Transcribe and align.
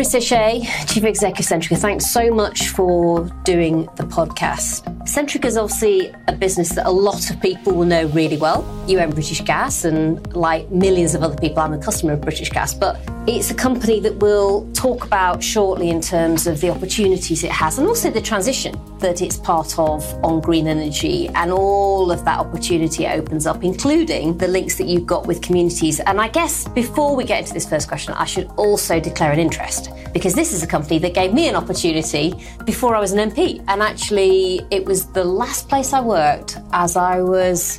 Chris 0.00 0.14
O'Shea, 0.14 0.66
Chief 0.86 1.04
Executive 1.04 1.44
Centrica, 1.44 1.76
thanks 1.76 2.10
so 2.10 2.30
much 2.30 2.70
for 2.70 3.24
doing 3.44 3.82
the 3.96 4.04
podcast. 4.04 4.99
Centrica 5.04 5.46
is 5.46 5.56
obviously 5.56 6.12
a 6.28 6.32
business 6.32 6.68
that 6.70 6.86
a 6.86 6.90
lot 6.90 7.30
of 7.30 7.40
people 7.40 7.72
will 7.72 7.86
know 7.86 8.06
really 8.08 8.36
well. 8.36 8.66
You 8.86 9.00
own 9.00 9.10
British 9.10 9.40
Gas, 9.40 9.84
and 9.84 10.34
like 10.36 10.70
millions 10.70 11.14
of 11.14 11.22
other 11.22 11.36
people, 11.36 11.60
I'm 11.60 11.72
a 11.72 11.78
customer 11.78 12.12
of 12.12 12.20
British 12.20 12.50
Gas, 12.50 12.74
but 12.74 13.00
it's 13.26 13.50
a 13.50 13.54
company 13.54 14.00
that 14.00 14.16
we'll 14.16 14.70
talk 14.72 15.04
about 15.04 15.42
shortly 15.42 15.88
in 15.88 16.00
terms 16.00 16.46
of 16.46 16.60
the 16.60 16.68
opportunities 16.70 17.44
it 17.44 17.50
has 17.50 17.78
and 17.78 17.86
also 17.86 18.10
the 18.10 18.20
transition 18.20 18.78
that 18.98 19.22
it's 19.22 19.36
part 19.36 19.78
of 19.78 20.02
on 20.24 20.40
green 20.40 20.66
energy 20.66 21.28
and 21.28 21.50
all 21.52 22.10
of 22.10 22.24
that 22.24 22.38
opportunity 22.38 23.04
it 23.04 23.18
opens 23.18 23.46
up, 23.46 23.62
including 23.64 24.36
the 24.36 24.48
links 24.48 24.76
that 24.76 24.86
you've 24.86 25.06
got 25.06 25.26
with 25.26 25.40
communities. 25.40 26.00
And 26.00 26.20
I 26.20 26.28
guess 26.28 26.68
before 26.68 27.16
we 27.16 27.24
get 27.24 27.40
into 27.40 27.54
this 27.54 27.68
first 27.68 27.88
question, 27.88 28.14
I 28.14 28.24
should 28.24 28.48
also 28.56 29.00
declare 29.00 29.32
an 29.32 29.38
interest 29.38 29.90
because 30.12 30.34
this 30.34 30.52
is 30.52 30.62
a 30.62 30.66
company 30.66 30.98
that 30.98 31.14
gave 31.14 31.32
me 31.32 31.48
an 31.48 31.56
opportunity 31.56 32.34
before 32.64 32.94
I 32.94 33.00
was 33.00 33.12
an 33.12 33.30
MP. 33.30 33.62
And 33.68 33.82
actually, 33.82 34.60
it 34.70 34.84
was 34.90 35.06
the 35.12 35.22
last 35.22 35.68
place 35.68 35.92
I 35.92 36.00
worked 36.00 36.58
as 36.72 36.96
I 36.96 37.22
was 37.22 37.78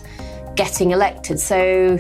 getting 0.55 0.91
elected. 0.91 1.41
So 1.41 1.99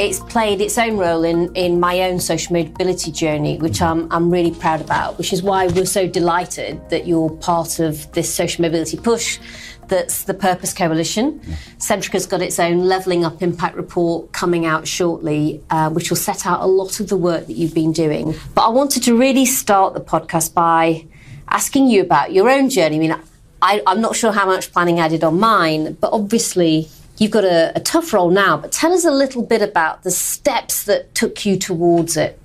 it's 0.00 0.18
played 0.18 0.60
its 0.60 0.76
own 0.76 0.96
role 0.96 1.22
in, 1.22 1.54
in 1.54 1.78
my 1.78 2.00
own 2.00 2.18
social 2.18 2.54
mobility 2.54 3.12
journey, 3.12 3.58
which 3.58 3.80
I'm, 3.80 4.10
I'm 4.12 4.32
really 4.32 4.50
proud 4.50 4.80
about, 4.80 5.16
which 5.16 5.32
is 5.32 5.44
why 5.44 5.68
we're 5.68 5.86
so 5.86 6.08
delighted 6.08 6.80
that 6.90 7.06
you're 7.06 7.30
part 7.36 7.78
of 7.78 8.10
this 8.14 8.34
social 8.34 8.62
mobility 8.62 8.96
push 8.96 9.38
that's 9.86 10.24
the 10.24 10.34
Purpose 10.34 10.74
Coalition. 10.74 11.40
Yeah. 11.46 11.54
Centrica's 11.78 12.26
got 12.26 12.42
its 12.42 12.58
own 12.58 12.80
Levelling 12.80 13.24
Up 13.24 13.40
Impact 13.40 13.76
Report 13.76 14.32
coming 14.32 14.66
out 14.66 14.88
shortly, 14.88 15.62
uh, 15.70 15.88
which 15.90 16.10
will 16.10 16.16
set 16.16 16.46
out 16.46 16.62
a 16.62 16.66
lot 16.66 16.98
of 16.98 17.08
the 17.08 17.16
work 17.16 17.46
that 17.46 17.54
you've 17.54 17.74
been 17.74 17.92
doing. 17.92 18.34
But 18.56 18.66
I 18.66 18.70
wanted 18.70 19.04
to 19.04 19.16
really 19.16 19.46
start 19.46 19.94
the 19.94 20.00
podcast 20.00 20.52
by 20.52 21.06
asking 21.48 21.86
you 21.86 22.02
about 22.02 22.32
your 22.32 22.50
own 22.50 22.68
journey. 22.70 22.96
I 22.96 22.98
mean, 22.98 23.14
I, 23.60 23.82
I'm 23.86 24.00
not 24.00 24.16
sure 24.16 24.32
how 24.32 24.46
much 24.46 24.72
planning 24.72 25.00
I 25.00 25.08
did 25.08 25.24
on 25.24 25.38
mine, 25.38 25.94
but 25.94 26.12
obviously 26.12 26.88
you've 27.18 27.30
got 27.30 27.44
a, 27.44 27.72
a 27.76 27.80
tough 27.80 28.12
role 28.12 28.30
now. 28.30 28.56
But 28.56 28.72
tell 28.72 28.92
us 28.92 29.04
a 29.04 29.10
little 29.10 29.42
bit 29.42 29.62
about 29.62 30.02
the 30.02 30.10
steps 30.10 30.84
that 30.84 31.14
took 31.14 31.44
you 31.44 31.56
towards 31.58 32.16
it. 32.16 32.38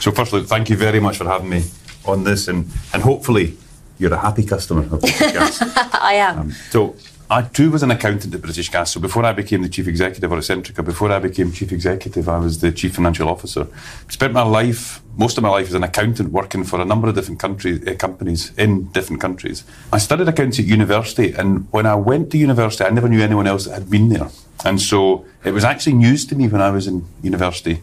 So, 0.00 0.10
firstly, 0.10 0.42
thank 0.42 0.68
you 0.68 0.76
very 0.76 1.00
much 1.00 1.16
for 1.18 1.24
having 1.24 1.48
me 1.48 1.64
on 2.04 2.24
this, 2.24 2.48
and, 2.48 2.68
and 2.92 3.02
hopefully 3.02 3.56
you're 3.98 4.12
a 4.12 4.18
happy 4.18 4.44
customer 4.44 4.82
of 4.82 5.00
British 5.00 5.18
Gas. 5.18 5.62
I 5.94 6.14
am. 6.14 6.38
Um, 6.38 6.52
so 6.70 6.96
I 7.28 7.42
too 7.42 7.72
was 7.72 7.82
an 7.82 7.90
accountant 7.90 8.32
at 8.34 8.40
British 8.40 8.70
Gas. 8.70 8.92
So 8.92 9.00
before 9.00 9.24
I 9.24 9.32
became 9.32 9.62
the 9.62 9.68
chief 9.68 9.88
executive 9.88 10.30
or 10.30 10.36
Centrica, 10.38 10.84
before 10.84 11.10
I 11.10 11.18
became 11.18 11.50
chief 11.50 11.72
executive, 11.72 12.28
I 12.28 12.38
was 12.38 12.60
the 12.60 12.70
chief 12.70 12.94
financial 12.94 13.28
officer. 13.28 13.66
Spent 14.08 14.32
my 14.32 14.42
life, 14.42 15.02
most 15.16 15.36
of 15.36 15.42
my 15.42 15.48
life, 15.48 15.66
as 15.66 15.74
an 15.74 15.82
accountant 15.82 16.30
working 16.30 16.62
for 16.62 16.80
a 16.80 16.84
number 16.84 17.08
of 17.08 17.16
different 17.16 17.40
country, 17.40 17.82
uh, 17.84 17.96
companies 17.96 18.52
in 18.56 18.84
different 18.92 19.20
countries. 19.20 19.64
I 19.92 19.98
studied 19.98 20.28
accounting 20.28 20.66
at 20.66 20.68
university, 20.68 21.32
and 21.32 21.66
when 21.72 21.84
I 21.84 21.96
went 21.96 22.30
to 22.30 22.38
university, 22.38 22.84
I 22.84 22.90
never 22.90 23.08
knew 23.08 23.20
anyone 23.20 23.48
else 23.48 23.64
that 23.64 23.74
had 23.74 23.90
been 23.90 24.08
there. 24.08 24.28
And 24.64 24.80
so 24.80 25.24
it 25.44 25.50
was 25.50 25.64
actually 25.64 25.94
news 25.94 26.26
to 26.26 26.36
me 26.36 26.46
when 26.46 26.60
I 26.62 26.70
was 26.70 26.86
in 26.86 27.06
university 27.22 27.82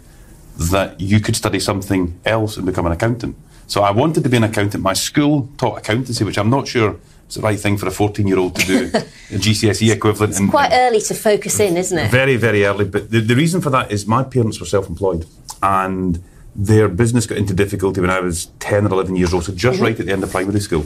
that 0.58 1.02
you 1.02 1.19
could 1.19 1.36
study 1.36 1.59
something 1.59 2.17
else 2.25 2.55
and 2.55 2.66
become 2.66 2.86
an 2.86 2.94
accountant. 2.94 3.36
So 3.67 3.81
I 3.83 3.91
wanted 3.91 4.23
to 4.23 4.30
be 4.30 4.38
an 4.38 4.44
accountant. 4.45 4.83
My 4.83 4.94
school 4.94 5.49
taught 5.58 5.80
accountancy, 5.80 6.23
which 6.23 6.38
I'm 6.38 6.49
not 6.49 6.66
sure 6.66 6.95
is 7.34 7.42
the 7.42 7.48
right 7.48 7.59
thing 7.59 7.78
for 7.78 7.88
a 7.88 7.92
14 7.92 8.28
year 8.28 8.38
old 8.38 8.56
to 8.56 8.66
do, 8.66 8.86
a 8.94 9.39
GCSE 9.39 9.92
equivalent. 9.92 10.31
It's 10.31 10.39
and, 10.39 10.50
quite 10.50 10.72
early 10.72 11.02
to 11.02 11.14
focus 11.14 11.59
in, 11.59 11.78
isn't 11.78 11.98
it? 11.98 12.12
Very, 12.12 12.38
very 12.38 12.66
early. 12.66 12.86
But 12.86 13.12
the, 13.12 13.20
the 13.20 13.36
reason 13.36 13.62
for 13.62 13.70
that 13.72 13.92
is 13.92 14.06
my 14.08 14.23
parents 14.23 14.59
were 14.59 14.66
self 14.66 14.88
employed 14.88 15.26
and 15.61 16.23
their 16.56 16.88
business 16.88 17.26
got 17.26 17.38
into 17.38 17.54
difficulty 17.54 18.00
when 18.00 18.11
I 18.11 18.20
was 18.20 18.48
10 18.59 18.86
or 18.86 18.94
11 18.94 19.16
years 19.16 19.34
old, 19.34 19.45
so 19.45 19.54
just 19.54 19.78
mm-hmm. 19.78 19.86
right 19.86 20.00
at 20.00 20.06
the 20.06 20.11
end 20.11 20.23
of 20.23 20.31
primary 20.31 20.59
school. 20.59 20.86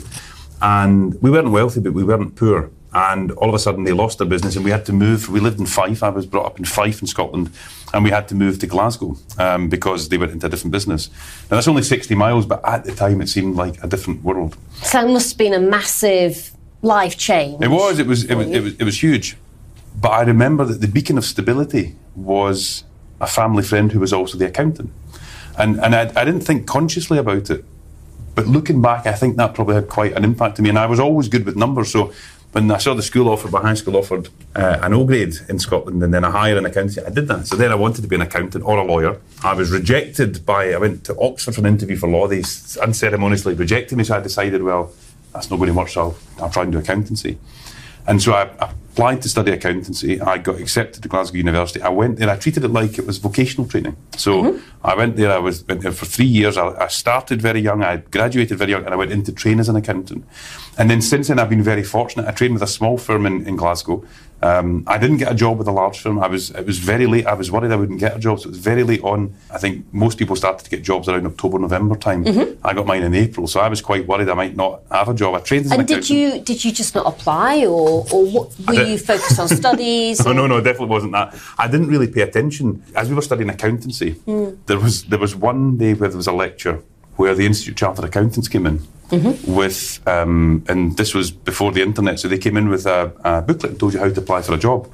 And 0.61 1.21
we 1.21 1.29
weren't 1.29 1.51
wealthy, 1.51 1.81
but 1.81 1.93
we 1.93 2.03
weren't 2.03 2.35
poor 2.35 2.71
and 2.93 3.31
all 3.33 3.49
of 3.49 3.55
a 3.55 3.59
sudden 3.59 3.83
they 3.83 3.91
lost 3.91 4.17
their 4.17 4.27
business 4.27 4.55
and 4.55 4.63
we 4.63 4.71
had 4.71 4.85
to 4.85 4.93
move. 4.93 5.29
We 5.29 5.39
lived 5.39 5.59
in 5.59 5.65
Fife. 5.65 6.03
I 6.03 6.09
was 6.09 6.25
brought 6.25 6.45
up 6.45 6.59
in 6.59 6.65
Fife 6.65 7.01
in 7.01 7.07
Scotland, 7.07 7.49
and 7.93 8.03
we 8.03 8.09
had 8.09 8.27
to 8.29 8.35
move 8.35 8.59
to 8.59 8.67
Glasgow 8.67 9.17
um, 9.37 9.69
because 9.69 10.09
they 10.09 10.17
went 10.17 10.31
into 10.31 10.47
a 10.47 10.49
different 10.49 10.71
business. 10.71 11.09
Now 11.49 11.57
that's 11.57 11.67
only 11.67 11.83
60 11.83 12.15
miles, 12.15 12.45
but 12.45 12.63
at 12.65 12.85
the 12.85 12.95
time 12.95 13.21
it 13.21 13.27
seemed 13.27 13.55
like 13.55 13.83
a 13.83 13.87
different 13.87 14.23
world. 14.23 14.57
So 14.83 15.05
it 15.05 15.11
must 15.11 15.31
have 15.31 15.37
been 15.37 15.53
a 15.53 15.59
massive 15.59 16.51
life 16.81 17.17
change. 17.17 17.61
It 17.61 17.69
was. 17.69 17.99
It 17.99 18.07
was. 18.07 18.23
It 18.23 18.35
was. 18.35 18.47
It 18.47 18.61
was, 18.61 18.73
it 18.79 18.83
was 18.83 19.03
huge. 19.03 19.37
But 19.99 20.09
I 20.09 20.21
remember 20.21 20.63
that 20.65 20.79
the 20.79 20.87
beacon 20.87 21.17
of 21.17 21.25
stability 21.25 21.95
was 22.15 22.83
a 23.19 23.27
family 23.27 23.63
friend 23.63 23.91
who 23.91 23.99
was 23.99 24.13
also 24.13 24.37
the 24.37 24.45
accountant, 24.45 24.91
and 25.57 25.79
and 25.79 25.95
I, 25.95 26.01
I 26.15 26.23
didn't 26.23 26.41
think 26.41 26.67
consciously 26.67 27.17
about 27.17 27.49
it. 27.49 27.65
But 28.35 28.45
looking 28.45 28.83
back, 28.83 29.07
I 29.07 29.13
think 29.13 29.35
that 29.37 29.55
probably 29.55 29.73
had 29.73 29.89
quite 29.89 30.13
an 30.13 30.23
impact 30.23 30.59
on 30.59 30.63
me. 30.63 30.69
And 30.69 30.77
I 30.77 30.85
was 30.85 30.99
always 30.99 31.27
good 31.27 31.43
with 31.43 31.55
numbers, 31.55 31.91
so 31.91 32.13
when 32.53 32.71
I 32.71 32.77
saw 32.77 32.93
the 32.93 33.03
school 33.03 33.29
offer, 33.29 33.49
my 33.49 33.61
high 33.61 33.73
school 33.73 33.97
offered 33.97 34.29
uh, 34.55 34.79
an 34.81 34.93
O 34.93 35.03
grade 35.05 35.35
in 35.49 35.59
Scotland 35.59 36.01
and 36.01 36.13
then 36.13 36.23
a 36.23 36.31
higher 36.31 36.57
in 36.57 36.65
accounting, 36.65 37.05
I 37.05 37.09
did 37.09 37.27
that. 37.27 37.45
So 37.47 37.55
then 37.55 37.71
I 37.71 37.75
wanted 37.75 38.01
to 38.01 38.07
be 38.07 38.15
an 38.15 38.21
accountant 38.21 38.63
or 38.63 38.77
a 38.77 38.83
lawyer. 38.83 39.19
I 39.43 39.53
was 39.53 39.69
rejected 39.69 40.45
by, 40.45 40.73
I 40.73 40.77
went 40.77 41.03
to 41.05 41.19
Oxford 41.19 41.55
for 41.55 41.61
an 41.61 41.67
interview 41.67 41.97
for 41.97 42.07
law. 42.09 42.27
They 42.27 42.43
unceremoniously 42.81 43.53
rejected 43.53 43.97
me, 43.97 44.03
so 44.05 44.15
I 44.15 44.21
decided, 44.21 44.63
well, 44.63 44.91
that's 45.33 45.51
not 45.51 45.57
going 45.57 45.67
to 45.67 45.75
work, 45.75 45.89
so 45.89 46.01
I'll, 46.01 46.17
I'll 46.43 46.49
try 46.49 46.63
and 46.63 46.71
do 46.71 46.79
accountancy. 46.79 47.37
And 48.07 48.21
so 48.21 48.33
I, 48.33 48.49
I 48.59 48.71
applied 48.97 49.21
to 49.21 49.29
study 49.29 49.51
accountancy. 49.51 50.19
I 50.19 50.39
got 50.39 50.59
accepted 50.59 51.03
to 51.03 51.09
Glasgow 51.09 51.37
University. 51.37 51.79
I 51.81 51.89
went 51.89 52.17
there. 52.17 52.31
I 52.31 52.35
treated 52.35 52.63
it 52.63 52.69
like 52.69 52.97
it 52.97 53.05
was 53.05 53.19
vocational 53.19 53.67
training. 53.67 53.95
So 54.17 54.41
mm-hmm. 54.41 54.87
I 54.87 54.95
went 54.95 55.17
there. 55.17 55.31
I 55.31 55.37
was 55.37 55.63
went 55.67 55.81
there 55.81 55.91
for 55.91 56.07
three 56.07 56.25
years. 56.25 56.57
I, 56.57 56.69
I, 56.69 56.87
started 56.87 57.39
very 57.39 57.59
young. 57.59 57.83
I 57.83 57.97
graduated 57.97 58.57
very 58.57 58.71
young, 58.71 58.85
and 58.85 58.93
I 58.93 58.97
went 58.97 59.11
into 59.11 59.31
train 59.31 59.59
as 59.59 59.69
an 59.69 59.75
accountant. 59.75 60.25
And 60.79 60.89
then 60.89 61.03
since 61.03 61.27
then, 61.27 61.37
I've 61.37 61.49
been 61.49 61.61
very 61.61 61.83
fortunate. 61.83 62.27
I 62.27 62.31
trained 62.31 62.53
with 62.53 62.63
a 62.63 62.67
small 62.67 62.97
firm 62.97 63.27
in, 63.27 63.45
in 63.45 63.55
Glasgow. 63.55 64.03
Um, 64.41 64.83
I 64.85 64.99
didn't 64.99 65.17
get 65.17 65.31
a 65.31 65.35
job 65.35 65.57
with 65.57 65.67
a 65.67 65.71
large 65.71 65.99
firm. 65.99 66.19
I 66.19 66.27
was 66.27 66.51
it 66.51 66.65
was 66.65 66.77
very 66.77 67.07
late. 67.07 67.25
I 67.25 67.33
was 67.33 67.51
worried 67.51 67.71
I 67.71 67.75
wouldn't 67.75 67.99
get 67.99 68.15
a 68.15 68.19
job, 68.19 68.39
so 68.39 68.47
it 68.47 68.51
was 68.51 68.59
very 68.59 68.83
late 68.83 69.01
on. 69.03 69.33
I 69.51 69.57
think 69.57 69.91
most 69.91 70.19
people 70.19 70.35
started 70.35 70.63
to 70.63 70.69
get 70.69 70.83
jobs 70.83 71.09
around 71.09 71.25
October, 71.25 71.57
November 71.57 71.95
time. 71.95 72.23
Mm-hmm. 72.23 72.65
I 72.65 72.73
got 72.73 72.85
mine 72.85 73.01
in 73.01 73.15
April, 73.15 73.47
so 73.47 73.59
I 73.59 73.67
was 73.67 73.81
quite 73.81 74.05
worried 74.05 74.29
I 74.29 74.35
might 74.35 74.55
not 74.55 74.83
have 74.91 75.09
a 75.09 75.13
job. 75.15 75.33
I 75.33 75.39
trained 75.39 75.65
as 75.65 75.71
and 75.71 75.81
an 75.81 75.87
did 75.87 76.09
you 76.09 76.39
did 76.39 76.63
you 76.63 76.71
just 76.71 76.93
not 76.93 77.07
apply, 77.07 77.65
or 77.65 78.05
or 78.11 78.25
what, 78.27 78.59
were 78.67 78.83
you 78.83 78.99
focused 78.99 79.39
on 79.39 79.47
studies? 79.63 80.23
no, 80.23 80.33
no, 80.33 80.45
no, 80.45 80.61
definitely 80.61 80.87
wasn't 80.87 81.13
that. 81.13 81.35
I 81.57 81.67
didn't 81.67 81.87
really 81.87 82.07
pay 82.07 82.21
attention 82.21 82.83
as 82.95 83.09
we 83.09 83.15
were 83.15 83.23
studying 83.23 83.49
accountancy. 83.49 84.13
Mm. 84.27 84.57
There 84.67 84.79
was 84.79 85.05
there 85.05 85.19
was 85.19 85.35
one 85.35 85.77
day 85.77 85.95
where 85.95 86.09
there 86.09 86.17
was 86.17 86.27
a 86.27 86.31
lecture 86.31 86.83
where 87.15 87.33
the 87.33 87.47
Institute 87.47 87.73
of 87.73 87.77
Chartered 87.77 88.05
Accountants 88.05 88.47
came 88.47 88.67
in 88.67 88.81
mm-hmm. 89.09 89.53
with, 89.53 89.99
um, 90.07 90.63
and 90.67 90.97
this 90.97 91.13
was 91.13 91.31
before 91.31 91.71
the 91.71 91.81
internet, 91.81 92.19
so 92.19 92.27
they 92.27 92.37
came 92.37 92.57
in 92.57 92.69
with 92.69 92.85
a, 92.85 93.11
a, 93.23 93.41
booklet 93.41 93.71
and 93.71 93.79
told 93.79 93.93
you 93.93 93.99
how 93.99 94.09
to 94.09 94.19
apply 94.19 94.41
for 94.41 94.53
a 94.53 94.57
job. 94.57 94.89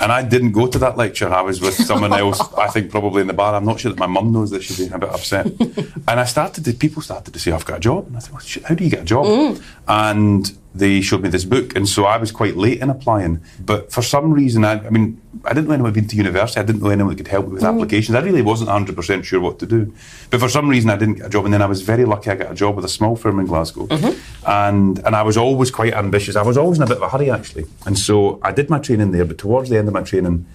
And 0.00 0.12
I 0.12 0.22
didn't 0.22 0.52
go 0.52 0.68
to 0.68 0.78
that 0.78 0.96
lecture. 0.96 1.28
I 1.28 1.40
was 1.40 1.60
with 1.60 1.74
someone 1.90 2.12
else, 2.12 2.40
I 2.54 2.68
think 2.68 2.90
probably 2.90 3.20
in 3.20 3.26
the 3.26 3.32
bar. 3.32 3.54
I'm 3.54 3.64
not 3.64 3.80
sure 3.80 3.90
that 3.90 3.98
my 3.98 4.06
mum 4.06 4.32
knows 4.32 4.50
that 4.50 4.62
she'd 4.62 4.88
be 4.88 4.94
a 4.94 4.98
bit 4.98 5.08
upset. 5.08 5.46
and 5.60 6.20
I 6.20 6.24
started 6.24 6.64
to, 6.66 6.72
people 6.72 7.02
started 7.02 7.34
to 7.34 7.40
say, 7.40 7.50
I've 7.50 7.64
got 7.64 7.78
a 7.78 7.80
job. 7.80 8.06
And 8.06 8.16
I 8.16 8.20
said, 8.20 8.32
well, 8.32 8.40
shit, 8.40 8.64
how 8.64 8.74
do 8.74 8.84
you 8.84 8.90
get 8.90 9.02
a 9.02 9.04
job? 9.04 9.26
Mm. 9.26 9.62
And 9.88 10.58
they 10.78 11.00
showed 11.00 11.22
me 11.22 11.28
this 11.28 11.44
book. 11.44 11.76
And 11.76 11.88
so 11.88 12.04
I 12.04 12.16
was 12.16 12.32
quite 12.32 12.56
late 12.56 12.80
in 12.80 12.90
applying. 12.90 13.40
But 13.60 13.92
for 13.92 14.02
some 14.02 14.32
reason, 14.32 14.64
I, 14.64 14.84
I 14.86 14.90
mean, 14.90 15.20
I 15.44 15.52
didn't 15.52 15.68
know 15.68 15.74
anyone 15.74 15.92
had 15.92 15.94
been 15.94 16.08
to 16.08 16.16
university. 16.16 16.60
I 16.60 16.64
didn't 16.64 16.82
know 16.82 16.90
anyone 16.90 17.14
that 17.14 17.16
could 17.16 17.28
help 17.28 17.46
me 17.46 17.54
with 17.54 17.62
mm. 17.62 17.74
applications. 17.74 18.14
I 18.14 18.20
really 18.20 18.42
wasn't 18.42 18.70
100% 18.70 19.24
sure 19.24 19.40
what 19.40 19.58
to 19.58 19.66
do. 19.66 19.92
But 20.30 20.40
for 20.40 20.48
some 20.48 20.68
reason, 20.68 20.90
I 20.90 20.96
didn't 20.96 21.14
get 21.14 21.26
a 21.26 21.28
job. 21.28 21.44
And 21.44 21.54
then 21.54 21.62
I 21.62 21.66
was 21.66 21.82
very 21.82 22.04
lucky 22.04 22.30
I 22.30 22.36
got 22.36 22.52
a 22.52 22.54
job 22.54 22.76
with 22.76 22.84
a 22.84 22.88
small 22.88 23.16
firm 23.16 23.38
in 23.38 23.46
Glasgow. 23.46 23.86
Mm-hmm. 23.86 24.48
And, 24.48 24.98
and 25.00 25.16
I 25.16 25.22
was 25.22 25.36
always 25.36 25.70
quite 25.70 25.94
ambitious. 25.94 26.36
I 26.36 26.42
was 26.42 26.56
always 26.56 26.78
in 26.78 26.84
a 26.84 26.86
bit 26.86 26.96
of 26.96 27.02
a 27.02 27.08
hurry, 27.08 27.30
actually. 27.30 27.66
And 27.86 27.98
so 27.98 28.40
I 28.42 28.52
did 28.52 28.70
my 28.70 28.78
training 28.78 29.12
there. 29.12 29.24
But 29.24 29.38
towards 29.38 29.70
the 29.70 29.78
end 29.78 29.88
of 29.88 29.94
my 29.94 30.02
training, 30.02 30.46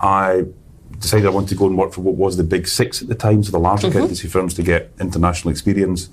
I 0.00 0.44
decided 0.98 1.26
I 1.26 1.30
wanted 1.30 1.50
to 1.50 1.54
go 1.54 1.66
and 1.66 1.78
work 1.78 1.92
for 1.92 2.00
what 2.00 2.16
was 2.16 2.36
the 2.36 2.44
big 2.44 2.66
six 2.66 3.02
at 3.02 3.08
the 3.08 3.14
time, 3.14 3.42
so 3.42 3.52
the 3.52 3.58
large 3.58 3.80
mm-hmm. 3.80 3.90
accountancy 3.90 4.28
firms 4.28 4.54
to 4.54 4.62
get 4.62 4.92
international 5.00 5.50
experience. 5.50 6.08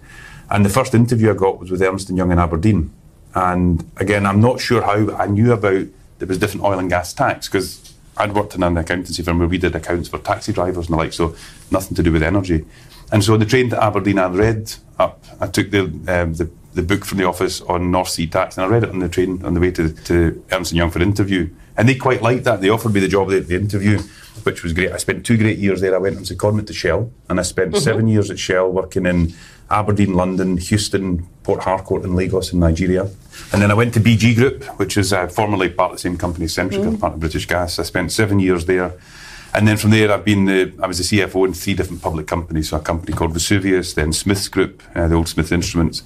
And 0.49 0.63
the 0.63 0.69
first 0.69 0.93
interview 0.93 1.31
I 1.31 1.33
got 1.33 1.59
was 1.59 1.71
with 1.71 1.81
Ernst 1.81 2.09
& 2.09 2.11
Young 2.11 2.31
in 2.31 2.39
Aberdeen. 2.39 2.93
And 3.35 3.89
again, 3.97 4.25
I'm 4.25 4.41
not 4.41 4.59
sure 4.59 4.81
how 4.81 5.13
I 5.15 5.27
knew 5.27 5.51
about 5.51 5.85
there 6.19 6.27
was 6.27 6.39
different 6.39 6.63
oil 6.63 6.79
and 6.79 6.89
gas 6.89 7.13
tax 7.13 7.47
because 7.47 7.93
I'd 8.17 8.33
worked 8.33 8.55
in 8.55 8.63
an 8.63 8.77
accountancy 8.77 9.21
firm 9.21 9.39
where 9.39 9.47
we 9.47 9.57
did 9.57 9.75
accounts 9.75 10.07
for 10.07 10.17
taxi 10.19 10.53
drivers 10.53 10.87
and 10.87 10.93
the 10.93 10.97
like, 10.97 11.11
so 11.11 11.35
nothing 11.69 11.95
to 11.95 12.03
do 12.03 12.13
with 12.13 12.23
energy. 12.23 12.65
And 13.11 13.23
so 13.23 13.33
on 13.33 13.39
the 13.39 13.45
train 13.45 13.69
to 13.69 13.83
Aberdeen, 13.83 14.17
I 14.17 14.27
read 14.27 14.73
up. 14.97 15.23
I 15.41 15.47
took 15.47 15.71
the, 15.71 15.81
um, 15.81 16.33
the, 16.33 16.49
the 16.73 16.81
book 16.81 17.03
from 17.03 17.17
the 17.17 17.25
office 17.25 17.61
on 17.61 17.91
North 17.91 18.09
Sea 18.09 18.27
tax, 18.27 18.57
and 18.57 18.65
I 18.65 18.69
read 18.69 18.83
it 18.83 18.89
on 18.89 18.99
the 18.99 19.09
train 19.09 19.43
on 19.43 19.53
the 19.53 19.59
way 19.59 19.71
to, 19.71 19.89
to 19.89 20.43
Ernst 20.51 20.73
Young 20.73 20.89
for 20.89 21.01
interview. 21.01 21.49
And 21.77 21.89
they 21.89 21.95
quite 21.95 22.21
liked 22.21 22.45
that. 22.45 22.61
They 22.61 22.69
offered 22.69 22.93
me 22.93 22.99
the 22.99 23.07
job 23.07 23.31
at 23.31 23.47
the 23.47 23.55
interview, 23.55 23.99
which 24.43 24.63
was 24.63 24.73
great. 24.73 24.91
I 24.91 24.97
spent 24.97 25.25
two 25.25 25.37
great 25.37 25.57
years 25.57 25.81
there. 25.81 25.93
I 25.93 25.97
went 25.97 26.17
on 26.17 26.23
secondment 26.23 26.67
to 26.67 26.73
Shell, 26.73 27.11
and 27.29 27.39
I 27.39 27.43
spent 27.43 27.71
mm-hmm. 27.71 27.83
seven 27.83 28.07
years 28.07 28.31
at 28.31 28.39
Shell 28.39 28.71
working 28.71 29.05
in 29.05 29.33
Aberdeen, 29.69 30.13
London, 30.13 30.57
Houston, 30.57 31.27
Port 31.43 31.63
Harcourt, 31.63 32.03
and 32.03 32.15
Lagos 32.15 32.53
in 32.53 32.59
Nigeria. 32.59 33.09
And 33.51 33.61
then 33.61 33.71
I 33.71 33.73
went 33.73 33.93
to 33.95 33.99
BG 33.99 34.35
Group, 34.35 34.63
which 34.79 34.97
is 34.97 35.11
uh, 35.11 35.27
formerly 35.27 35.69
part 35.69 35.91
of 35.91 35.97
the 35.97 36.01
same 36.01 36.17
company, 36.17 36.45
Centrica, 36.45 36.95
mm. 36.95 36.99
part 36.99 37.13
of 37.13 37.19
British 37.19 37.47
Gas. 37.47 37.79
I 37.79 37.83
spent 37.83 38.11
seven 38.11 38.39
years 38.39 38.65
there. 38.65 38.93
And 39.53 39.65
then 39.67 39.77
from 39.77 39.91
there, 39.91 40.11
I've 40.11 40.25
been 40.25 40.45
the, 40.45 40.73
I 40.83 40.87
was 40.87 40.97
the 40.97 41.17
CFO 41.17 41.47
in 41.47 41.53
three 41.53 41.73
different 41.73 42.01
public 42.01 42.27
companies. 42.27 42.69
So 42.69 42.77
a 42.77 42.81
company 42.81 43.13
called 43.13 43.31
Vesuvius, 43.31 43.93
then 43.93 44.11
Smiths 44.11 44.49
Group, 44.49 44.83
uh, 44.93 45.07
the 45.07 45.15
old 45.15 45.29
Smith 45.29 45.51
Instruments, 45.51 46.03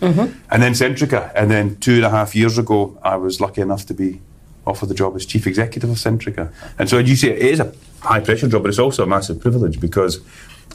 and 0.51 0.61
then 0.61 0.73
Centrica. 0.73 1.31
And 1.33 1.49
then 1.49 1.77
two 1.77 1.95
and 1.95 2.05
a 2.05 2.11
half 2.11 2.35
years 2.35 2.59
ago, 2.59 2.99
I 3.01 3.15
was 3.15 3.41
lucky 3.41 3.61
enough 3.61 3.87
to 3.87 3.95
be 3.95 4.21
offered 4.65 4.89
the 4.89 4.93
job 4.93 5.15
as 5.15 5.25
chief 5.25 5.47
executive 5.47 5.89
of 5.89 5.97
Centrica. 5.97 6.51
And 6.77 6.89
so 6.89 6.97
you 6.97 7.15
see, 7.15 7.29
it 7.29 7.39
is 7.39 7.59
a 7.59 7.73
high 8.01 8.19
pressure 8.19 8.47
job, 8.47 8.63
but 8.63 8.69
it's 8.69 8.79
also 8.79 9.03
a 9.03 9.07
massive 9.07 9.39
privilege 9.39 9.79
because 9.79 10.19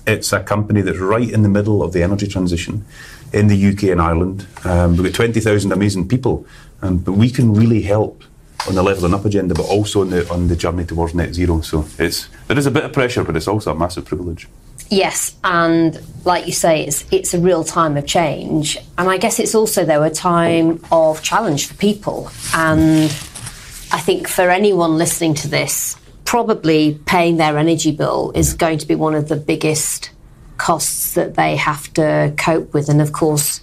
it's 0.07 0.33
a 0.33 0.43
company 0.43 0.83
that's 0.83 0.99
right 0.99 1.31
in 1.31 1.43
the 1.43 1.49
middle 1.49 1.83
of 1.83 1.93
the 1.93 2.03
energy 2.03 2.27
transition 2.27 2.85
in 3.33 3.49
the 3.49 3.69
UK 3.69 3.85
and 3.85 4.01
Ireland. 4.01 4.47
Um, 4.65 4.97
we've 4.97 5.05
got 5.05 5.15
20,000 5.15 5.73
amazing 5.73 6.09
people, 6.09 6.47
um, 6.83 6.99
but 6.99 7.13
we 7.13 7.31
can 7.31 7.55
really 7.55 7.83
help 7.83 8.23
on 8.69 8.75
the 8.75 8.83
level 8.83 9.05
and 9.05 9.15
up 9.15 9.25
agenda, 9.25 9.55
but 9.55 9.67
also 9.67 10.01
on 10.01 10.11
the 10.11 10.31
on 10.31 10.49
the 10.49 10.57
journey 10.57 10.85
towards 10.85 11.15
net 11.15 11.35
zero. 11.35 11.61
So 11.61 11.87
it's 11.99 12.29
there 12.49 12.59
is 12.59 12.67
a 12.67 12.71
bit 12.71 12.85
of 12.85 12.93
pressure, 12.93 13.25
but 13.25 13.37
it's 13.37 13.49
also 13.49 13.73
a 13.73 13.75
massive 13.75 14.05
privilege. 14.05 14.49
Yes, 14.91 15.37
and 15.45 16.01
like 16.25 16.47
you 16.47 16.53
say, 16.53 16.85
it's 16.85 17.05
it's 17.11 17.35
a 17.35 17.39
real 17.39 17.65
time 17.65 17.97
of 17.97 18.07
change, 18.07 18.79
and 18.97 19.09
I 19.09 19.19
guess 19.19 19.39
it's 19.39 19.55
also 19.55 19.85
though 19.85 20.03
a 20.03 20.11
time 20.11 20.83
of 20.93 21.23
challenge 21.23 21.67
for 21.67 21.75
people. 21.75 22.31
And 22.55 23.11
I 23.95 24.01
think 24.01 24.27
for 24.27 24.51
anyone 24.51 24.99
listening 24.99 25.35
to 25.35 25.49
this, 25.49 25.97
probably 26.25 26.99
paying 27.07 27.37
their 27.37 27.57
energy 27.57 27.93
bill 27.93 28.33
is 28.35 28.53
mm. 28.53 28.59
going 28.59 28.79
to 28.79 28.89
be 28.89 28.97
one 28.97 29.15
of 29.15 29.29
the 29.29 29.37
biggest 29.37 30.11
costs 30.57 31.15
that 31.15 31.37
they 31.37 31.55
have 31.55 31.93
to 31.95 32.35
cope 32.37 32.75
with, 32.75 32.89
and 32.89 33.01
of 33.01 33.13
course. 33.13 33.61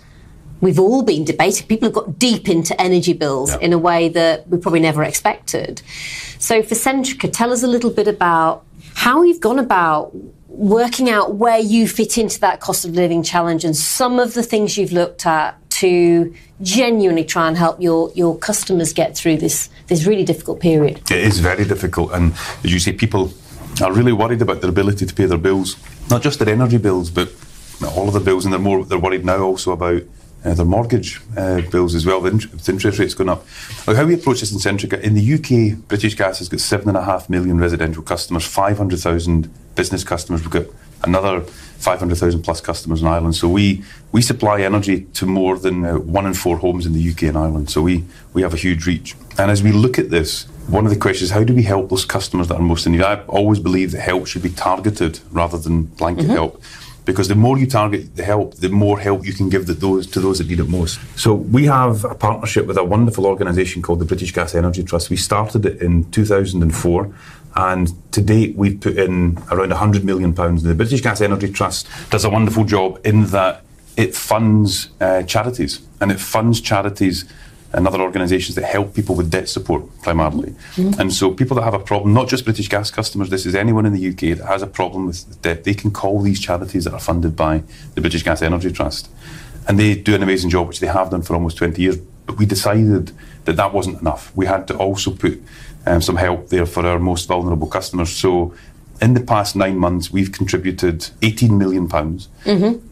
We've 0.61 0.79
all 0.79 1.01
been 1.01 1.25
debating. 1.25 1.65
People 1.65 1.87
have 1.87 1.95
got 1.95 2.19
deep 2.19 2.47
into 2.47 2.79
energy 2.79 3.13
bills 3.13 3.55
in 3.55 3.73
a 3.73 3.79
way 3.79 4.09
that 4.09 4.47
we 4.47 4.59
probably 4.59 4.79
never 4.79 5.03
expected. 5.03 5.81
So, 6.37 6.61
for 6.61 6.75
Centrica, 6.75 7.33
tell 7.33 7.51
us 7.51 7.63
a 7.63 7.67
little 7.67 7.89
bit 7.89 8.07
about 8.07 8.63
how 8.93 9.23
you've 9.23 9.39
gone 9.39 9.57
about 9.57 10.11
working 10.47 11.09
out 11.09 11.33
where 11.33 11.57
you 11.57 11.87
fit 11.87 12.19
into 12.19 12.39
that 12.41 12.59
cost 12.59 12.85
of 12.85 12.91
living 12.91 13.23
challenge 13.23 13.65
and 13.65 13.75
some 13.75 14.19
of 14.19 14.35
the 14.35 14.43
things 14.43 14.77
you've 14.77 14.91
looked 14.91 15.25
at 15.25 15.59
to 15.81 16.33
genuinely 16.61 17.23
try 17.23 17.47
and 17.47 17.57
help 17.57 17.81
your, 17.81 18.11
your 18.13 18.37
customers 18.37 18.93
get 18.93 19.17
through 19.17 19.37
this, 19.37 19.69
this 19.87 20.05
really 20.05 20.23
difficult 20.23 20.59
period. 20.59 20.99
It 21.11 21.19
is 21.19 21.39
very 21.39 21.65
difficult, 21.65 22.11
and 22.13 22.33
as 22.63 22.71
you 22.71 22.79
say, 22.79 22.93
people 22.93 23.33
are 23.81 23.91
really 23.91 24.13
worried 24.13 24.41
about 24.41 24.61
their 24.61 24.69
ability 24.69 25.05
to 25.07 25.13
pay 25.13 25.25
their 25.25 25.39
bills, 25.39 25.75
not 26.09 26.21
just 26.21 26.37
their 26.39 26.53
energy 26.53 26.77
bills, 26.77 27.09
but 27.09 27.33
all 27.95 28.07
of 28.07 28.13
their 28.13 28.23
bills, 28.23 28.45
and 28.45 28.53
they're 28.53 28.59
more 28.59 28.85
they're 28.85 28.99
worried 28.99 29.25
now 29.25 29.39
also 29.39 29.71
about 29.71 30.03
uh, 30.45 30.53
their 30.53 30.65
mortgage 30.65 31.19
uh, 31.35 31.61
bills 31.71 31.95
as 31.95 32.05
well. 32.05 32.21
The 32.21 32.31
interest 32.67 32.99
rates 32.99 33.15
going 33.15 33.29
up. 33.29 33.47
How 33.87 34.05
we 34.05 34.13
approach 34.13 34.41
this 34.41 34.51
in 34.51 34.59
Centrica 34.59 35.01
in 35.01 35.15
the 35.15 35.33
UK, 35.33 35.87
British 35.87 36.15
Gas 36.15 36.39
has 36.39 36.49
got 36.49 36.59
seven 36.59 36.89
and 36.89 36.97
a 36.97 37.03
half 37.03 37.27
million 37.27 37.57
residential 37.57 38.03
customers, 38.03 38.45
five 38.45 38.77
hundred 38.77 38.99
thousand 38.99 39.49
business 39.73 40.03
customers. 40.03 40.41
We've 40.41 40.51
got 40.51 40.67
another 41.03 41.41
500,000 41.41 42.43
plus 42.43 42.61
customers 42.61 43.01
in 43.01 43.07
Ireland. 43.07 43.35
So 43.35 43.49
we, 43.49 43.83
we 44.11 44.21
supply 44.21 44.61
energy 44.61 45.01
to 45.13 45.25
more 45.25 45.57
than 45.57 45.83
uh, 45.83 45.97
one 45.97 46.25
in 46.25 46.33
four 46.33 46.57
homes 46.57 46.85
in 46.85 46.93
the 46.93 47.11
UK 47.11 47.23
and 47.23 47.37
Ireland. 47.37 47.71
So 47.71 47.81
we, 47.81 48.03
we 48.33 48.43
have 48.43 48.53
a 48.53 48.57
huge 48.57 48.85
reach. 48.85 49.15
And 49.37 49.49
as 49.49 49.63
we 49.63 49.71
look 49.71 49.97
at 49.97 50.09
this, 50.09 50.43
one 50.67 50.85
of 50.85 50.91
the 50.91 50.99
questions 50.99 51.29
is 51.29 51.31
how 51.31 51.43
do 51.43 51.55
we 51.55 51.63
help 51.63 51.89
those 51.89 52.05
customers 52.05 52.47
that 52.49 52.55
are 52.55 52.61
most 52.61 52.85
in 52.85 52.91
need? 52.91 53.01
I 53.01 53.21
always 53.23 53.59
believe 53.59 53.91
that 53.91 54.01
help 54.01 54.27
should 54.27 54.43
be 54.43 54.51
targeted 54.51 55.19
rather 55.31 55.57
than 55.57 55.83
blanket 55.83 56.27
help. 56.27 56.61
Because 57.03 57.27
the 57.27 57.35
more 57.35 57.57
you 57.57 57.65
target 57.65 58.15
the 58.15 58.23
help, 58.23 58.55
the 58.55 58.69
more 58.69 58.99
help 58.99 59.25
you 59.25 59.33
can 59.33 59.49
give 59.49 59.65
the, 59.65 59.73
those 59.73 60.05
to 60.07 60.19
those 60.19 60.37
that 60.37 60.47
need 60.47 60.59
it 60.59 60.69
most. 60.69 60.99
So 61.17 61.33
we 61.33 61.65
have 61.65 62.05
a 62.05 62.13
partnership 62.13 62.67
with 62.67 62.77
a 62.77 62.83
wonderful 62.83 63.25
organisation 63.25 63.81
called 63.81 63.99
the 63.99 64.05
British 64.05 64.31
Gas 64.31 64.53
Energy 64.53 64.83
Trust. 64.83 65.09
We 65.09 65.17
started 65.17 65.65
it 65.65 65.81
in 65.81 66.09
2004, 66.11 67.15
and 67.55 67.91
to 68.13 68.21
date 68.21 68.55
we've 68.55 68.79
put 68.79 68.97
in 68.97 69.37
around 69.51 69.69
100 69.69 70.03
million 70.03 70.33
pounds. 70.33 70.63
The 70.63 70.75
British 70.75 71.01
Gas 71.01 71.21
Energy 71.21 71.51
Trust 71.51 71.87
does 72.09 72.23
a 72.23 72.29
wonderful 72.29 72.63
job 72.63 72.99
in 73.03 73.25
that 73.27 73.63
it 73.97 74.15
funds 74.15 74.89
uh, 75.01 75.23
charities, 75.23 75.81
and 75.99 76.11
it 76.11 76.19
funds 76.19 76.61
charities 76.61 77.25
and 77.73 77.87
other 77.87 78.01
organisations 78.01 78.55
that 78.55 78.65
help 78.65 78.93
people 78.93 79.15
with 79.15 79.31
debt 79.31 79.47
support 79.47 79.83
primarily. 80.01 80.53
And 80.99 81.13
so 81.13 81.31
people 81.31 81.55
that 81.55 81.63
have 81.63 81.73
a 81.73 81.79
problem, 81.79 82.13
not 82.13 82.27
just 82.27 82.43
British 82.43 82.67
Gas 82.67 82.91
customers, 82.91 83.29
this 83.29 83.45
is 83.45 83.55
anyone 83.55 83.85
in 83.85 83.93
the 83.93 84.09
UK 84.09 84.37
that 84.37 84.45
has 84.47 84.61
a 84.61 84.67
problem 84.67 85.07
with 85.07 85.41
debt, 85.41 85.63
they 85.63 85.73
can 85.73 85.91
call 85.91 86.21
these 86.21 86.39
charities 86.39 86.83
that 86.83 86.93
are 86.93 86.99
funded 86.99 87.35
by 87.35 87.63
the 87.95 88.01
British 88.01 88.23
Gas 88.23 88.41
Energy 88.41 88.71
Trust. 88.71 89.09
And 89.67 89.79
they 89.79 89.95
do 89.95 90.15
an 90.15 90.23
amazing 90.23 90.49
job, 90.49 90.67
which 90.67 90.79
they 90.79 90.87
have 90.87 91.11
done 91.11 91.21
for 91.21 91.33
almost 91.33 91.57
20 91.57 91.81
years. 91.81 91.97
But 92.25 92.37
we 92.37 92.45
decided 92.45 93.11
that 93.45 93.55
that 93.55 93.73
wasn't 93.73 94.01
enough. 94.01 94.35
We 94.35 94.47
had 94.47 94.67
to 94.67 94.77
also 94.77 95.11
put 95.11 95.41
um, 95.85 96.01
some 96.01 96.15
help 96.15 96.49
there 96.49 96.65
for 96.65 96.85
our 96.85 96.99
most 96.99 97.27
vulnerable 97.27 97.67
customers. 97.67 98.09
So 98.11 98.53
in 99.01 99.15
the 99.15 99.19
past 99.19 99.55
nine 99.55 99.77
months, 99.77 100.11
we've 100.11 100.31
contributed 100.31 101.09
18 101.23 101.57
million 101.57 101.87
pounds 101.87 102.29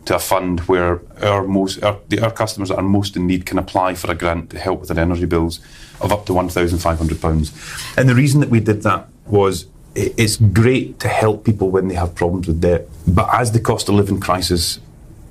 to 0.05 0.15
a 0.15 0.19
fund 0.19 0.61
where 0.61 1.01
our 1.21 1.45
most 1.45 1.83
our, 1.83 1.99
the, 2.09 2.19
our 2.19 2.31
customers 2.31 2.69
that 2.69 2.77
are 2.77 2.83
most 2.83 3.15
in 3.15 3.27
need 3.27 3.45
can 3.45 3.59
apply 3.59 3.93
for 3.93 4.09
a 4.11 4.15
grant 4.15 4.49
to 4.49 4.59
help 4.59 4.79
with 4.79 4.89
their 4.89 4.99
energy 4.99 5.25
bills 5.25 5.59
of 6.01 6.11
up 6.11 6.25
to 6.25 6.33
1,500 6.33 7.21
pounds. 7.21 7.53
And 7.95 8.09
the 8.09 8.15
reason 8.15 8.39
that 8.41 8.49
we 8.49 8.59
did 8.59 8.81
that 8.83 9.07
was 9.27 9.67
it's 9.95 10.37
great 10.37 10.99
to 10.99 11.07
help 11.07 11.43
people 11.43 11.69
when 11.69 11.87
they 11.87 11.95
have 11.95 12.15
problems 12.15 12.47
with 12.47 12.61
debt, 12.61 12.87
but 13.07 13.27
as 13.33 13.51
the 13.51 13.59
cost 13.59 13.89
of 13.89 13.95
living 13.95 14.19
crisis 14.19 14.79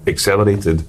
accelerated. 0.07 0.85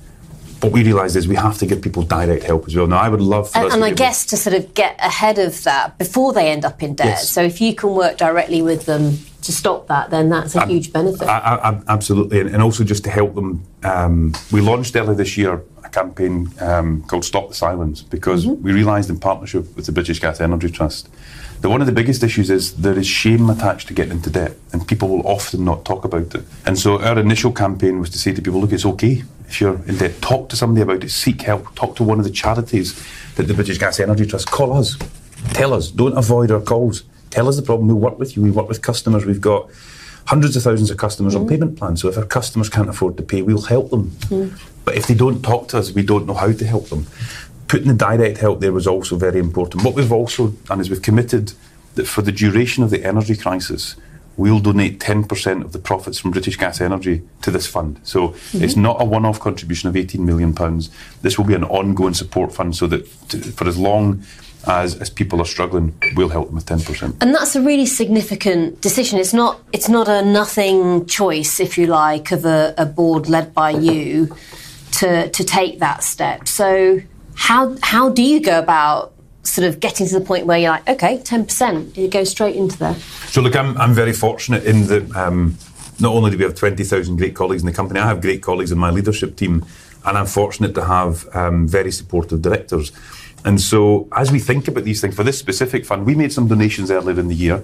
What 0.62 0.74
we 0.74 0.84
realised 0.84 1.16
is 1.16 1.28
we 1.28 1.36
have 1.36 1.58
to 1.60 1.66
give 1.66 1.82
people 1.82 2.04
direct 2.04 2.44
help 2.44 2.68
as 2.68 2.76
well. 2.76 2.86
Now, 2.86 2.98
I 2.98 3.08
would 3.08 3.22
love 3.22 3.50
for 3.50 3.60
And, 3.60 3.68
us 3.68 3.74
and 3.74 3.84
I 3.84 3.92
guess 3.92 4.26
to 4.26 4.38
sort 4.38 4.56
of 4.56 4.74
get 4.74 4.96
ahead 5.00 5.40
of 5.40 5.64
that 5.64 5.98
before 5.98 6.34
they 6.34 6.52
end 6.52 6.66
up 6.66 6.84
in 6.84 6.96
debt. 6.96 7.08
Yes. 7.08 7.30
So 7.32 7.42
if 7.42 7.62
you 7.62 7.74
can 7.74 7.92
work 7.92 8.18
directly 8.18 8.62
with 8.62 8.86
them 8.86 9.20
to 9.44 9.54
stop 9.54 9.88
that, 9.88 10.10
then 10.10 10.28
that's 10.28 10.56
a 10.56 10.66
huge 10.66 10.92
benefit. 10.92 11.28
I, 11.30 11.38
I, 11.40 11.70
I- 11.72 11.82
absolutely, 11.88 12.42
and, 12.42 12.50
and 12.50 12.62
also 12.62 12.84
just 12.84 13.06
to 13.06 13.10
help 13.10 13.36
them. 13.36 13.64
Um, 13.84 14.34
we 14.52 14.60
launched 14.60 14.96
earlier 14.98 15.16
this 15.16 15.38
year 15.38 15.64
a 15.86 15.90
campaign 15.90 16.50
um, 16.60 17.04
called 17.04 17.24
"Stop 17.24 17.48
the 17.48 17.56
Silence" 17.56 18.02
because 18.02 18.46
we 18.46 18.74
realised 18.74 19.10
in 19.10 19.18
partnership 19.18 19.74
with 19.78 19.86
the 19.86 19.94
British 19.94 20.20
Gas 20.20 20.42
Energy 20.42 20.70
Trust 20.70 21.08
that 21.62 21.70
one 21.70 21.80
of 21.80 21.88
the 21.88 21.94
biggest 21.94 22.22
issues 22.24 22.50
is 22.50 22.74
there 22.76 22.98
is 22.98 23.08
shame 23.08 23.50
attached 23.50 23.88
to 23.88 23.94
getting 23.94 24.14
into 24.14 24.30
debt, 24.30 24.58
and 24.74 24.86
people 24.86 25.08
will 25.08 25.26
often 25.26 25.64
not 25.64 25.86
talk 25.86 26.04
about 26.04 26.36
it. 26.36 26.44
And 26.66 26.78
so 26.78 27.02
our 27.02 27.18
initial 27.18 27.54
campaign 27.54 28.00
was 28.02 28.10
to 28.10 28.18
say 28.18 28.34
to 28.34 28.42
people, 28.42 28.60
"Look, 28.60 28.74
it's 28.74 28.86
okay 28.86 29.24
if 29.50 29.60
you're 29.60 29.81
in 29.88 29.98
debt. 29.98 30.22
Talk 30.22 30.50
to 30.50 30.56
somebody 30.56 30.84
about 30.84 31.04
it. 31.04 31.10
Seek 31.10 31.42
help. 31.42 31.74
Talk 31.75 31.96
to 31.96 32.04
one 32.04 32.19
of 32.19 32.24
the 32.24 32.31
charities 32.31 33.04
that 33.36 33.44
the 33.44 33.54
British 33.54 33.80
Gas 33.80 34.00
Energy 34.00 34.25
Trust. 34.25 34.51
Call 34.51 34.74
us. 34.74 34.96
Tell 35.54 35.74
us. 35.74 35.90
Don't 35.90 36.18
avoid 36.18 36.51
our 36.51 36.62
calls. 36.62 37.04
Tell 37.31 37.48
us 37.48 37.56
the 37.56 37.63
problem. 37.63 37.88
We'll 37.88 37.98
work 37.98 38.19
with 38.19 38.36
you. 38.36 38.44
We 38.44 38.51
work 38.51 38.68
with 38.68 38.81
customers. 38.81 39.25
We've 39.25 39.42
got 39.42 39.69
hundreds 40.25 40.56
of 40.56 40.62
thousands 40.62 40.92
of 40.92 40.98
customers 40.98 41.36
on 41.36 41.46
mm. 41.46 41.50
payment 41.50 41.78
plans. 41.78 42.01
So 42.01 42.10
if 42.10 42.18
our 42.18 42.25
customers 42.25 42.69
can't 42.69 42.90
afford 42.90 43.18
to 43.18 43.24
pay, 43.24 43.42
we'll 43.42 43.63
help 43.63 43.90
them. 43.90 44.12
Mm. 44.30 44.60
But 44.86 44.96
if 44.96 45.07
they 45.07 45.16
don't 45.16 45.42
talk 45.42 45.69
to 45.69 45.80
us, 45.80 45.92
we 45.92 46.04
don't 46.04 46.28
know 46.28 46.36
how 46.36 46.51
to 46.51 46.66
help 46.66 46.90
them. 46.90 47.08
Putting 47.68 47.88
the 47.88 47.96
direct 47.96 48.38
help 48.38 48.60
there 48.60 48.72
was 48.72 48.86
also 48.86 49.15
very 49.15 49.39
important. 49.39 49.84
What 49.84 49.96
we've 49.96 50.12
also 50.12 50.50
done 50.50 50.79
is 50.79 50.89
we've 50.89 51.01
committed 51.01 51.53
that 51.96 52.06
for 52.06 52.22
the 52.22 52.32
duration 52.32 52.84
of 52.84 52.91
the 52.91 53.03
energy 53.03 53.36
crisis, 53.36 53.96
we'll 54.39 54.62
donate 54.62 55.00
10% 55.00 55.65
of 55.65 55.74
the 55.74 55.79
profits 55.79 56.17
from 56.17 56.31
British 56.31 56.55
Gas 56.55 56.79
Energy 56.79 57.22
to 57.41 57.51
this 57.51 57.67
fund. 57.67 58.00
So 58.03 58.29
mm-hmm. 58.29 58.63
it's 58.63 58.77
not 58.77 59.01
a 59.01 59.05
one-off 59.05 59.41
contribution 59.41 59.89
of 59.89 59.98
18 59.98 60.25
million 60.25 60.53
pounds. 60.53 60.89
This 61.22 61.38
will 61.38 61.46
be 61.46 61.55
an 61.55 61.65
ongoing 61.65 62.13
support 62.13 62.53
fund 62.53 62.74
so 62.74 62.88
that 62.88 63.05
to, 63.29 63.38
for 63.38 63.67
as 63.67 63.77
long 63.77 64.24
as, 64.65 64.96
as 65.01 65.10
people 65.10 65.41
are 65.41 65.46
struggling, 65.46 65.93
we'll 66.15 66.29
help 66.29 66.48
them 66.48 66.55
with 66.55 66.65
10%. 66.65 67.22
And 67.22 67.36
that's 67.36 67.58
a 67.58 67.62
really 67.62 67.86
significant 67.86 68.79
decision. 68.79 69.19
It's 69.19 69.34
not 69.34 69.60
it's 69.74 69.89
not 69.89 70.08
a 70.08 70.24
nothing 70.24 71.05
choice, 71.05 71.60
if 71.60 71.77
you 71.77 71.88
like, 71.88 72.31
of 72.31 72.46
a, 72.46 72.74
a 72.77 72.86
board 72.86 73.27
led 73.27 73.53
by 73.53 73.72
you 73.72 74.34
to 75.00 75.29
to 75.29 75.43
take 75.43 75.79
that 75.79 76.01
step. 76.01 76.48
So 76.48 77.01
how 77.36 77.75
how 77.81 78.10
do 78.10 78.22
you 78.22 78.39
go 78.39 78.58
about 78.60 79.13
sort 79.50 79.68
of 79.68 79.79
getting 79.79 80.08
to 80.08 80.20
the 80.20 80.25
point 80.25 80.46
where 80.46 80.58
you're 80.58 80.72
like, 80.72 80.88
okay, 80.88 81.20
ten 81.20 81.46
percent, 81.46 81.98
it 81.98 82.12
goes 82.12 82.29
straight 82.29 82.56
into 82.56 82.77
there. 82.77 82.96
So 83.27 83.41
look, 83.41 83.56
I'm, 83.56 83.77
I'm 83.77 83.94
very 83.94 84.13
fortunate 84.13 84.63
in 84.65 84.88
that 84.88 85.15
um, 85.15 85.58
not 86.00 86.13
only 86.13 86.32
do 86.32 86.38
we 86.38 86.44
have 86.44 86.56
20,000 86.56 87.18
great 87.18 87.36
colleagues 87.36 87.62
in 87.62 87.65
the 87.65 87.74
company, 87.74 88.00
I 88.00 88.08
have 88.08 88.22
great 88.22 88.41
colleagues 88.41 88.72
in 88.72 88.77
my 88.77 88.89
leadership 88.89 89.36
team, 89.36 89.65
and 90.06 90.18
I'm 90.18 90.25
fortunate 90.25 90.74
to 90.75 90.86
have 90.86 91.27
um, 91.36 91.68
very 91.68 91.91
supportive 91.91 92.41
directors. 92.41 92.91
And 93.46 93.62
so, 93.62 94.10
as 94.12 94.34
we 94.34 94.39
think 94.39 94.68
about 94.68 94.84
these 94.84 95.00
things 95.00 95.15
for 95.15 95.24
this 95.24 95.39
specific 95.39 95.86
fund, 95.86 96.06
we 96.06 96.13
made 96.13 96.34
some 96.34 96.50
donations 96.50 96.91
earlier 96.91 97.18
in 97.18 97.29
the 97.29 97.36
year, 97.36 97.63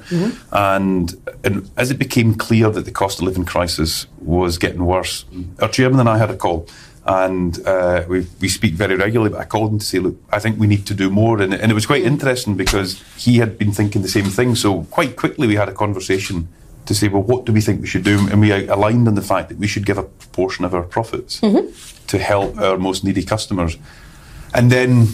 and, 0.52 1.14
and 1.44 1.70
as 1.76 1.92
it 1.92 2.00
became 2.00 2.34
clear 2.36 2.70
that 2.70 2.86
the 2.86 2.92
cost 2.92 3.20
of 3.20 3.26
living 3.26 3.44
crisis 3.44 4.08
was 4.20 4.58
getting 4.58 4.86
worse, 4.86 5.26
our 5.62 5.68
chairman 5.68 6.00
and 6.00 6.08
I 6.08 6.18
had 6.18 6.30
a 6.30 6.38
call 6.38 6.68
and 7.06 7.66
uh, 7.68 8.04
we, 8.08 8.28
we 8.42 8.50
speak 8.50 8.74
very 8.74 8.96
regularly. 8.96 9.32
But 9.32 9.42
I 9.42 9.46
called 9.46 9.72
him 9.72 9.80
to 9.80 9.86
say, 9.86 10.00
look, 10.00 10.16
I 10.32 10.40
think 10.40 10.60
we 10.60 10.68
need 10.68 10.86
to 10.88 10.94
do 10.94 11.10
more, 11.10 11.42
and, 11.42 11.54
and 11.54 11.72
it 11.72 11.76
was 11.76 11.86
quite 11.86 12.04
interesting 12.04 12.56
because 12.56 13.04
he 13.16 13.38
had 13.38 13.58
been 13.58 13.72
thinking 13.72 14.02
the 14.02 14.08
same 14.08 14.26
thing. 14.26 14.56
So 14.56 14.84
quite 14.86 15.16
quickly 15.16 15.48
we 15.48 15.56
had 15.56 15.70
a 15.70 15.74
conversation 15.74 16.48
to 16.86 16.94
say, 16.94 17.08
well, 17.08 17.24
what 17.24 17.46
do 17.46 17.54
we 17.54 17.62
think 17.62 17.82
we 17.82 17.88
should 17.88 18.04
do? 18.04 18.28
And 18.32 18.40
we 18.42 18.52
aligned 18.52 19.08
on 19.08 19.16
the 19.16 19.22
fact 19.22 19.50
that 19.50 19.58
we 19.58 19.68
should 19.68 19.86
give 19.86 19.98
a 19.98 20.04
proportion 20.04 20.66
of 20.66 20.74
our 20.74 20.84
profits 20.84 21.40
to 22.08 22.18
help 22.20 22.58
our 22.60 22.78
most 22.78 23.04
needy 23.04 23.24
customers. 23.24 23.78
And 24.54 24.72
then 24.72 25.08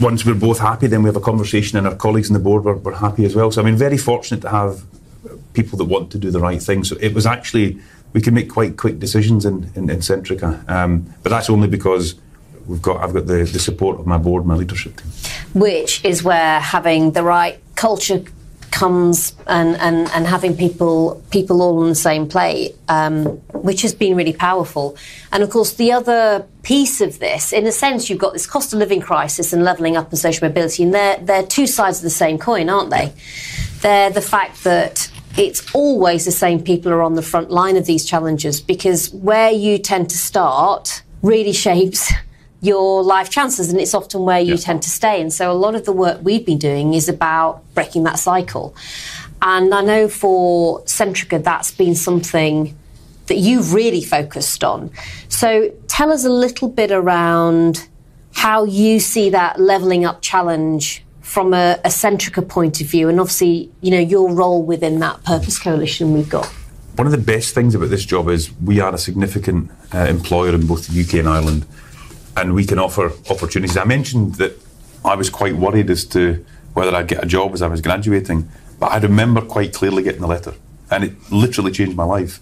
once 0.00 0.24
we're 0.24 0.34
both 0.34 0.58
happy, 0.58 0.86
then 0.86 1.02
we 1.02 1.08
have 1.08 1.16
a 1.16 1.20
conversation, 1.20 1.78
and 1.78 1.86
our 1.86 1.94
colleagues 1.94 2.30
on 2.30 2.34
the 2.34 2.40
board 2.40 2.64
were, 2.64 2.76
were 2.76 2.94
happy 2.94 3.24
as 3.24 3.34
well. 3.34 3.50
So 3.50 3.62
I 3.62 3.64
mean, 3.64 3.76
very 3.76 3.98
fortunate 3.98 4.40
to 4.40 4.48
have 4.48 4.82
people 5.52 5.78
that 5.78 5.84
want 5.84 6.10
to 6.12 6.18
do 6.18 6.30
the 6.30 6.40
right 6.40 6.62
thing. 6.62 6.84
So 6.84 6.96
it 7.00 7.14
was 7.14 7.26
actually 7.26 7.78
we 8.12 8.20
can 8.20 8.34
make 8.34 8.50
quite 8.50 8.76
quick 8.76 8.98
decisions 8.98 9.44
in 9.44 9.70
in, 9.74 9.90
in 9.90 9.98
Centrica, 9.98 10.68
um, 10.68 11.12
but 11.22 11.30
that's 11.30 11.50
only 11.50 11.68
because 11.68 12.14
we've 12.66 12.82
got 12.82 13.02
I've 13.02 13.14
got 13.14 13.26
the, 13.26 13.44
the 13.44 13.58
support 13.58 14.00
of 14.00 14.06
my 14.06 14.18
board, 14.18 14.46
my 14.46 14.54
leadership 14.54 14.96
team. 14.96 15.10
Which 15.54 16.04
is 16.04 16.22
where 16.22 16.60
having 16.60 17.12
the 17.12 17.22
right 17.22 17.60
culture 17.74 18.24
comes 18.72 19.36
and, 19.46 19.76
and, 19.76 20.10
and 20.10 20.26
having 20.26 20.56
people 20.56 21.22
people 21.30 21.62
all 21.62 21.82
on 21.82 21.88
the 21.88 21.94
same 21.94 22.26
plate, 22.26 22.74
um, 22.88 23.24
which 23.52 23.82
has 23.82 23.94
been 23.94 24.16
really 24.16 24.32
powerful. 24.32 24.96
And 25.30 25.42
of 25.42 25.50
course, 25.50 25.74
the 25.74 25.92
other 25.92 26.46
piece 26.62 27.00
of 27.00 27.18
this, 27.20 27.52
in 27.52 27.66
a 27.66 27.72
sense, 27.72 28.10
you've 28.10 28.18
got 28.18 28.32
this 28.32 28.46
cost 28.46 28.72
of 28.72 28.78
living 28.78 29.00
crisis 29.00 29.52
and 29.52 29.62
levelling 29.62 29.96
up 29.96 30.10
and 30.10 30.18
social 30.18 30.48
mobility, 30.48 30.82
and 30.82 30.92
they're 30.92 31.18
they're 31.18 31.46
two 31.46 31.66
sides 31.66 31.98
of 31.98 32.02
the 32.02 32.10
same 32.10 32.38
coin, 32.38 32.68
aren't 32.68 32.90
they? 32.90 33.12
They're 33.82 34.10
the 34.10 34.22
fact 34.22 34.64
that 34.64 35.11
it's 35.36 35.74
always 35.74 36.24
the 36.24 36.32
same 36.32 36.62
people 36.62 36.92
are 36.92 37.02
on 37.02 37.14
the 37.14 37.22
front 37.22 37.50
line 37.50 37.76
of 37.76 37.86
these 37.86 38.04
challenges 38.04 38.60
because 38.60 39.10
where 39.12 39.50
you 39.50 39.78
tend 39.78 40.10
to 40.10 40.18
start 40.18 41.02
really 41.22 41.52
shapes 41.52 42.12
your 42.60 43.02
life 43.02 43.28
chances 43.28 43.70
and 43.70 43.80
it's 43.80 43.92
often 43.94 44.22
where 44.22 44.40
you 44.40 44.54
yeah. 44.54 44.60
tend 44.60 44.82
to 44.82 44.90
stay. 44.90 45.20
And 45.20 45.32
so 45.32 45.50
a 45.50 45.54
lot 45.54 45.74
of 45.74 45.84
the 45.84 45.92
work 45.92 46.20
we've 46.22 46.46
been 46.46 46.58
doing 46.58 46.94
is 46.94 47.08
about 47.08 47.62
breaking 47.74 48.04
that 48.04 48.18
cycle. 48.18 48.74
And 49.44 49.74
i 49.74 49.82
know 49.82 50.06
for 50.06 50.80
centrica 50.82 51.42
that's 51.42 51.72
been 51.72 51.96
something 51.96 52.78
that 53.26 53.38
you've 53.38 53.72
really 53.72 54.04
focused 54.04 54.62
on. 54.62 54.90
So 55.28 55.72
tell 55.88 56.12
us 56.12 56.24
a 56.24 56.30
little 56.30 56.68
bit 56.68 56.92
around 56.92 57.88
how 58.34 58.64
you 58.64 59.00
see 59.00 59.30
that 59.30 59.60
leveling 59.60 60.04
up 60.04 60.22
challenge 60.22 61.04
from 61.32 61.54
a, 61.54 61.78
a 61.82 61.88
Centrica 61.88 62.46
point 62.46 62.82
of 62.82 62.86
view, 62.86 63.08
and 63.08 63.18
obviously, 63.18 63.70
you 63.80 63.90
know, 63.90 63.98
your 63.98 64.30
role 64.34 64.62
within 64.62 64.98
that 64.98 65.24
purpose 65.24 65.58
coalition 65.58 66.12
we've 66.12 66.28
got. 66.28 66.44
One 66.96 67.06
of 67.06 67.10
the 67.10 67.16
best 67.16 67.54
things 67.54 67.74
about 67.74 67.88
this 67.88 68.04
job 68.04 68.28
is 68.28 68.52
we 68.60 68.80
are 68.80 68.94
a 68.94 68.98
significant 68.98 69.70
uh, 69.94 70.00
employer 70.00 70.54
in 70.54 70.66
both 70.66 70.88
the 70.88 71.00
UK 71.00 71.14
and 71.14 71.28
Ireland, 71.30 71.64
and 72.36 72.54
we 72.54 72.66
can 72.66 72.78
offer 72.78 73.12
opportunities. 73.30 73.78
I 73.78 73.84
mentioned 73.84 74.34
that 74.34 74.52
I 75.06 75.14
was 75.14 75.30
quite 75.30 75.56
worried 75.56 75.88
as 75.88 76.04
to 76.08 76.44
whether 76.74 76.94
I'd 76.94 77.08
get 77.08 77.24
a 77.24 77.26
job 77.26 77.54
as 77.54 77.62
I 77.62 77.66
was 77.66 77.80
graduating, 77.80 78.46
but 78.78 78.92
I 78.92 78.98
remember 78.98 79.40
quite 79.40 79.72
clearly 79.72 80.02
getting 80.02 80.20
the 80.20 80.26
letter, 80.26 80.52
and 80.90 81.02
it 81.02 81.14
literally 81.32 81.72
changed 81.72 81.96
my 81.96 82.04
life. 82.04 82.40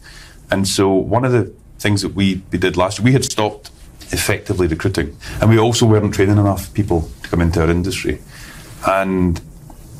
And 0.50 0.66
so, 0.66 0.92
one 0.92 1.24
of 1.24 1.30
the 1.30 1.54
things 1.78 2.02
that 2.02 2.14
we, 2.14 2.42
we 2.50 2.58
did 2.58 2.76
last 2.76 2.98
year, 2.98 3.04
we 3.04 3.12
had 3.12 3.24
stopped 3.24 3.70
effectively 4.10 4.66
recruiting, 4.66 5.16
and 5.40 5.48
we 5.48 5.60
also 5.60 5.86
weren't 5.86 6.12
training 6.12 6.38
enough 6.38 6.74
people 6.74 7.08
to 7.22 7.28
come 7.28 7.40
into 7.40 7.62
our 7.62 7.70
industry 7.70 8.18
and, 8.86 9.40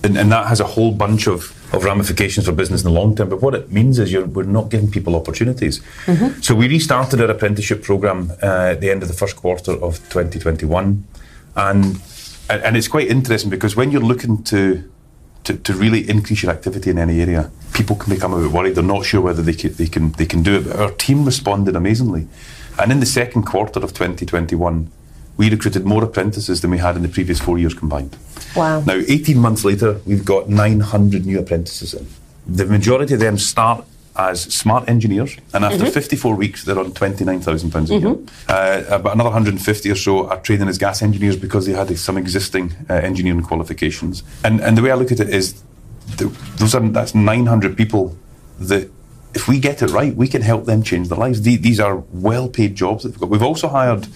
and 0.03 0.17
and, 0.17 0.33
that 0.33 0.47
has 0.47 0.61
a 0.61 0.65
whole 0.65 0.93
bunch 0.93 1.27
of, 1.27 1.55
of 1.75 1.85
ramifications 1.85 2.47
for 2.47 2.53
business 2.53 2.83
in 2.83 2.93
the 2.93 2.99
long 2.99 3.15
term. 3.15 3.29
But 3.29 3.43
what 3.43 3.55
it 3.55 3.71
means 3.71 3.99
is 3.99 4.15
we're 4.15 4.45
not 4.45 4.71
giving 4.71 4.91
people 4.91 5.17
opportunities. 5.17 5.81
Mm-hmm. 6.07 6.41
So 6.41 6.55
we 6.55 6.69
restarted 6.69 7.21
our 7.21 7.31
apprenticeship 7.31 7.83
program 7.83 8.33
uh, 8.43 8.73
at 8.73 8.81
the 8.81 8.91
end 8.91 9.03
of 9.03 9.09
the 9.09 9.15
first 9.15 9.37
quarter 9.37 9.73
of 9.73 9.99
2021, 10.11 11.05
and 11.57 12.01
and 12.49 12.77
it's 12.77 12.89
quite 12.89 13.09
interesting 13.09 13.51
because 13.51 13.77
when 13.77 13.91
you're 13.91 14.01
looking 14.01 14.43
to 14.45 14.91
to, 15.45 15.57
to 15.57 15.73
really 15.73 16.09
increase 16.09 16.43
your 16.43 16.53
activity 16.53 16.91
in 16.91 16.99
any 16.99 17.21
area, 17.21 17.51
people 17.73 17.97
can 17.97 18.13
become 18.13 18.35
a 18.35 18.43
bit 18.43 18.53
worried. 18.53 18.75
They're 18.75 18.85
not 18.85 19.07
sure 19.07 19.21
whether 19.21 19.43
they 19.43 19.55
can, 19.55 19.73
they 19.75 19.87
can 19.87 20.13
they 20.13 20.27
can 20.27 20.43
do 20.43 20.57
it. 20.57 20.65
But 20.65 20.77
our 20.77 20.91
team 20.91 21.25
responded 21.25 21.77
amazingly, 21.77 22.29
and 22.79 22.93
in 22.93 23.01
the 23.01 23.07
second 23.07 23.45
quarter 23.45 23.81
of 23.81 23.93
2021 23.93 24.91
we 25.37 25.51
recruited 25.51 25.85
more 25.85 26.05
apprentices 26.05 26.61
than 26.61 26.71
we 26.71 26.79
had 26.79 26.97
in 26.97 27.03
the 27.03 27.09
previous 27.09 27.41
four 27.41 27.59
years 27.59 27.75
combined. 27.75 28.17
Wow. 28.55 28.81
Now, 28.81 28.95
18 28.95 29.39
months 29.39 29.65
later, 29.65 30.01
we've 30.07 30.25
got 30.25 30.49
900 30.49 31.27
new 31.27 31.39
apprentices 31.39 31.95
in. 31.95 32.07
The 32.47 32.67
majority 32.67 33.15
of 33.15 33.21
them 33.21 33.39
start 33.39 33.85
as 34.17 34.43
smart 34.43 34.89
engineers, 34.89 35.37
and 35.55 35.65
after 35.65 35.85
mm-hmm. 35.85 35.93
54 35.93 36.35
weeks, 36.35 36.65
they're 36.65 36.79
on 36.79 36.93
£29,000 36.93 37.41
a 37.41 37.69
mm-hmm. 37.69 38.07
year. 38.07 38.17
Uh, 38.49 38.83
about 38.89 39.15
another 39.15 39.31
150 39.31 39.91
or 39.91 39.95
so 39.95 40.29
are 40.29 40.41
training 40.41 40.69
as 40.69 40.79
gas 40.79 41.01
engineers 41.01 41.37
because 41.37 41.67
they 41.67 41.73
had 41.73 41.97
some 41.97 42.19
existing 42.19 42.75
uh, 42.89 42.95
engineering 42.95 43.43
qualifications. 43.43 44.23
And, 44.45 44.61
and 44.61 44.77
the 44.77 44.83
way 44.83 44.91
I 44.91 44.95
look 44.95 45.13
at 45.13 45.21
it 45.21 45.31
is, 45.31 45.63
the, 46.17 46.27
those 46.57 46.75
are, 46.75 46.81
that's 46.81 47.15
900 47.15 47.77
people 47.77 48.17
that 48.59 48.91
if 49.33 49.47
we 49.47 49.61
get 49.61 49.81
it 49.81 49.91
right, 49.91 50.15
we 50.15 50.27
can 50.27 50.43
help 50.43 50.65
them 50.65 50.83
change 50.83 51.09
their 51.09 51.19
lives. 51.19 51.43
The, 51.43 51.57
these 51.57 51.79
are 51.79 52.03
well 52.13 52.49
paid 52.49 52.75
jobs 52.75 53.05
that 53.05 53.11
we've 53.11 53.21
got. 53.21 53.31
We've 53.31 53.43
also 53.43 53.69
hired 53.69 54.09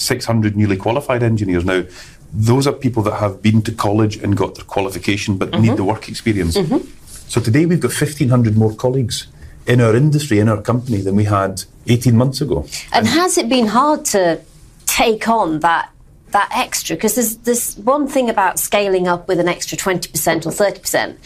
600 0.00 0.56
newly 0.56 0.76
qualified 0.76 1.22
engineers. 1.22 1.64
Now, 1.64 1.84
those 2.32 2.66
are 2.66 2.72
people 2.72 3.02
that 3.04 3.16
have 3.16 3.42
been 3.42 3.62
to 3.62 3.72
college 3.72 4.16
and 4.16 4.36
got 4.36 4.54
their 4.54 4.64
qualification 4.64 5.36
but 5.36 5.50
mm-hmm. 5.50 5.62
need 5.62 5.76
the 5.76 5.84
work 5.84 6.08
experience. 6.08 6.56
Mm-hmm. 6.56 6.86
So 7.28 7.40
today 7.40 7.66
we've 7.66 7.80
got 7.80 7.92
1,500 7.92 8.56
more 8.56 8.74
colleagues 8.74 9.26
in 9.66 9.80
our 9.80 9.94
industry, 9.94 10.38
in 10.38 10.48
our 10.48 10.60
company, 10.62 11.00
than 11.00 11.16
we 11.16 11.24
had 11.24 11.64
18 11.86 12.16
months 12.16 12.40
ago. 12.40 12.66
And, 12.92 13.06
and 13.06 13.06
has 13.08 13.38
it 13.38 13.48
been 13.48 13.66
hard 13.66 14.04
to 14.06 14.40
take 14.86 15.28
on 15.28 15.60
that 15.60 15.90
that 16.32 16.50
extra 16.54 16.96
because 16.96 17.14
there's 17.16 17.36
this 17.38 17.76
one 17.78 18.06
thing 18.06 18.30
about 18.30 18.58
scaling 18.58 19.08
up 19.08 19.26
with 19.26 19.40
an 19.40 19.48
extra 19.48 19.76
20% 19.76 20.46
or 20.46 20.50
30% 20.50 21.16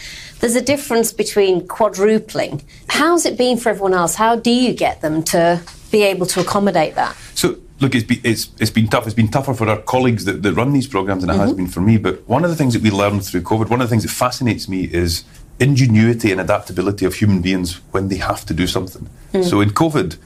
there's 0.40 0.56
a 0.56 0.62
difference 0.62 1.12
between 1.12 1.66
quadrupling 1.66 2.62
how's 2.88 3.26
it 3.26 3.36
been 3.36 3.56
for 3.58 3.68
everyone 3.68 3.92
else 3.92 4.14
how 4.14 4.34
do 4.36 4.50
you 4.50 4.72
get 4.72 5.00
them 5.02 5.22
to 5.22 5.60
be 5.90 6.02
able 6.02 6.26
to 6.26 6.40
accommodate 6.40 6.94
that 6.94 7.14
so 7.34 7.56
look, 7.80 7.94
it's 7.94 8.04
been, 8.04 8.20
it's, 8.24 8.50
it's 8.58 8.70
been 8.70 8.88
tough. 8.88 9.06
It's 9.06 9.14
been 9.14 9.28
tougher 9.28 9.54
for 9.54 9.68
our 9.68 9.78
colleagues 9.78 10.24
that, 10.24 10.42
that 10.42 10.52
run 10.54 10.72
these 10.72 10.86
programs 10.86 11.22
than 11.22 11.30
it 11.30 11.34
mm-hmm. 11.34 11.42
has 11.42 11.52
been 11.52 11.66
for 11.66 11.80
me. 11.80 11.98
But 11.98 12.26
one 12.28 12.44
of 12.44 12.50
the 12.50 12.56
things 12.56 12.74
that 12.74 12.82
we 12.82 12.90
learned 12.90 13.24
through 13.24 13.42
COVID, 13.42 13.68
one 13.68 13.80
of 13.80 13.88
the 13.88 13.90
things 13.90 14.04
that 14.04 14.10
fascinates 14.10 14.68
me 14.68 14.84
is 14.84 15.24
ingenuity 15.60 16.32
and 16.32 16.40
adaptability 16.40 17.04
of 17.04 17.14
human 17.14 17.40
beings 17.40 17.80
when 17.92 18.08
they 18.08 18.16
have 18.16 18.44
to 18.46 18.54
do 18.54 18.66
something. 18.66 19.08
Mm. 19.32 19.44
So 19.44 19.60
in 19.60 19.70
COVID, 19.70 20.16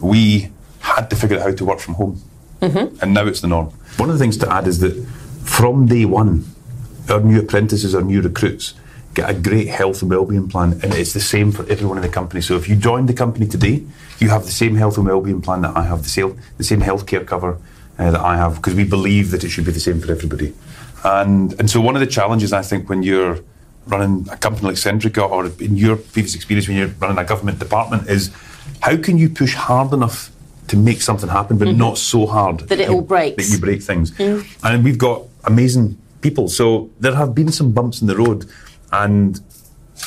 we 0.00 0.50
had 0.80 1.10
to 1.10 1.16
figure 1.16 1.38
out 1.38 1.44
how 1.44 1.52
to 1.52 1.64
work 1.64 1.80
from 1.80 1.94
home. 1.94 2.22
Mm-hmm. 2.60 3.02
And 3.02 3.14
now 3.14 3.26
it's 3.26 3.40
the 3.40 3.48
norm. 3.48 3.66
One 3.96 4.10
of 4.10 4.18
the 4.18 4.22
things 4.22 4.36
to 4.38 4.52
add 4.52 4.66
is 4.66 4.80
that 4.80 4.94
from 5.44 5.86
day 5.86 6.04
one, 6.04 6.44
our 7.08 7.20
new 7.20 7.38
apprentices, 7.40 7.94
our 7.94 8.02
new 8.02 8.20
recruits, 8.20 8.74
get 9.18 9.28
a 9.36 9.36
great 9.48 9.68
health 9.80 9.98
and 10.02 10.10
wellbeing 10.14 10.48
plan, 10.48 10.68
and 10.82 10.88
it's 11.00 11.14
the 11.20 11.26
same 11.34 11.48
for 11.56 11.64
everyone 11.74 11.96
in 12.00 12.04
the 12.08 12.14
company. 12.20 12.40
So 12.48 12.52
if 12.60 12.64
you 12.68 12.76
join 12.90 13.02
the 13.12 13.18
company 13.24 13.46
today, 13.56 13.76
you 14.20 14.28
have 14.34 14.44
the 14.50 14.56
same 14.62 14.74
health 14.82 14.96
and 14.98 15.06
wellbeing 15.10 15.42
plan 15.46 15.60
that 15.62 15.74
I 15.82 15.84
have, 15.90 16.00
the 16.08 16.14
same 16.18 16.30
the 16.62 16.68
same 16.70 16.82
healthcare 16.90 17.24
cover 17.32 17.52
uh, 17.98 18.10
that 18.14 18.22
I 18.32 18.34
have, 18.42 18.52
because 18.56 18.74
we 18.82 18.86
believe 18.96 19.26
that 19.32 19.42
it 19.44 19.50
should 19.52 19.66
be 19.70 19.74
the 19.80 19.86
same 19.88 19.98
for 20.02 20.10
everybody. 20.16 20.50
And 21.04 21.46
and 21.58 21.66
so 21.72 21.80
one 21.88 21.94
of 21.98 22.02
the 22.06 22.12
challenges 22.18 22.52
I 22.52 22.62
think 22.70 22.88
when 22.90 23.02
you're 23.02 23.36
running 23.92 24.28
a 24.30 24.36
company 24.36 24.64
like 24.70 24.76
Centrica, 24.76 25.22
or 25.34 25.40
in 25.66 25.76
your 25.84 25.96
previous 25.96 26.34
experience 26.34 26.68
when 26.68 26.76
you're 26.76 26.94
running 27.02 27.18
a 27.18 27.24
government 27.32 27.58
department, 27.58 28.08
is 28.16 28.30
how 28.86 28.96
can 29.06 29.18
you 29.22 29.28
push 29.40 29.54
hard 29.54 29.92
enough 29.92 30.30
to 30.70 30.76
make 30.76 31.00
something 31.08 31.30
happen, 31.30 31.56
but 31.58 31.68
mm-hmm. 31.68 31.86
not 31.86 31.96
so 31.98 32.26
hard 32.26 32.56
that 32.68 32.80
it 32.84 32.88
all 32.90 33.06
breaks, 33.14 33.36
that 33.38 33.48
you 33.52 33.58
break 33.58 33.80
things. 33.90 34.10
Mm. 34.12 34.44
And 34.62 34.84
we've 34.84 35.02
got 35.08 35.22
amazing 35.44 35.96
people, 36.20 36.48
so 36.48 36.90
there 37.00 37.16
have 37.22 37.32
been 37.34 37.50
some 37.50 37.72
bumps 37.72 38.00
in 38.02 38.06
the 38.06 38.16
road 38.24 38.44
and 38.92 39.40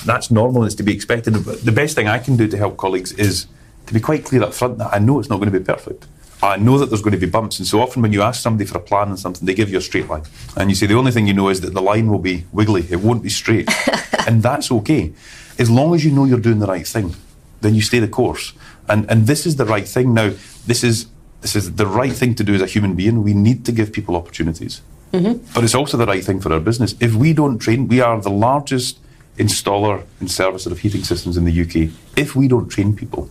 that's 0.06 0.32
normal 0.32 0.64
and 0.64 0.68
it's 0.68 0.76
to 0.76 0.84
be 0.84 0.94
expected. 0.94 1.34
But 1.46 1.64
the 1.64 1.72
best 1.72 1.96
thing 1.96 2.08
I 2.08 2.20
can 2.20 2.38
do 2.38 2.48
to 2.48 2.58
help 2.58 2.78
colleagues 2.78 3.12
is 3.14 3.48
to 3.88 3.94
be 3.94 4.00
quite 4.00 4.26
clear 4.26 4.44
up 4.44 4.54
front 4.54 4.78
that 4.78 4.94
I 4.94 5.00
know 5.00 5.20
it's 5.20 5.30
not 5.30 5.38
going 5.38 5.52
to 5.52 5.60
be 5.60 5.64
perfect. 5.64 6.08
I 6.44 6.58
know 6.58 6.80
that 6.80 6.88
there's 6.88 7.02
going 7.02 7.12
to 7.12 7.20
be 7.20 7.28
bumps, 7.28 7.60
and 7.60 7.68
so 7.68 7.82
often 7.82 8.02
when 8.02 8.14
you 8.14 8.24
ask 8.24 8.42
somebody 8.42 8.68
for 8.68 8.80
a 8.80 8.82
plan 8.82 9.10
and 9.10 9.20
something, 9.20 9.46
they 9.46 9.54
give 9.54 9.70
you 9.70 9.78
a 9.78 9.82
straight 9.82 10.08
line. 10.08 10.24
And 10.58 10.72
you 10.72 10.76
say 10.76 10.88
the 10.88 10.96
only 10.96 11.12
thing 11.12 11.28
you 11.28 11.36
know 11.36 11.50
is 11.50 11.62
that 11.62 11.74
the 11.76 11.82
line 11.82 12.10
will 12.10 12.20
be 12.20 12.46
wiggly, 12.52 12.88
it 12.90 13.02
won't 13.02 13.22
be 13.22 13.30
straight. 13.30 13.70
and 14.28 14.42
that's 14.42 14.72
okay. 14.72 15.14
As 15.60 15.70
long 15.70 15.94
as 15.94 16.04
you 16.04 16.12
know 16.12 16.26
you're 16.26 16.40
doing 16.40 16.58
the 16.58 16.66
right 16.66 16.88
thing, 16.88 17.16
then 17.62 17.76
you 17.76 17.82
stay 17.82 18.00
the 18.00 18.08
course. 18.08 18.54
And 18.90 19.10
and 19.10 19.28
this 19.28 19.46
is 19.46 19.58
the 19.58 19.66
right 19.66 19.88
thing. 19.88 20.16
Now, 20.16 20.34
this 20.66 20.84
is 20.84 21.06
this 21.42 21.56
is 21.56 21.76
the 21.76 21.86
right 21.86 22.14
thing 22.14 22.34
to 22.36 22.44
do 22.44 22.56
as 22.56 22.62
a 22.62 22.66
human 22.66 22.96
being. 22.96 23.24
We 23.24 23.36
need 23.36 23.64
to 23.66 23.72
give 23.72 23.94
people 23.94 24.16
opportunities. 24.16 24.82
Mm-hmm. 25.14 25.54
But 25.54 25.64
it's 25.64 25.76
also 25.76 25.98
the 25.98 26.06
right 26.06 26.24
thing 26.24 26.40
for 26.40 26.54
our 26.54 26.60
business. 26.60 26.96
If 27.00 27.16
we 27.16 27.34
don't 27.34 27.60
train, 27.60 27.88
we 27.88 28.00
are 28.00 28.20
the 28.22 28.30
largest 28.30 29.00
installer 29.38 30.06
and 30.20 30.30
servicer 30.30 30.72
of 30.72 30.80
heating 30.80 31.04
systems 31.04 31.38
in 31.38 31.46
the 31.46 31.62
UK. 31.62 31.92
If 32.16 32.36
we 32.36 32.48
don't 32.48 32.70
train 32.70 32.96
people, 32.96 33.30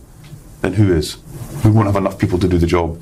then 0.61 0.73
who 0.73 0.93
is? 0.93 1.17
We 1.63 1.71
won't 1.71 1.87
have 1.87 1.95
enough 1.95 2.19
people 2.19 2.39
to 2.39 2.47
do 2.47 2.57
the 2.57 2.67
job. 2.67 3.01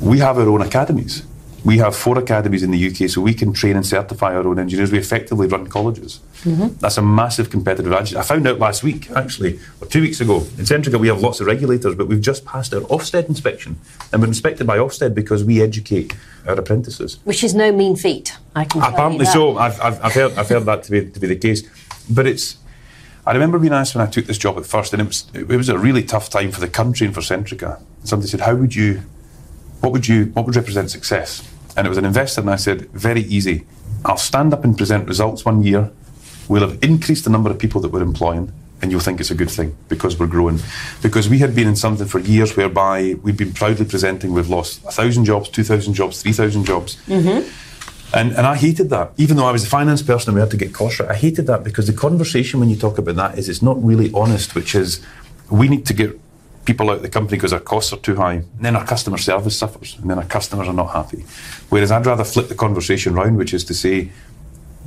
We 0.00 0.18
have 0.18 0.38
our 0.38 0.48
own 0.48 0.62
academies. 0.62 1.24
We 1.66 1.78
have 1.78 1.96
four 1.96 2.16
academies 2.16 2.62
in 2.62 2.70
the 2.70 2.86
UK, 2.86 3.10
so 3.10 3.20
we 3.20 3.34
can 3.34 3.52
train 3.52 3.74
and 3.74 3.84
certify 3.84 4.36
our 4.36 4.46
own 4.46 4.60
engineers. 4.60 4.92
We 4.92 4.98
effectively 4.98 5.48
run 5.48 5.66
colleges. 5.66 6.20
Mm-hmm. 6.44 6.76
That's 6.78 6.96
a 6.96 7.02
massive 7.02 7.50
competitive 7.50 7.86
advantage. 7.86 8.14
I 8.14 8.22
found 8.22 8.46
out 8.46 8.60
last 8.60 8.84
week, 8.84 9.10
actually, 9.10 9.58
or 9.80 9.88
two 9.88 10.00
weeks 10.00 10.20
ago, 10.20 10.36
in 10.36 10.64
Centrica 10.64 11.00
we 11.00 11.08
have 11.08 11.20
lots 11.20 11.40
of 11.40 11.48
regulators, 11.48 11.96
but 11.96 12.06
we've 12.06 12.20
just 12.20 12.44
passed 12.44 12.72
our 12.72 12.82
Ofsted 12.82 13.28
inspection. 13.28 13.80
And 14.12 14.22
we're 14.22 14.28
inspected 14.28 14.64
by 14.64 14.78
Ofsted 14.78 15.12
because 15.12 15.42
we 15.42 15.60
educate 15.60 16.14
our 16.46 16.54
apprentices. 16.54 17.18
Which 17.24 17.42
is 17.42 17.52
no 17.52 17.72
mean 17.72 17.96
feat, 17.96 18.38
I 18.54 18.64
can 18.64 18.80
Apparently 18.80 19.26
so. 19.26 19.58
I've, 19.58 19.80
I've, 19.80 20.04
I've, 20.04 20.14
heard, 20.14 20.38
I've 20.38 20.48
heard 20.48 20.66
that 20.66 20.84
to 20.84 20.90
be, 20.92 21.10
to 21.10 21.18
be 21.18 21.26
the 21.26 21.34
case. 21.34 21.68
But 22.08 22.28
it's, 22.28 22.58
I 23.26 23.32
remember 23.32 23.58
being 23.58 23.72
asked 23.72 23.96
when 23.96 24.06
I 24.06 24.08
took 24.08 24.26
this 24.26 24.38
job 24.38 24.56
at 24.56 24.66
first, 24.66 24.92
and 24.92 25.02
it 25.02 25.06
was, 25.06 25.26
it 25.34 25.48
was 25.48 25.68
a 25.68 25.76
really 25.76 26.04
tough 26.04 26.30
time 26.30 26.52
for 26.52 26.60
the 26.60 26.68
country 26.68 27.08
and 27.08 27.14
for 27.14 27.22
Centrica. 27.22 27.82
Somebody 28.04 28.30
said, 28.30 28.42
how 28.42 28.54
would 28.54 28.76
you, 28.76 29.02
what 29.80 29.90
would 29.90 30.06
you, 30.06 30.26
what 30.26 30.46
would 30.46 30.54
represent 30.54 30.92
success? 30.92 31.42
And 31.76 31.86
it 31.86 31.88
was 31.88 31.98
an 31.98 32.04
investor, 32.04 32.40
and 32.40 32.50
I 32.50 32.56
said, 32.56 32.90
very 32.92 33.22
easy. 33.22 33.66
I'll 34.04 34.16
stand 34.16 34.52
up 34.52 34.64
and 34.64 34.76
present 34.76 35.08
results 35.08 35.44
one 35.44 35.62
year. 35.62 35.90
We'll 36.48 36.68
have 36.68 36.82
increased 36.82 37.24
the 37.24 37.30
number 37.30 37.50
of 37.50 37.58
people 37.58 37.80
that 37.82 37.90
we're 37.90 38.02
employing. 38.02 38.52
and 38.82 38.90
you'll 38.90 39.00
think 39.00 39.20
it's 39.20 39.30
a 39.30 39.34
good 39.34 39.50
thing 39.50 39.76
because 39.88 40.18
we're 40.18 40.26
growing. 40.26 40.60
Because 41.02 41.28
we 41.28 41.38
had 41.38 41.54
been 41.54 41.66
in 41.66 41.76
something 41.76 42.06
for 42.06 42.18
years 42.18 42.56
whereby 42.56 43.14
we'd 43.22 43.36
been 43.36 43.52
proudly 43.52 43.86
presenting 43.86 44.32
we've 44.32 44.48
lost 44.48 44.84
1,000 44.84 45.24
jobs, 45.24 45.48
2,000 45.48 45.94
jobs, 45.94 46.22
3,000 46.22 46.64
jobs. 46.64 46.96
Mm-hmm. 47.06 47.48
And, 48.14 48.32
and 48.32 48.46
I 48.46 48.56
hated 48.56 48.90
that. 48.90 49.12
Even 49.16 49.36
though 49.36 49.46
I 49.46 49.52
was 49.52 49.64
a 49.64 49.66
finance 49.66 50.02
person 50.02 50.30
and 50.30 50.36
we 50.36 50.40
had 50.40 50.50
to 50.50 50.56
get 50.56 50.72
costs 50.72 51.00
right, 51.00 51.10
I 51.10 51.14
hated 51.14 51.46
that 51.46 51.64
because 51.64 51.86
the 51.86 51.92
conversation 51.92 52.60
when 52.60 52.68
you 52.68 52.76
talk 52.76 52.98
about 52.98 53.16
that 53.16 53.38
is 53.38 53.48
it's 53.48 53.62
not 53.62 53.82
really 53.82 54.12
honest, 54.12 54.54
which 54.54 54.74
is 54.74 55.04
we 55.50 55.68
need 55.68 55.86
to 55.86 55.94
get 55.94 56.18
people 56.66 56.90
out 56.90 56.96
of 56.96 57.02
the 57.02 57.08
company 57.08 57.38
because 57.38 57.52
our 57.52 57.60
costs 57.60 57.92
are 57.92 57.98
too 57.98 58.16
high. 58.16 58.34
And 58.34 58.60
then 58.60 58.76
our 58.76 58.84
customer 58.84 59.18
service 59.18 59.58
suffers, 59.58 59.96
and 59.98 60.10
then 60.10 60.18
our 60.18 60.24
customers 60.24 60.68
are 60.68 60.74
not 60.74 60.90
happy. 60.92 61.24
Whereas 61.70 61.90
I'd 61.90 62.04
rather 62.04 62.24
flip 62.24 62.48
the 62.48 62.54
conversation 62.54 63.14
round, 63.14 63.38
which 63.38 63.54
is 63.54 63.64
to 63.64 63.74
say, 63.74 64.10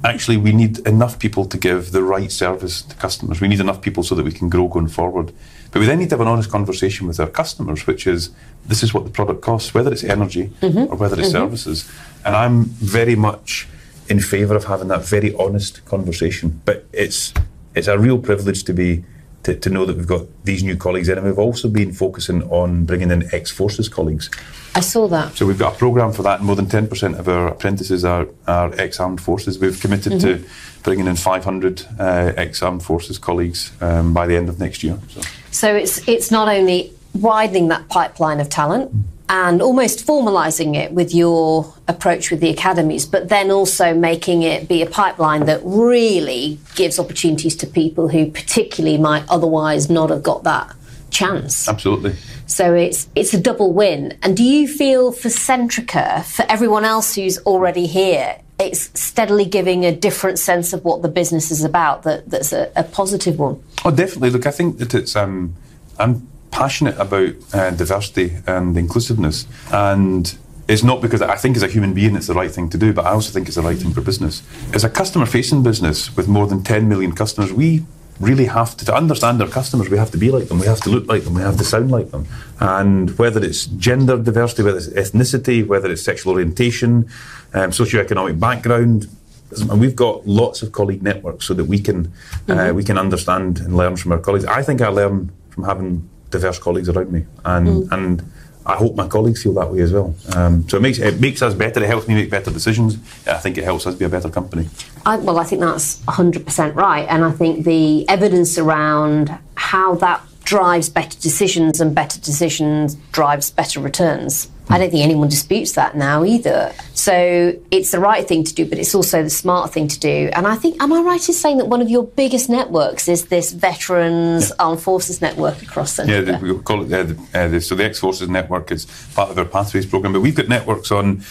actually, 0.04 0.38
we 0.38 0.52
need 0.52 0.80
enough 0.88 1.18
people 1.20 1.46
to 1.46 1.58
give 1.58 1.92
the 1.92 2.04
right 2.04 2.32
service 2.32 2.82
to 2.84 2.96
customers. 2.96 3.42
We 3.42 3.48
need 3.48 3.60
enough 3.60 3.82
people 3.82 4.04
so 4.04 4.16
that 4.16 4.24
we 4.24 4.32
can 4.32 4.50
grow 4.50 4.68
going 4.68 4.90
forward. 4.90 5.34
But 5.72 5.80
we 5.80 5.86
then 5.86 6.00
need 6.00 6.10
to 6.10 6.16
have 6.16 6.22
an 6.22 6.28
honest 6.28 6.50
conversation 6.50 7.08
with 7.08 7.20
our 7.20 7.28
customers, 7.28 7.86
which 7.86 8.08
is 8.08 8.32
this 8.66 8.84
is 8.84 8.94
what 8.94 9.04
the 9.04 9.12
product 9.12 9.42
costs, 9.42 9.74
whether 9.74 9.92
it's 9.92 10.04
energy 10.04 10.52
mm-hmm. 10.62 10.92
or 10.92 10.96
whether 10.96 11.20
it's 11.20 11.30
mm-hmm. 11.30 11.38
services. 11.38 11.90
And 12.26 12.36
I'm 12.36 12.66
very 12.66 13.16
much 13.16 13.68
in 14.10 14.20
favour 14.20 14.56
of 14.56 14.66
having 14.66 14.88
that 14.88 15.06
very 15.06 15.34
honest 15.36 15.86
conversation. 15.86 16.62
But 16.66 16.86
it's 16.92 17.34
it's 17.76 17.88
a 17.88 18.00
real 18.00 18.18
privilege 18.18 18.64
to 18.64 18.74
be 18.74 19.04
to, 19.44 19.56
to 19.56 19.70
know 19.70 19.86
that 19.86 19.96
we've 19.96 20.08
got 20.08 20.26
these 20.44 20.64
new 20.64 20.76
colleagues 20.76 21.10
in, 21.10 21.18
and 21.18 21.26
we've 21.26 21.40
also 21.40 21.70
been 21.70 21.92
focusing 21.92 22.44
on 22.44 22.86
bringing 22.86 23.12
in 23.12 23.34
ex-forces 23.34 23.88
colleagues. 23.88 24.30
I 24.76 24.82
saw 24.82 25.08
that. 25.08 25.36
So 25.36 25.46
we've 25.46 25.58
got 25.58 25.76
a 25.76 25.78
programme 25.78 26.12
for 26.12 26.24
that, 26.24 26.40
and 26.40 26.46
more 26.46 26.56
than 26.56 26.68
10% 26.68 27.18
of 27.18 27.28
our 27.28 27.48
apprentices 27.48 28.04
are, 28.06 28.28
are 28.48 28.74
ex-armed 28.80 29.22
forces. 29.22 29.60
We've 29.60 29.80
committed 29.80 30.14
mm-hmm. 30.14 30.44
to 30.44 30.50
bringing 30.84 31.08
in 31.08 31.16
500 31.16 31.86
uh, 32.00 32.34
ex-armed 32.38 32.84
forces 32.84 33.18
colleagues 33.18 33.72
um, 33.82 34.14
by 34.14 34.28
the 34.28 34.36
end 34.36 34.50
of 34.50 34.60
next 34.60 34.84
year. 34.84 35.00
So. 35.10 35.22
so 35.52 35.76
it's 35.76 36.08
it's 36.08 36.32
not 36.32 36.48
only 36.48 36.94
widening 37.14 37.70
that 37.70 37.90
pipeline 37.90 38.40
of 38.40 38.50
talent. 38.50 38.96
Mm 38.96 39.04
and 39.30 39.62
almost 39.62 40.06
formalizing 40.06 40.76
it 40.76 40.92
with 40.92 41.14
your 41.14 41.72
approach 41.88 42.32
with 42.32 42.40
the 42.40 42.50
academies, 42.50 43.06
but 43.06 43.30
then 43.30 43.52
also 43.52 43.94
making 43.94 44.42
it 44.42 44.68
be 44.68 44.82
a 44.82 44.88
pipeline 44.88 45.46
that 45.46 45.62
really 45.64 46.60
gives 46.76 46.98
opportunities 46.98 47.56
to 47.56 47.68
people 47.68 48.08
who 48.08 48.30
particularly 48.32 48.98
might 48.98 49.24
otherwise 49.30 49.88
not 49.88 50.10
have 50.10 50.24
got 50.24 50.44
that 50.44 50.76
chance. 51.12 51.70
Absolutely. 51.70 52.16
So 52.48 52.74
it's 52.74 53.08
it's 53.16 53.34
a 53.36 53.40
double 53.40 53.72
win. 53.72 54.18
And 54.24 54.36
do 54.36 54.44
you 54.44 54.68
feel 54.68 55.12
for 55.12 55.30
Centrica, 55.30 56.26
for 56.26 56.46
everyone 56.50 56.84
else 56.84 57.14
who's 57.14 57.38
already 57.40 57.86
here, 57.86 58.42
it's 58.60 58.90
steadily 59.00 59.46
giving 59.46 59.86
a 59.86 59.96
different 59.96 60.40
sense 60.40 60.74
of 60.74 60.84
what 60.84 61.04
the 61.04 61.08
business 61.08 61.52
is 61.52 61.64
about 61.64 62.04
that, 62.04 62.30
that's 62.30 62.52
a, 62.52 62.72
a 62.76 62.84
positive 62.84 63.38
one? 63.38 63.64
Oh, 63.86 63.92
definitely. 63.92 64.32
Look, 64.32 64.48
I 64.48 64.52
think 64.52 64.80
that 64.80 64.96
it's 64.96 65.16
um, 65.16 65.56
I'm 66.00 66.28
passionate 66.52 66.98
about 66.98 67.34
uh, 67.54 67.72
diversity 67.72 68.38
and 68.48 68.78
inclusiveness. 68.78 69.46
And 69.72 70.38
it's 70.68 70.84
not 70.84 71.02
because 71.02 71.22
I 71.22 71.36
think 71.36 71.56
as 71.58 71.64
a 71.64 71.68
human 71.68 71.94
being 71.94 72.16
it's 72.16 72.28
the 72.28 72.34
right 72.34 72.52
thing 72.52 72.70
to 72.70 72.78
do, 72.78 72.94
but 72.94 73.06
I 73.06 73.12
also 73.12 73.32
think 73.32 73.48
it's 73.48 73.56
the 73.56 73.64
right 73.64 73.78
thing 73.78 73.94
for 73.94 74.02
business. 74.02 74.44
As 74.74 74.84
a 74.84 74.90
customer 74.90 75.26
facing 75.26 75.64
business 75.64 76.16
with 76.16 76.28
more 76.28 76.48
than 76.48 76.64
10 76.64 76.88
million 76.88 77.14
customers, 77.14 77.52
we 77.52 77.86
really 78.20 78.46
have 78.46 78.76
to, 78.78 78.86
to 78.86 78.94
understand 78.94 79.42
our 79.42 79.48
customers, 79.48 79.90
we 79.90 79.98
have 79.98 80.12
to 80.12 80.18
be 80.18 80.30
like 80.30 80.48
them, 80.48 80.60
we 80.60 80.68
have 80.68 80.82
to 80.82 80.90
look 80.90 81.08
like 81.08 81.24
them, 81.24 81.34
we 81.34 81.42
have 81.42 81.58
to 81.58 81.64
sound 81.64 81.90
like 81.90 82.12
them. 82.12 82.28
And 82.60 83.18
whether 83.18 83.44
it's 83.44 83.66
gender 83.66 84.18
diversity, 84.18 84.64
whether 84.64 84.78
it's 84.78 84.90
ethnicity, 84.90 85.66
whether 85.66 85.90
it's 85.90 86.04
sexual 86.04 86.34
orientation, 86.34 87.10
um, 87.54 87.72
socioeconomic 87.72 88.40
background, 88.40 89.08
and 89.52 89.80
we've 89.80 89.96
got 89.96 90.28
lots 90.28 90.62
of 90.62 90.72
colleague 90.72 91.02
networks 91.02 91.46
so 91.46 91.54
that 91.56 91.66
we 91.66 91.80
can 91.80 92.06
uh, 92.06 92.10
mm-hmm. 92.10 92.60
uh, 92.60 92.74
we 92.74 92.84
can 92.84 92.98
understand 92.98 93.60
and 93.60 93.76
learn 93.76 93.96
from 93.96 94.12
our 94.12 94.20
colleagues. 94.20 94.46
I 94.46 94.62
think 94.62 94.82
I 94.82 94.90
learn 94.90 95.32
from 95.50 95.64
having 95.64 96.08
diverse 96.30 96.60
colleagues 96.60 96.90
around 96.90 97.12
me, 97.12 97.26
and 97.46 97.68
mm. 97.68 97.92
and 97.92 98.32
I 98.66 98.76
hope 98.76 98.96
my 98.96 99.08
colleagues 99.08 99.42
feel 99.42 99.54
that 99.54 99.72
way 99.72 99.82
as 99.82 99.92
well. 99.92 100.14
Um, 100.36 100.68
so 100.70 100.78
it 100.78 100.82
makes 100.82 101.00
it 101.00 101.20
makes 101.20 101.42
us 101.42 101.54
better. 101.54 101.84
It 101.84 101.88
helps 101.88 102.08
me 102.08 102.16
make 102.16 102.30
better 102.30 102.52
decisions. 102.52 102.98
I 103.26 103.38
think 103.38 103.58
it 103.58 103.64
helps 103.64 103.88
us 103.88 103.96
be 103.96 104.06
a 104.06 104.10
better 104.10 104.30
company. 104.30 104.70
I, 105.06 105.18
well, 105.18 105.40
I 105.40 105.44
think 105.44 105.62
that's 105.62 106.02
100% 106.02 106.76
right, 106.76 107.08
and 107.10 107.24
I 107.24 107.32
think 107.32 107.66
the 107.66 108.08
evidence 108.08 108.58
around 108.58 109.38
how 109.56 109.96
that 109.96 110.22
drives 110.44 110.90
better 110.90 111.20
decisions 111.20 111.80
and 111.80 111.94
better 111.94 112.20
decisions 112.20 112.96
drives 113.12 113.52
better 113.52 113.80
returns 113.80 114.50
I 114.72 114.78
don't 114.78 114.92
think 114.92 115.04
anyone 115.04 115.30
disputes 115.30 115.72
that 115.74 115.98
now 115.98 116.24
either. 116.24 116.72
So 116.94 117.60
it's 117.72 117.90
the 117.92 118.00
right 118.00 118.28
thing 118.28 118.44
to 118.44 118.54
do, 118.54 118.66
but 118.66 118.78
it's 118.78 118.94
also 118.94 119.24
the 119.24 119.30
smart 119.30 119.74
thing 119.74 119.88
to 119.88 120.00
do. 120.00 120.30
And 120.34 120.46
I 120.46 120.56
think, 120.56 120.82
am 120.82 120.94
I 120.94 121.02
right 121.02 121.28
in 121.28 121.34
saying 121.34 121.58
that 121.58 121.68
one 121.68 121.82
of 121.82 121.90
your 121.90 122.04
biggest 122.04 122.50
networks 122.50 123.08
is 123.08 123.26
this 123.26 123.52
Veterans 123.52 124.50
yeah. 124.50 124.56
Armed 124.60 124.82
Forces 124.82 125.22
network 125.22 125.64
across 125.64 125.98
Centrica? 125.98 126.28
Yeah, 126.28 126.40
we 126.40 126.60
call 126.60 126.84
it 126.84 126.94
uh, 126.94 127.04
the, 127.04 127.28
uh, 127.34 127.48
the, 127.48 127.62
so 127.62 127.74
the 127.74 127.86
Ex 127.86 128.00
Forces 128.00 128.30
network 128.30 128.72
is 128.72 128.86
part 129.16 129.32
of 129.32 129.38
our 129.40 129.46
Pathways 129.46 129.88
program, 129.88 130.14
but 130.14 130.22
we've 130.22 130.36
got 130.36 130.48
networks 130.48 130.92
on 130.92 131.24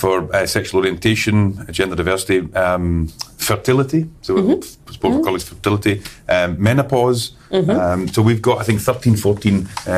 for 0.00 0.34
uh, 0.34 0.46
sexual 0.46 0.80
orientation, 0.80 1.66
gender 1.70 1.94
diversity, 1.94 2.38
um, 2.54 3.08
fertility. 3.36 4.08
So 4.22 4.34
mm-hmm. 4.34 4.92
spoke 4.92 5.12
mm-hmm. 5.12 5.24
college 5.24 5.44
fertility, 5.44 6.02
um, 6.28 6.60
menopause. 6.62 7.32
Mm-hmm. 7.50 7.70
Um, 7.70 8.08
so 8.08 8.22
we've 8.22 8.40
got, 8.40 8.58
I 8.60 8.64
think, 8.64 8.80
13, 8.80 9.16
14 9.16 9.68
uh, 9.86 9.92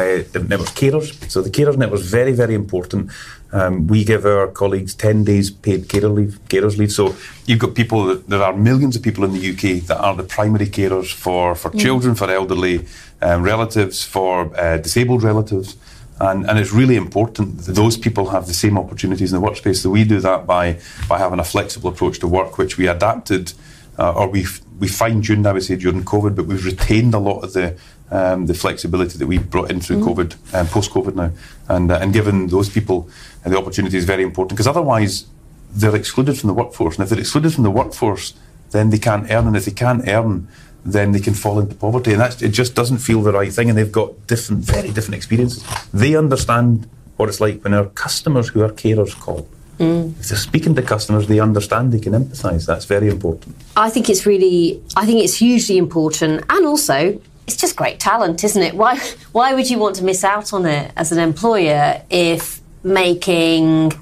networks. 0.51 0.73
Carers. 0.73 1.31
So 1.31 1.41
the 1.41 1.51
carers 1.51 1.77
network 1.77 2.01
is 2.01 2.11
very, 2.11 2.33
very 2.33 2.55
important. 2.55 3.13
Um, 3.53 3.87
we 3.87 4.03
give 4.03 4.25
our 4.25 4.49
colleagues 4.49 4.95
10 4.95 5.25
days 5.25 5.51
paid 5.51 5.89
carer 5.89 6.09
leave, 6.09 6.41
carers 6.49 6.79
leave. 6.79 6.91
So 6.91 7.15
you've 7.47 7.61
got 7.61 7.75
people, 7.75 8.07
that, 8.07 8.29
there 8.29 8.43
are 8.43 8.55
millions 8.57 8.97
of 8.97 9.03
people 9.03 9.25
in 9.25 9.33
the 9.33 9.51
UK 9.51 9.87
that 9.87 9.99
are 9.99 10.17
the 10.17 10.25
primary 10.25 10.67
carers 10.67 11.13
for, 11.13 11.55
for 11.55 11.71
mm. 11.71 11.79
children, 11.79 12.15
for 12.15 12.29
elderly 12.31 12.87
um, 13.21 13.43
relatives, 13.43 14.05
for 14.05 14.51
uh, 14.59 14.79
disabled 14.79 15.23
relatives. 15.23 15.77
And, 16.21 16.49
and, 16.49 16.59
it's 16.59 16.73
really 16.73 16.95
important 16.95 17.59
that 17.63 17.73
those 17.73 17.97
people 17.97 18.29
have 18.31 18.47
the 18.47 18.55
same 18.55 18.79
opportunities 18.79 19.33
in 19.33 19.41
the 19.41 19.47
workspace. 19.47 19.77
So 19.83 19.91
we 19.91 20.05
do 20.05 20.21
that 20.21 20.47
by, 20.47 20.79
by 21.09 21.19
having 21.19 21.41
a 21.41 21.45
flexible 21.45 21.91
approach 21.91 22.21
to 22.21 22.29
work, 22.29 22.59
which 22.59 22.79
we 22.79 22.87
adapted 22.87 23.55
uh, 23.99 24.13
or 24.13 24.29
we 24.29 24.47
we 24.79 24.89
fine 24.89 25.23
tuned, 25.23 25.47
I 25.47 25.53
would 25.53 25.63
say, 25.63 25.77
during 25.77 26.03
COVID, 26.05 26.35
but 26.35 26.47
we've 26.47 26.65
retained 26.65 27.15
a 27.15 27.19
lot 27.19 27.41
of 27.41 27.53
the 27.53 27.77
um, 28.11 28.47
the 28.47 28.55
flexibility 28.55 29.17
that 29.19 29.27
we 29.27 29.39
brought 29.39 29.71
in 29.71 29.81
through 29.81 29.99
mm. 29.99 30.09
COVID 30.09 30.37
and 30.47 30.55
um, 30.55 30.67
post 30.69 30.91
COVID 30.91 31.15
now, 31.15 31.31
and 31.69 31.91
uh, 31.91 31.99
and 32.01 32.13
given 32.13 32.49
those 32.49 32.69
people 32.69 33.09
uh, 33.45 33.51
the 33.51 33.59
opportunity 33.59 33.97
is 33.97 34.05
very 34.05 34.23
important 34.23 34.51
because 34.51 34.67
otherwise 34.67 35.27
they're 35.71 35.97
excluded 35.97 36.39
from 36.39 36.49
the 36.49 36.55
workforce, 36.55 36.97
and 36.97 37.05
if 37.05 37.11
they're 37.11 37.21
excluded 37.21 37.55
from 37.55 37.65
the 37.65 37.71
workforce, 37.71 38.35
then 38.71 38.91
they 38.91 38.99
can't 38.99 39.31
earn, 39.31 39.47
and 39.47 39.57
if 39.57 39.65
they 39.65 39.73
can't 39.73 40.07
earn, 40.09 40.49
then 40.85 41.13
they 41.13 41.21
can 41.21 41.35
fall 41.35 41.61
into 41.61 41.75
poverty, 41.75 42.13
and 42.13 42.21
that 42.21 42.43
it 42.43 42.49
just 42.49 42.75
doesn't 42.75 42.99
feel 42.99 43.23
the 43.23 43.33
right 43.33 43.53
thing. 43.53 43.69
And 43.69 43.79
they've 43.79 43.93
got 43.93 44.27
different, 44.27 44.65
very 44.65 44.91
different 44.91 45.15
experiences. 45.15 45.65
They 45.93 46.17
understand 46.17 46.89
what 47.17 47.29
it's 47.29 47.41
like 47.41 47.63
when 47.63 47.75
our 47.75 47.87
customers, 47.87 48.49
who 48.49 48.63
are 48.63 48.71
carers, 48.71 49.19
call. 49.19 49.49
Mm. 49.79 50.19
If 50.21 50.29
they're 50.29 50.39
speaking 50.39 50.75
to 50.75 50.83
customers, 50.83 51.27
they 51.29 51.41
understand, 51.41 51.93
they 51.93 52.01
can 52.01 52.13
empathise. 52.13 52.67
That's 52.67 52.85
very 52.85 53.09
important. 53.09 53.57
I 53.77 53.91
think 53.91 54.09
it's 54.09 54.27
really, 54.27 54.83
I 54.97 55.07
think 55.07 55.23
it's 55.23 55.37
hugely 55.37 55.79
important, 55.79 56.45
and 56.49 56.67
also 56.67 57.21
it's 57.47 57.57
just 57.57 57.77
great 57.77 57.99
talent, 58.01 58.45
isn't 58.45 58.63
it? 58.63 58.75
Why, 58.75 58.99
why 59.33 59.55
would 59.55 59.69
you 59.71 59.79
want 59.79 59.97
to 59.97 60.05
miss 60.05 60.25
out 60.25 60.53
on 60.53 60.67
it 60.67 60.93
as 60.97 61.13
an 61.13 61.19
employer 61.19 62.03
if 62.11 62.61
making 62.85 63.93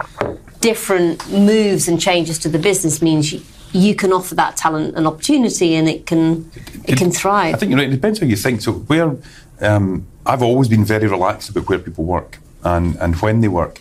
different 0.61 1.31
moves 1.31 1.89
and 1.89 2.01
changes 2.01 2.39
to 2.39 2.49
the 2.49 2.59
business 2.59 3.01
means 3.03 3.33
you, 3.33 3.41
you 3.73 3.95
can 3.95 4.13
offer 4.13 4.35
that 4.35 4.57
talent 4.57 4.97
an 4.97 5.07
opportunity 5.07 5.75
and 5.75 5.89
it 5.89 6.07
can 6.07 6.51
it, 6.85 6.91
it 6.91 6.99
can 6.99 7.11
thrive. 7.11 7.55
I 7.55 7.59
think 7.59 7.71
you 7.71 7.77
know, 7.77 7.83
it 7.83 7.91
depends 7.91 8.19
how 8.19 8.27
you 8.27 8.37
think. 8.37 8.61
So 8.61 8.73
where 8.73 9.17
um, 9.61 10.07
I've 10.27 10.43
always 10.43 10.69
been 10.69 10.85
very 10.85 11.07
relaxed 11.07 11.51
about 11.51 11.69
where 11.69 11.79
people 11.79 12.05
work 12.05 12.39
and, 12.65 12.97
and 12.97 13.17
when 13.17 13.41
they 13.41 13.49
work. 13.49 13.81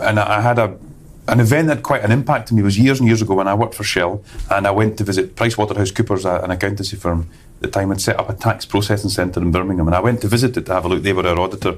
And 0.00 0.18
I 0.18 0.40
had 0.40 0.58
a 0.58 0.76
an 1.26 1.40
event 1.40 1.68
that 1.68 1.76
had 1.76 1.82
quite 1.82 2.04
an 2.04 2.12
impact 2.12 2.50
on 2.50 2.56
me 2.56 2.62
was 2.62 2.78
years 2.78 3.00
and 3.00 3.08
years 3.08 3.22
ago 3.22 3.34
when 3.34 3.48
I 3.48 3.54
worked 3.54 3.74
for 3.74 3.84
Shell 3.84 4.22
and 4.50 4.66
I 4.66 4.70
went 4.70 4.98
to 4.98 5.04
visit 5.04 5.36
PricewaterhouseCoopers, 5.36 6.44
an 6.44 6.50
accountancy 6.50 6.96
firm 6.96 7.30
at 7.56 7.62
the 7.62 7.68
time, 7.68 7.88
had 7.88 8.00
set 8.00 8.20
up 8.20 8.28
a 8.28 8.34
tax 8.34 8.66
processing 8.66 9.08
centre 9.08 9.40
in 9.40 9.50
Birmingham. 9.50 9.86
And 9.86 9.96
I 9.96 10.00
went 10.00 10.20
to 10.20 10.28
visit 10.28 10.56
it 10.56 10.66
to 10.66 10.74
have 10.74 10.84
a 10.84 10.88
look. 10.88 11.02
They 11.02 11.14
were 11.14 11.26
our 11.26 11.38
auditor. 11.40 11.76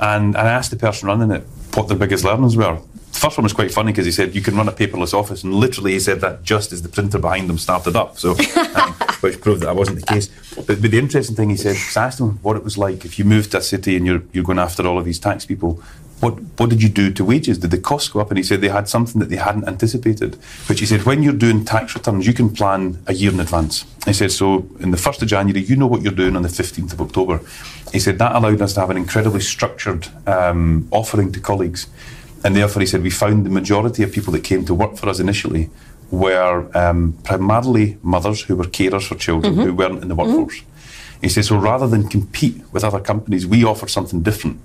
And, 0.00 0.34
and 0.34 0.48
I 0.48 0.52
asked 0.52 0.70
the 0.70 0.78
person 0.78 1.08
running 1.08 1.30
it 1.30 1.42
what 1.74 1.88
their 1.88 1.98
biggest 1.98 2.24
learnings 2.24 2.56
were. 2.56 2.80
The 3.22 3.28
first 3.28 3.38
one 3.38 3.44
was 3.44 3.52
quite 3.52 3.70
funny 3.70 3.92
because 3.92 4.04
he 4.04 4.10
said 4.10 4.34
you 4.34 4.40
can 4.42 4.56
run 4.56 4.66
a 4.66 4.72
paperless 4.72 5.14
office, 5.14 5.44
and 5.44 5.54
literally 5.54 5.92
he 5.92 6.00
said 6.00 6.20
that 6.22 6.42
just 6.42 6.72
as 6.72 6.82
the 6.82 6.88
printer 6.88 7.20
behind 7.20 7.48
them 7.48 7.56
started 7.56 7.94
up. 7.94 8.18
So, 8.18 8.30
um, 8.74 8.94
which 9.20 9.40
proved 9.40 9.60
that 9.60 9.66
that 9.66 9.76
wasn't 9.76 10.00
the 10.00 10.06
case. 10.06 10.28
But, 10.56 10.82
but 10.82 10.90
the 10.90 10.98
interesting 10.98 11.36
thing 11.36 11.48
he 11.48 11.56
said, 11.56 11.76
I 11.96 12.06
asked 12.06 12.18
him 12.18 12.40
what 12.42 12.56
it 12.56 12.64
was 12.64 12.76
like 12.76 13.04
if 13.04 13.20
you 13.20 13.24
moved 13.24 13.52
to 13.52 13.58
a 13.58 13.62
city 13.62 13.96
and 13.96 14.04
you're 14.04 14.24
you're 14.32 14.42
going 14.42 14.58
after 14.58 14.84
all 14.84 14.98
of 14.98 15.04
these 15.04 15.20
tax 15.20 15.46
people 15.46 15.80
what, 16.18 16.34
what 16.56 16.70
did 16.70 16.80
you 16.80 16.88
do 16.88 17.12
to 17.12 17.24
wages? 17.24 17.58
Did 17.58 17.72
the 17.72 17.78
costs 17.78 18.08
go 18.08 18.20
up? 18.20 18.30
And 18.30 18.38
he 18.38 18.44
said 18.44 18.60
they 18.60 18.68
had 18.68 18.88
something 18.88 19.18
that 19.18 19.28
they 19.28 19.36
hadn't 19.36 19.66
anticipated. 19.66 20.36
Which 20.68 20.78
he 20.78 20.86
said, 20.86 21.02
when 21.02 21.24
you're 21.24 21.32
doing 21.32 21.64
tax 21.64 21.96
returns, 21.96 22.28
you 22.28 22.32
can 22.32 22.48
plan 22.48 23.02
a 23.08 23.12
year 23.12 23.32
in 23.32 23.40
advance. 23.40 23.84
He 24.04 24.12
said, 24.12 24.30
so 24.30 24.68
in 24.78 24.92
the 24.92 24.96
1st 24.96 25.22
of 25.22 25.28
January, 25.28 25.64
you 25.64 25.74
know 25.74 25.88
what 25.88 26.02
you're 26.02 26.12
doing 26.12 26.36
on 26.36 26.42
the 26.42 26.48
15th 26.48 26.92
of 26.92 27.00
October. 27.00 27.40
He 27.92 27.98
said 27.98 28.20
that 28.20 28.36
allowed 28.36 28.62
us 28.62 28.74
to 28.74 28.80
have 28.80 28.90
an 28.90 28.96
incredibly 28.96 29.40
structured 29.40 30.06
um, 30.28 30.86
offering 30.92 31.32
to 31.32 31.40
colleagues. 31.40 31.88
And 32.44 32.56
therefore, 32.56 32.80
he 32.80 32.86
said, 32.86 33.02
we 33.02 33.10
found 33.10 33.46
the 33.46 33.50
majority 33.50 34.02
of 34.02 34.12
people 34.12 34.32
that 34.32 34.44
came 34.44 34.64
to 34.64 34.74
work 34.74 34.96
for 34.96 35.08
us 35.08 35.20
initially 35.20 35.70
were 36.10 36.70
um, 36.76 37.16
primarily 37.24 37.96
mothers 38.02 38.42
who 38.42 38.56
were 38.56 38.64
carers 38.64 39.06
for 39.06 39.14
children 39.14 39.54
mm-hmm. 39.54 39.62
who 39.62 39.74
weren't 39.74 40.02
in 40.02 40.08
the 40.08 40.14
workforce. 40.14 40.58
Mm-hmm. 40.58 41.20
He 41.22 41.28
said, 41.28 41.44
so 41.44 41.56
rather 41.56 41.86
than 41.86 42.08
compete 42.08 42.60
with 42.72 42.84
other 42.84 43.00
companies, 43.00 43.46
we 43.46 43.64
offer 43.64 43.86
something 43.86 44.22
different. 44.22 44.60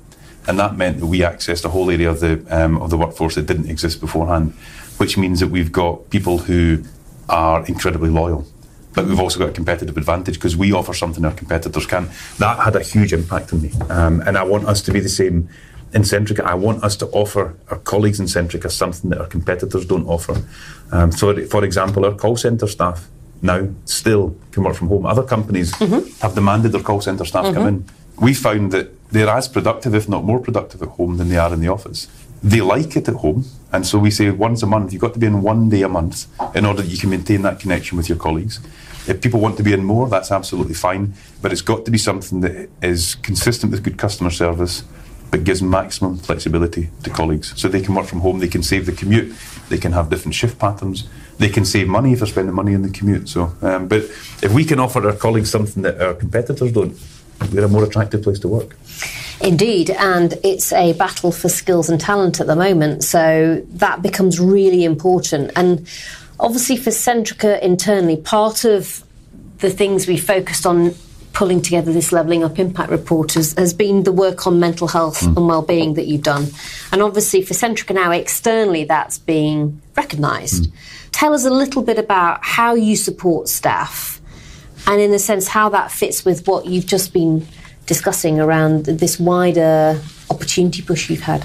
And 0.48 0.58
that 0.60 0.76
meant 0.76 1.00
that 1.00 1.06
we 1.06 1.20
accessed 1.20 1.66
a 1.66 1.70
whole 1.70 1.92
area 1.92 2.10
of 2.10 2.20
the, 2.20 2.44
um, 2.50 2.82
of 2.82 2.90
the 2.90 2.98
workforce 2.98 3.36
that 3.36 3.46
didn't 3.46 3.70
exist 3.70 4.02
beforehand, 4.02 4.54
which 4.98 5.18
means 5.18 5.40
that 5.40 5.50
we've 5.50 5.72
got 5.72 6.10
people 6.10 6.40
who 6.40 6.84
are 7.30 7.66
incredibly 7.66 8.10
loyal. 8.10 8.48
But 8.94 9.06
we've 9.06 9.20
also 9.20 9.38
got 9.38 9.50
a 9.50 9.52
competitive 9.52 9.96
advantage 9.96 10.36
because 10.36 10.58
we 10.58 10.72
offer 10.72 10.94
something 10.94 11.24
our 11.24 11.34
competitors 11.34 11.86
can. 11.86 12.10
That 12.40 12.60
had 12.60 12.76
a 12.76 12.82
huge 12.82 13.14
impact 13.14 13.54
on 13.54 13.62
me. 13.62 13.72
Um, 13.90 14.22
and 14.22 14.38
I 14.38 14.44
want 14.44 14.66
us 14.66 14.82
to 14.84 14.92
be 14.92 15.00
the 15.00 15.10
same 15.10 15.50
in 15.94 16.02
Centrica. 16.02 16.42
I 16.42 16.56
want 16.56 16.84
us 16.84 16.96
to 16.98 17.08
offer 17.08 17.56
our 17.70 17.78
colleagues 17.80 18.20
in 18.20 18.26
Centrica 18.26 18.70
something 18.70 19.10
that 19.10 19.20
our 19.20 19.28
competitors 19.28 19.86
don't 19.86 20.08
offer. 20.08 20.42
Um, 20.92 21.12
so, 21.12 21.46
for 21.48 21.64
example, 21.64 22.06
our 22.06 22.14
call 22.14 22.38
centre 22.38 22.68
staff 22.68 23.08
now 23.42 23.68
still 23.86 24.36
can 24.52 24.64
work 24.64 24.76
from 24.76 24.88
home. 24.88 25.06
Other 25.06 25.24
companies 25.24 25.72
mm-hmm. 25.74 26.10
have 26.22 26.36
demanded 26.36 26.72
their 26.72 26.82
call 26.82 27.02
centre 27.02 27.26
staff 27.26 27.46
mm-hmm. 27.46 27.54
come 27.54 27.68
in. 27.68 27.86
We 28.20 28.34
found 28.34 28.72
that 28.72 28.92
they're 29.12 29.30
as 29.30 29.48
productive, 29.48 29.94
if 29.96 30.10
not 30.10 30.24
more 30.24 30.40
productive, 30.40 30.82
at 30.82 30.90
home 30.90 31.18
than 31.18 31.30
they 31.30 31.38
are 31.38 31.54
in 31.54 31.62
the 31.62 31.68
office. 31.68 32.08
They 32.44 32.62
like 32.62 32.96
it 32.96 33.08
at 33.08 33.16
home, 33.16 33.46
and 33.72 33.86
so 33.86 33.98
we 33.98 34.12
say 34.12 34.30
once 34.30 34.62
a 34.62 34.68
month, 34.68 34.94
you've 34.94 35.02
got 35.02 35.14
to 35.14 35.20
be 35.20 35.26
in 35.26 35.42
one 35.42 35.70
day 35.70 35.82
a 35.82 35.90
month 35.90 36.28
in 36.56 36.66
order 36.66 36.82
that 36.82 36.90
you 36.90 36.98
can 36.98 37.10
maintain 37.10 37.42
that 37.44 37.60
connection 37.60 37.98
with 37.98 38.10
your 38.10 38.18
colleagues. 38.18 38.60
If 39.08 39.22
people 39.22 39.40
want 39.40 39.58
to 39.58 39.64
be 39.64 39.74
in 39.74 39.84
more, 39.84 40.08
that's 40.08 40.32
absolutely 40.32 40.76
fine, 40.76 41.14
but 41.42 41.52
it's 41.52 41.62
got 41.62 41.86
to 41.86 41.92
be 41.92 41.98
something 41.98 42.42
that 42.42 42.70
is 42.82 43.16
consistent 43.16 43.72
with 43.72 43.84
good 43.84 43.98
customer 43.98 44.30
service, 44.30 44.84
but 45.32 45.44
gives 45.44 45.62
maximum 45.62 46.18
flexibility 46.18 46.90
to 47.04 47.10
colleagues. 47.10 47.54
So 47.60 47.68
they 47.68 47.82
can 47.82 47.96
work 47.96 48.06
from 48.06 48.20
home, 48.20 48.40
they 48.40 48.48
can 48.48 48.64
save 48.64 48.86
the 48.86 48.92
commute, 48.92 49.36
they 49.70 49.78
can 49.78 49.92
have 49.92 50.10
different 50.10 50.36
shift 50.36 50.58
patterns, 50.60 51.08
they 51.38 51.50
can 51.50 51.66
save 51.66 51.88
money 51.88 52.14
if 52.14 52.20
they're 52.20 52.28
spending 52.28 52.56
money 52.56 52.76
on 52.76 52.82
the 52.82 52.90
commute. 52.90 53.30
So, 53.30 53.54
um, 53.62 53.88
but 53.88 54.04
if 54.42 54.54
we 54.54 54.64
can 54.64 54.80
offer 54.80 55.06
our 55.06 55.16
colleagues 55.16 55.50
something 55.50 55.84
that 55.84 56.02
our 56.02 56.14
competitors 56.14 56.72
don't, 56.72 56.98
we're 57.54 57.66
a 57.66 57.68
more 57.68 57.84
attractive 57.84 58.24
place 58.24 58.40
to 58.40 58.48
work. 58.48 58.76
Indeed, 59.40 59.92
and 59.92 60.34
it's 60.44 60.74
a 60.74 60.94
battle 60.94 61.32
for 61.32 61.50
skills 61.50 61.90
and 61.90 62.02
talent 62.02 62.40
at 62.40 62.48
the 62.48 62.56
moment, 62.56 63.04
so 63.04 63.64
that 63.74 64.02
becomes 64.02 64.40
really 64.40 64.84
important. 64.84 65.52
And 65.56 65.88
obviously, 66.40 66.78
for 66.78 66.90
Centrica 66.90 67.62
internally, 67.62 68.18
part 68.18 68.66
of 68.66 69.04
the 69.60 69.70
things 69.70 70.08
we 70.08 70.18
focused 70.18 70.66
on 70.66 70.96
pulling 71.38 71.62
together 71.62 71.94
this 71.94 72.12
levelling 72.12 72.44
up 72.44 72.58
impact 72.58 72.90
report 72.90 73.34
has, 73.34 73.54
has 73.60 73.72
been 73.72 74.02
the 74.02 74.12
work 74.12 74.48
on 74.48 74.60
mental 74.60 74.88
health 74.88 75.22
mm. 75.22 75.38
and 75.38 75.48
well-being 75.48 75.94
that 75.94 76.08
you've 76.08 76.24
done 76.24 76.48
and 76.92 77.04
obviously 77.04 77.44
for 77.44 77.54
centrica 77.54 77.94
now 77.94 78.10
externally 78.10 78.84
that's 78.84 79.20
being 79.20 79.80
recognised 79.96 80.64
mm. 80.64 80.72
tell 81.12 81.36
us 81.36 81.46
a 81.46 81.52
little 81.52 81.84
bit 81.84 82.00
about 82.00 82.44
how 82.44 82.74
you 82.74 82.96
support 82.96 83.48
staff 83.48 84.20
and 84.88 85.00
in 85.00 85.14
a 85.14 85.20
sense 85.20 85.48
how 85.50 85.70
that 85.70 85.92
fits 85.92 86.26
with 86.26 86.48
what 86.48 86.66
you've 86.66 86.88
just 86.88 87.14
been 87.14 87.46
discussing 87.86 88.40
around 88.40 88.86
this 88.86 89.20
wider 89.20 90.02
opportunity 90.32 90.82
push 90.82 91.08
you've 91.08 91.22
had 91.22 91.44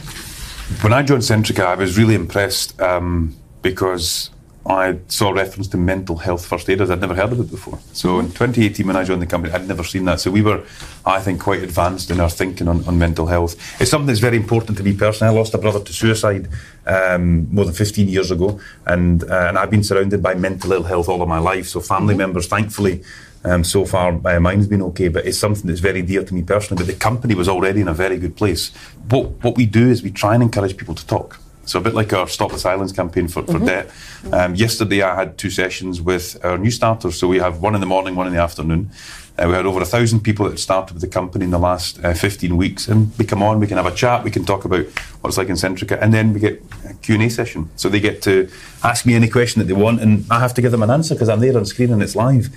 when 0.80 0.94
i 0.94 1.02
joined 1.02 1.22
centrica 1.22 1.66
i 1.66 1.74
was 1.74 1.98
really 1.98 2.14
impressed 2.14 2.80
um, 2.80 3.36
because 3.60 4.30
I 4.64 4.98
saw 5.08 5.30
reference 5.30 5.66
to 5.68 5.76
mental 5.76 6.16
health 6.16 6.46
first 6.46 6.68
aiders. 6.70 6.88
I'd 6.90 7.00
never 7.00 7.14
heard 7.14 7.32
of 7.32 7.40
it 7.40 7.50
before. 7.50 7.80
So 7.92 8.20
in 8.20 8.26
2018, 8.26 8.86
when 8.86 8.94
I 8.94 9.02
joined 9.02 9.20
the 9.20 9.26
company, 9.26 9.52
I'd 9.52 9.66
never 9.66 9.82
seen 9.82 10.04
that. 10.04 10.20
So 10.20 10.30
we 10.30 10.40
were, 10.40 10.62
I 11.04 11.20
think, 11.20 11.40
quite 11.40 11.62
advanced 11.64 12.10
in 12.10 12.20
our 12.20 12.30
thinking 12.30 12.68
on, 12.68 12.84
on 12.86 12.96
mental 12.96 13.26
health. 13.26 13.56
It's 13.80 13.90
something 13.90 14.06
that's 14.06 14.20
very 14.20 14.36
important 14.36 14.78
to 14.78 14.84
me 14.84 14.96
personally. 14.96 15.34
I 15.34 15.38
lost 15.38 15.54
a 15.54 15.58
brother 15.58 15.80
to 15.80 15.92
suicide 15.92 16.48
um, 16.86 17.52
more 17.52 17.64
than 17.64 17.74
15 17.74 18.08
years 18.08 18.30
ago, 18.30 18.60
and 18.86 19.24
uh, 19.24 19.46
and 19.48 19.58
I've 19.58 19.70
been 19.70 19.84
surrounded 19.84 20.22
by 20.22 20.34
mental 20.34 20.72
ill 20.72 20.84
health 20.84 21.08
all 21.08 21.22
of 21.22 21.28
my 21.28 21.38
life. 21.38 21.66
So 21.66 21.80
family 21.80 22.14
mm-hmm. 22.14 22.18
members, 22.18 22.46
thankfully. 22.46 23.02
Um, 23.44 23.64
so 23.64 23.84
far, 23.84 24.20
uh, 24.24 24.38
mine's 24.38 24.68
been 24.68 24.82
okay, 24.82 25.08
but 25.08 25.26
it's 25.26 25.38
something 25.38 25.66
that's 25.66 25.80
very 25.80 26.02
dear 26.02 26.22
to 26.22 26.32
me 26.32 26.42
personally. 26.42 26.84
But 26.84 26.92
the 26.92 26.98
company 26.98 27.34
was 27.34 27.48
already 27.48 27.80
in 27.80 27.88
a 27.88 27.94
very 27.94 28.16
good 28.16 28.36
place. 28.36 28.70
What 29.08 29.42
what 29.42 29.56
we 29.56 29.66
do 29.66 29.90
is 29.90 30.04
we 30.04 30.12
try 30.12 30.34
and 30.34 30.42
encourage 30.44 30.76
people 30.76 30.94
to 30.94 31.04
talk. 31.04 31.41
So 31.64 31.78
a 31.78 31.82
bit 31.82 31.94
like 31.94 32.12
our 32.12 32.28
Stop 32.28 32.50
the 32.50 32.58
Silence 32.58 32.92
campaign 32.92 33.28
for, 33.28 33.42
for 33.42 33.54
mm-hmm. 33.54 33.66
debt. 33.66 33.90
Um, 34.32 34.54
yesterday 34.54 35.02
I 35.02 35.14
had 35.14 35.38
two 35.38 35.50
sessions 35.50 36.00
with 36.00 36.42
our 36.44 36.58
new 36.58 36.70
starters. 36.70 37.18
So 37.18 37.28
we 37.28 37.38
have 37.38 37.62
one 37.62 37.74
in 37.74 37.80
the 37.80 37.86
morning, 37.86 38.16
one 38.16 38.26
in 38.26 38.32
the 38.32 38.40
afternoon. 38.40 38.90
Uh, 39.38 39.46
we 39.48 39.54
had 39.54 39.64
over 39.64 39.80
a 39.80 39.86
thousand 39.86 40.20
people 40.20 40.48
that 40.48 40.58
started 40.58 40.92
with 40.92 41.00
the 41.00 41.08
company 41.08 41.44
in 41.44 41.50
the 41.50 41.58
last 41.58 41.98
uh, 42.04 42.12
15 42.12 42.54
weeks, 42.54 42.86
and 42.86 43.16
we 43.18 43.24
come 43.24 43.42
on, 43.42 43.60
we 43.60 43.66
can 43.66 43.78
have 43.78 43.86
a 43.86 43.94
chat, 43.94 44.22
we 44.22 44.30
can 44.30 44.44
talk 44.44 44.66
about 44.66 44.84
what 45.20 45.28
it's 45.28 45.38
like 45.38 45.48
in 45.48 45.56
Centrica, 45.56 45.98
and 46.02 46.12
then 46.12 46.34
we 46.34 46.40
get 46.40 46.62
a 46.88 46.92
Q&A 46.94 47.30
session. 47.30 47.70
So 47.76 47.88
they 47.88 47.98
get 47.98 48.20
to 48.22 48.50
ask 48.84 49.06
me 49.06 49.14
any 49.14 49.28
question 49.28 49.60
that 49.60 49.66
they 49.66 49.80
want, 49.80 50.02
and 50.02 50.26
I 50.30 50.38
have 50.40 50.52
to 50.54 50.62
give 50.62 50.70
them 50.70 50.82
an 50.82 50.90
answer 50.90 51.14
because 51.14 51.30
I'm 51.30 51.40
there 51.40 51.56
on 51.56 51.64
screen 51.64 51.92
and 51.92 52.02
it's 52.02 52.14
live. 52.14 52.50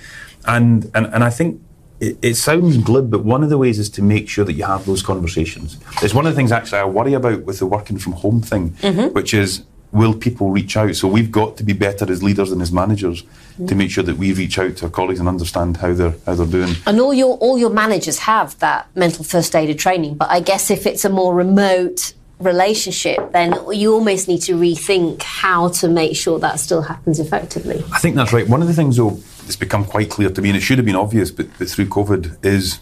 And, 0.44 0.90
and, 0.94 1.06
and 1.06 1.24
I 1.24 1.30
think 1.30 1.62
it, 2.00 2.18
it, 2.22 2.34
sounds 2.34 2.76
glib, 2.78 3.10
but 3.10 3.24
one 3.24 3.42
of 3.42 3.48
the 3.48 3.58
ways 3.58 3.78
is 3.78 3.88
to 3.90 4.02
make 4.02 4.28
sure 4.28 4.44
that 4.44 4.52
you 4.52 4.64
have 4.64 4.84
those 4.84 5.02
conversations. 5.02 5.78
It's 6.02 6.14
one 6.14 6.26
of 6.26 6.32
the 6.32 6.36
things 6.36 6.52
actually 6.52 6.78
I 6.78 6.84
worry 6.84 7.14
about 7.14 7.42
with 7.42 7.58
the 7.58 7.66
working 7.66 7.98
from 7.98 8.12
home 8.12 8.42
thing, 8.42 8.70
mm-hmm. 8.70 9.14
which 9.14 9.32
is 9.32 9.64
will 9.92 10.14
people 10.14 10.50
reach 10.50 10.76
out? 10.76 10.94
So 10.94 11.08
we've 11.08 11.32
got 11.32 11.56
to 11.56 11.64
be 11.64 11.72
better 11.72 12.10
as 12.10 12.22
leaders 12.22 12.52
and 12.52 12.60
as 12.60 12.70
managers 12.70 13.22
mm-hmm. 13.22 13.66
to 13.66 13.74
make 13.74 13.90
sure 13.90 14.04
that 14.04 14.16
we 14.16 14.32
reach 14.32 14.58
out 14.58 14.76
to 14.78 14.86
our 14.86 14.90
colleagues 14.90 15.20
and 15.20 15.28
understand 15.28 15.78
how 15.78 15.94
they're 15.94 16.14
how 16.26 16.34
they're 16.34 16.46
doing. 16.46 16.74
And 16.86 17.00
all 17.00 17.14
your 17.14 17.36
all 17.38 17.58
your 17.58 17.70
managers 17.70 18.18
have 18.20 18.58
that 18.58 18.94
mental 18.94 19.24
first 19.24 19.54
aider 19.54 19.74
training, 19.74 20.16
but 20.16 20.30
I 20.30 20.40
guess 20.40 20.70
if 20.70 20.86
it's 20.86 21.04
a 21.04 21.10
more 21.10 21.34
remote 21.34 22.12
relationship, 22.38 23.32
then 23.32 23.58
you 23.72 23.94
almost 23.94 24.28
need 24.28 24.42
to 24.42 24.54
rethink 24.56 25.22
how 25.22 25.68
to 25.68 25.88
make 25.88 26.14
sure 26.14 26.38
that 26.40 26.60
still 26.60 26.82
happens 26.82 27.18
effectively. 27.18 27.82
I 27.92 27.98
think 27.98 28.16
that's 28.16 28.32
right. 28.34 28.46
One 28.46 28.60
of 28.60 28.68
the 28.68 28.74
things 28.74 28.98
though 28.98 29.18
it's 29.46 29.56
become 29.56 29.84
quite 29.84 30.10
clear 30.10 30.30
to 30.30 30.42
me, 30.42 30.50
and 30.50 30.58
it 30.58 30.60
should 30.60 30.78
have 30.78 30.84
been 30.84 30.96
obvious, 30.96 31.30
but, 31.30 31.46
but 31.58 31.68
through 31.68 31.86
COVID, 31.86 32.44
is 32.44 32.76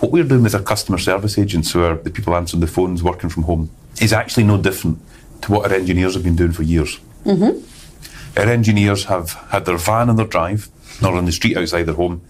what 0.00 0.12
we're 0.12 0.24
doing 0.24 0.42
with 0.42 0.54
our 0.54 0.62
customer 0.62 0.98
service 0.98 1.38
agents, 1.38 1.72
who 1.72 1.82
are 1.82 1.96
the 1.96 2.10
people 2.10 2.34
answering 2.36 2.60
the 2.60 2.66
phones 2.66 3.02
working 3.02 3.30
from 3.30 3.44
home, 3.44 3.70
is 4.00 4.12
actually 4.12 4.44
no 4.44 4.60
different 4.60 4.98
to 5.42 5.52
what 5.52 5.70
our 5.70 5.76
engineers 5.76 6.14
have 6.14 6.22
been 6.22 6.36
doing 6.36 6.52
for 6.52 6.62
years. 6.62 6.98
Mm-hmm. 7.24 8.38
Our 8.38 8.48
engineers 8.48 9.04
have 9.04 9.32
had 9.50 9.64
their 9.64 9.78
van 9.78 10.10
on 10.10 10.16
their 10.16 10.26
drive, 10.26 10.68
not 11.00 11.14
on 11.14 11.24
the 11.24 11.32
street 11.32 11.56
outside 11.56 11.84
their 11.84 11.94
home. 11.94 12.20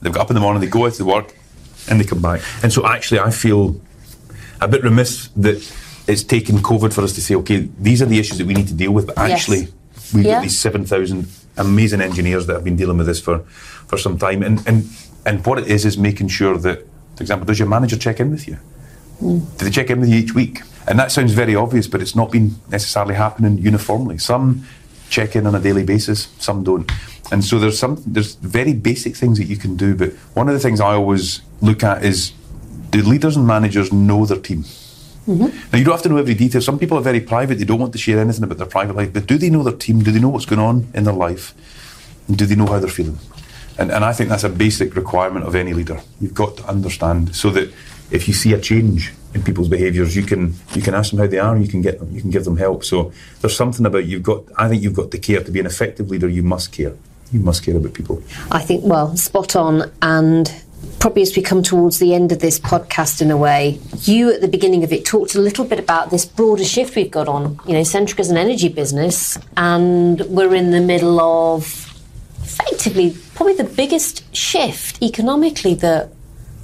They've 0.00 0.12
got 0.12 0.22
up 0.22 0.30
in 0.30 0.34
the 0.34 0.40
morning, 0.40 0.60
they 0.60 0.68
go 0.68 0.86
out 0.86 0.94
to 0.94 1.04
work, 1.04 1.34
and 1.88 2.00
they 2.00 2.04
come 2.04 2.22
back. 2.22 2.40
And 2.62 2.72
so 2.72 2.86
actually, 2.86 3.20
I 3.20 3.30
feel 3.30 3.80
a 4.60 4.68
bit 4.68 4.82
remiss 4.82 5.28
that 5.36 5.56
it's 6.08 6.24
taken 6.24 6.58
COVID 6.58 6.92
for 6.92 7.02
us 7.02 7.12
to 7.14 7.20
say, 7.20 7.34
okay, 7.36 7.68
these 7.78 8.02
are 8.02 8.06
the 8.06 8.18
issues 8.18 8.38
that 8.38 8.46
we 8.46 8.54
need 8.54 8.68
to 8.68 8.74
deal 8.74 8.92
with, 8.92 9.06
but 9.06 9.18
actually, 9.18 9.60
yes. 9.60 10.14
we've 10.14 10.24
yeah. 10.24 10.34
got 10.34 10.42
these 10.42 10.58
7,000 10.58 11.26
amazing 11.56 12.00
engineers 12.00 12.46
that 12.46 12.54
have 12.54 12.64
been 12.64 12.76
dealing 12.76 12.98
with 12.98 13.06
this 13.06 13.20
for, 13.20 13.40
for 13.88 13.98
some 13.98 14.18
time. 14.18 14.42
And, 14.42 14.66
and, 14.66 14.88
and 15.26 15.44
what 15.46 15.58
it 15.58 15.68
is, 15.68 15.84
is 15.84 15.98
making 15.98 16.28
sure 16.28 16.56
that, 16.58 16.86
for 17.16 17.22
example, 17.22 17.46
does 17.46 17.58
your 17.58 17.68
manager 17.68 17.96
check 17.96 18.20
in 18.20 18.30
with 18.30 18.48
you? 18.48 18.58
Mm. 19.20 19.58
Do 19.58 19.64
they 19.64 19.70
check 19.70 19.90
in 19.90 20.00
with 20.00 20.08
you 20.08 20.16
each 20.16 20.34
week? 20.34 20.62
And 20.88 20.98
that 20.98 21.12
sounds 21.12 21.32
very 21.32 21.54
obvious, 21.54 21.86
but 21.86 22.00
it's 22.00 22.16
not 22.16 22.32
been 22.32 22.56
necessarily 22.68 23.14
happening 23.14 23.58
uniformly. 23.58 24.18
Some 24.18 24.66
check 25.08 25.36
in 25.36 25.46
on 25.46 25.54
a 25.54 25.60
daily 25.60 25.84
basis, 25.84 26.28
some 26.38 26.64
don't. 26.64 26.90
And 27.30 27.44
so 27.44 27.58
there's 27.58 27.78
some 27.78 28.02
there's 28.06 28.34
very 28.36 28.72
basic 28.72 29.16
things 29.16 29.38
that 29.38 29.44
you 29.44 29.56
can 29.56 29.76
do, 29.76 29.94
but 29.94 30.12
one 30.34 30.48
of 30.48 30.54
the 30.54 30.60
things 30.60 30.80
I 30.80 30.94
always 30.94 31.42
look 31.60 31.84
at 31.84 32.04
is 32.04 32.32
do 32.90 33.02
leaders 33.02 33.36
and 33.36 33.46
managers 33.46 33.92
know 33.92 34.26
their 34.26 34.38
team? 34.38 34.64
Mm-hmm. 35.26 35.70
Now, 35.72 35.78
you 35.78 35.84
don't 35.84 35.94
have 35.94 36.02
to 36.02 36.08
know 36.08 36.16
every 36.16 36.34
detail. 36.34 36.60
Some 36.60 36.78
people 36.78 36.98
are 36.98 37.02
very 37.02 37.20
private, 37.20 37.58
they 37.58 37.64
don't 37.64 37.80
want 37.80 37.92
to 37.92 37.98
share 37.98 38.18
anything 38.18 38.44
about 38.44 38.58
their 38.58 38.66
private 38.66 38.96
life, 38.96 39.12
but 39.12 39.26
do 39.26 39.38
they 39.38 39.50
know 39.50 39.62
their 39.62 39.76
team? 39.76 40.02
Do 40.02 40.10
they 40.10 40.20
know 40.20 40.28
what's 40.28 40.46
going 40.46 40.60
on 40.60 40.88
in 40.94 41.04
their 41.04 41.14
life? 41.14 41.54
And 42.28 42.36
do 42.36 42.46
they 42.46 42.56
know 42.56 42.66
how 42.66 42.78
they're 42.78 42.90
feeling? 42.90 43.18
And, 43.78 43.90
and 43.90 44.04
I 44.04 44.12
think 44.12 44.28
that's 44.28 44.44
a 44.44 44.48
basic 44.48 44.96
requirement 44.96 45.46
of 45.46 45.54
any 45.54 45.72
leader. 45.72 46.00
You've 46.20 46.34
got 46.34 46.56
to 46.58 46.64
understand 46.66 47.34
so 47.34 47.50
that 47.50 47.72
if 48.10 48.28
you 48.28 48.34
see 48.34 48.52
a 48.52 48.60
change 48.60 49.12
in 49.34 49.42
people's 49.42 49.68
behaviours, 49.68 50.14
you 50.14 50.22
can 50.22 50.54
you 50.74 50.82
can 50.82 50.94
ask 50.94 51.10
them 51.10 51.18
how 51.18 51.26
they 51.26 51.38
are, 51.38 51.54
and 51.54 51.64
you 51.64 51.70
can 51.70 51.80
get 51.80 51.98
them, 51.98 52.10
you 52.12 52.20
can 52.20 52.30
give 52.30 52.44
them 52.44 52.58
help. 52.58 52.84
So 52.84 53.12
there's 53.40 53.56
something 53.56 53.86
about 53.86 54.04
you've 54.04 54.22
got. 54.22 54.44
I 54.56 54.68
think 54.68 54.82
you've 54.82 54.94
got 54.94 55.10
to 55.12 55.18
care 55.18 55.42
to 55.42 55.50
be 55.50 55.60
an 55.60 55.66
effective 55.66 56.10
leader. 56.10 56.28
You 56.28 56.42
must 56.42 56.72
care. 56.72 56.94
You 57.32 57.40
must 57.40 57.64
care 57.64 57.76
about 57.76 57.94
people. 57.94 58.22
I 58.50 58.60
think 58.60 58.84
well, 58.84 59.16
spot 59.16 59.56
on, 59.56 59.90
and 60.02 60.52
probably 60.98 61.22
as 61.22 61.36
we 61.36 61.42
come 61.42 61.62
towards 61.62 61.98
the 61.98 62.14
end 62.14 62.30
of 62.30 62.38
this 62.38 62.60
podcast 62.60 63.20
in 63.20 63.30
a 63.30 63.36
way, 63.36 63.80
you 64.02 64.32
at 64.32 64.40
the 64.40 64.48
beginning 64.48 64.84
of 64.84 64.92
it 64.92 65.04
talked 65.04 65.34
a 65.34 65.40
little 65.40 65.64
bit 65.64 65.78
about 65.78 66.10
this 66.10 66.24
broader 66.24 66.64
shift 66.64 66.94
we've 66.94 67.10
got 67.10 67.28
on. 67.28 67.58
You 67.66 67.74
know, 67.74 67.80
Centrica's 67.80 68.30
an 68.30 68.36
energy 68.36 68.68
business, 68.68 69.38
and 69.56 70.20
we're 70.22 70.54
in 70.54 70.70
the 70.70 70.80
middle 70.80 71.20
of 71.20 71.64
effectively 72.42 73.16
probably 73.34 73.54
the 73.54 73.64
biggest 73.64 74.34
shift 74.34 75.02
economically 75.02 75.74
that 75.74 76.10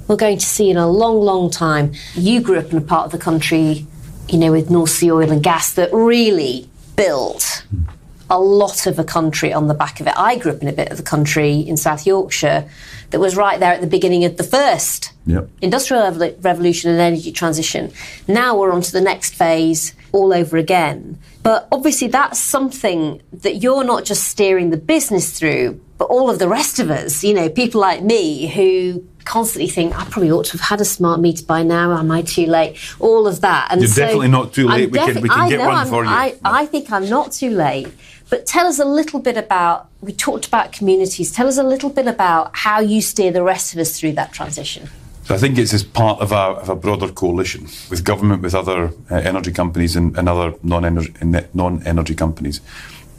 we're 0.07 0.15
going 0.15 0.37
to 0.37 0.45
see 0.45 0.69
in 0.69 0.77
a 0.77 0.87
long, 0.87 1.19
long 1.19 1.49
time. 1.49 1.93
You 2.15 2.41
grew 2.41 2.59
up 2.59 2.71
in 2.71 2.77
a 2.77 2.81
part 2.81 3.05
of 3.05 3.11
the 3.11 3.17
country, 3.17 3.85
you 4.27 4.37
know, 4.37 4.51
with 4.51 4.69
North 4.69 4.91
Sea 4.91 5.11
oil 5.11 5.31
and 5.31 5.43
gas 5.43 5.73
that 5.73 5.93
really 5.93 6.69
built 6.95 7.65
hmm. 7.69 7.83
A 8.29 8.39
lot 8.39 8.85
of 8.85 8.99
a 8.99 9.03
country 9.03 9.51
on 9.51 9.67
the 9.67 9.73
back 9.73 9.99
of 9.99 10.07
it. 10.07 10.13
I 10.17 10.37
grew 10.37 10.51
up 10.51 10.61
in 10.61 10.67
a 10.67 10.73
bit 10.73 10.91
of 10.91 10.97
the 10.97 11.03
country 11.03 11.55
in 11.59 11.77
South 11.77 12.05
Yorkshire 12.05 12.69
that 13.09 13.19
was 13.19 13.35
right 13.35 13.59
there 13.59 13.73
at 13.73 13.81
the 13.81 13.87
beginning 13.87 14.23
of 14.25 14.37
the 14.37 14.43
first 14.43 15.13
yep. 15.25 15.49
industrial 15.61 16.11
revolution 16.41 16.91
and 16.91 16.99
energy 16.99 17.31
transition. 17.31 17.91
Now 18.27 18.57
we're 18.57 18.71
on 18.71 18.81
to 18.81 18.91
the 18.91 19.01
next 19.01 19.33
phase 19.33 19.95
all 20.11 20.33
over 20.33 20.57
again. 20.57 21.17
But 21.41 21.67
obviously, 21.71 22.09
that's 22.09 22.39
something 22.39 23.21
that 23.31 23.57
you're 23.57 23.83
not 23.83 24.03
just 24.05 24.25
steering 24.25 24.71
the 24.71 24.77
business 24.77 25.37
through, 25.37 25.79
but 25.97 26.05
all 26.05 26.29
of 26.29 26.37
the 26.37 26.47
rest 26.47 26.79
of 26.79 26.89
us, 26.89 27.23
you 27.23 27.33
know, 27.33 27.49
people 27.49 27.81
like 27.81 28.03
me 28.03 28.47
who 28.47 29.05
constantly 29.25 29.69
think 29.69 29.97
I 29.97 30.05
probably 30.05 30.31
ought 30.31 30.45
to 30.45 30.53
have 30.53 30.61
had 30.61 30.81
a 30.81 30.85
smart 30.85 31.21
meter 31.21 31.45
by 31.45 31.63
now. 31.63 31.95
Am 31.97 32.11
I 32.11 32.23
too 32.23 32.45
late? 32.45 32.77
All 32.99 33.27
of 33.27 33.41
that. 33.41 33.67
And 33.71 33.79
You're 33.81 33.89
so 33.89 34.01
definitely 34.01 34.27
not 34.29 34.53
too 34.53 34.67
late. 34.67 34.91
We 34.91 34.99
can, 34.99 35.21
we 35.21 35.29
can 35.29 35.49
get 35.49 35.59
one 35.59 35.69
I'm, 35.69 35.87
for 35.87 36.03
you. 36.03 36.09
I, 36.09 36.35
I 36.43 36.65
think 36.65 36.91
I'm 36.91 37.07
not 37.09 37.31
too 37.31 37.51
late. 37.51 37.87
But 38.29 38.45
tell 38.45 38.67
us 38.67 38.79
a 38.79 38.85
little 38.85 39.19
bit 39.19 39.37
about, 39.37 39.89
we 40.01 40.13
talked 40.13 40.45
about 40.45 40.71
communities. 40.71 41.31
Tell 41.31 41.47
us 41.47 41.57
a 41.57 41.63
little 41.63 41.89
bit 41.89 42.07
about 42.07 42.55
how 42.55 42.79
you 42.79 43.01
steer 43.01 43.31
the 43.31 43.43
rest 43.43 43.73
of 43.73 43.79
us 43.79 43.99
through 43.99 44.13
that 44.13 44.33
transition. 44.33 44.89
So 45.23 45.35
I 45.35 45.37
think 45.37 45.57
it's 45.57 45.73
as 45.73 45.83
part 45.83 46.21
of 46.21 46.31
a, 46.31 46.35
of 46.35 46.69
a 46.69 46.75
broader 46.75 47.11
coalition 47.11 47.67
with 47.89 48.03
government, 48.03 48.41
with 48.41 48.55
other 48.55 48.91
uh, 49.11 49.15
energy 49.15 49.51
companies 49.51 49.95
and, 49.95 50.17
and 50.17 50.27
other 50.29 50.55
non-energy, 50.63 51.13
non-energy 51.53 52.15
companies. 52.15 52.61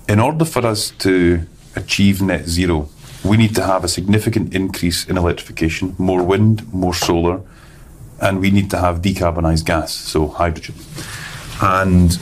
In 0.09 0.19
order 0.19 0.45
for 0.45 0.67
us 0.67 0.91
to 0.99 1.47
achieve 1.77 2.21
net 2.21 2.47
zero, 2.47 2.89
we 3.25 3.37
need 3.37 3.55
to 3.55 3.65
have 3.65 3.85
a 3.85 3.89
significant 3.89 4.55
increase 4.55 5.07
in 5.09 5.17
electrification, 5.17 5.95
more 5.99 6.23
wind, 6.23 6.73
more 6.73 6.95
solar, 6.95 7.43
and 8.21 8.41
we 8.41 8.51
need 8.51 8.71
to 8.71 8.79
have 8.79 9.03
decarbonised 9.03 9.65
gas, 9.65 9.93
so 9.93 10.29
hydrogen. 10.29 10.75
And 11.63 12.19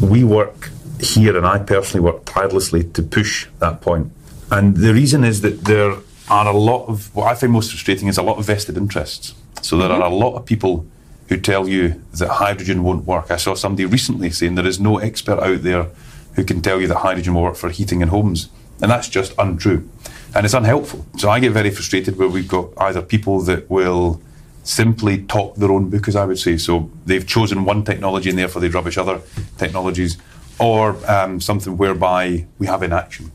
we 0.00 0.24
work 0.24 0.70
here, 1.00 1.36
and 1.36 1.46
I 1.46 1.58
personally 1.58 2.04
work 2.04 2.24
tirelessly 2.24 2.84
to 2.84 3.02
push 3.02 3.46
that 3.58 3.80
point. 3.80 4.12
And 4.50 4.76
the 4.76 4.94
reason 4.94 5.24
is 5.24 5.40
that 5.40 5.64
there 5.64 5.96
are 6.28 6.46
a 6.46 6.56
lot 6.56 6.86
of 6.86 7.14
what 7.14 7.26
I 7.26 7.34
find 7.34 7.52
most 7.52 7.70
frustrating 7.70 8.08
is 8.08 8.18
a 8.18 8.22
lot 8.22 8.38
of 8.38 8.46
vested 8.46 8.76
interests. 8.76 9.34
So 9.62 9.76
there 9.76 9.88
mm-hmm. 9.88 10.02
are 10.02 10.10
a 10.10 10.14
lot 10.14 10.36
of 10.36 10.46
people 10.46 10.86
who 11.28 11.36
tell 11.36 11.68
you 11.68 12.02
that 12.14 12.28
hydrogen 12.28 12.82
won't 12.82 13.04
work. 13.04 13.30
I 13.30 13.36
saw 13.36 13.54
somebody 13.54 13.84
recently 13.84 14.30
saying 14.30 14.54
there 14.54 14.66
is 14.66 14.78
no 14.78 14.98
expert 14.98 15.40
out 15.40 15.62
there 15.62 15.88
who 16.34 16.44
can 16.44 16.60
tell 16.60 16.80
you 16.80 16.86
that 16.88 16.98
hydrogen 16.98 17.34
will 17.34 17.42
work 17.42 17.56
for 17.56 17.70
heating 17.70 18.00
in 18.00 18.08
homes. 18.08 18.48
And 18.80 18.90
that's 18.90 19.08
just 19.08 19.34
untrue. 19.38 19.88
And 20.34 20.44
it's 20.44 20.54
unhelpful. 20.54 21.06
So 21.16 21.30
I 21.30 21.40
get 21.40 21.52
very 21.52 21.70
frustrated 21.70 22.18
where 22.18 22.28
we've 22.28 22.46
got 22.46 22.68
either 22.78 23.02
people 23.02 23.40
that 23.42 23.68
will 23.70 24.20
simply 24.62 25.22
talk 25.22 25.56
their 25.56 25.72
own 25.72 25.88
book, 25.88 26.08
as 26.08 26.16
I 26.16 26.26
would 26.26 26.38
say. 26.38 26.58
So 26.58 26.90
they've 27.06 27.26
chosen 27.26 27.64
one 27.64 27.84
technology 27.84 28.30
and 28.30 28.38
therefore 28.38 28.60
they 28.60 28.68
rubbish 28.68 28.98
other 28.98 29.20
technologies 29.56 30.18
or 30.58 30.96
um, 31.10 31.40
something 31.40 31.76
whereby 31.76 32.46
we 32.58 32.66
have 32.66 32.82
inaction. 32.82 33.30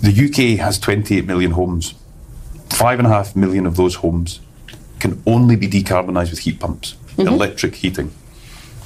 The 0.00 0.10
UK 0.10 0.58
has 0.58 0.78
28 0.78 1.24
million 1.24 1.52
homes. 1.52 1.94
Five 2.70 2.98
and 2.98 3.06
a 3.06 3.10
half 3.10 3.36
million 3.36 3.66
of 3.66 3.76
those 3.76 3.96
homes 3.96 4.40
can 4.98 5.22
only 5.26 5.56
be 5.56 5.68
decarbonised 5.68 6.30
with 6.30 6.40
heat 6.40 6.58
pumps, 6.60 6.96
mm-hmm. 7.16 7.28
electric 7.28 7.76
heating. 7.76 8.10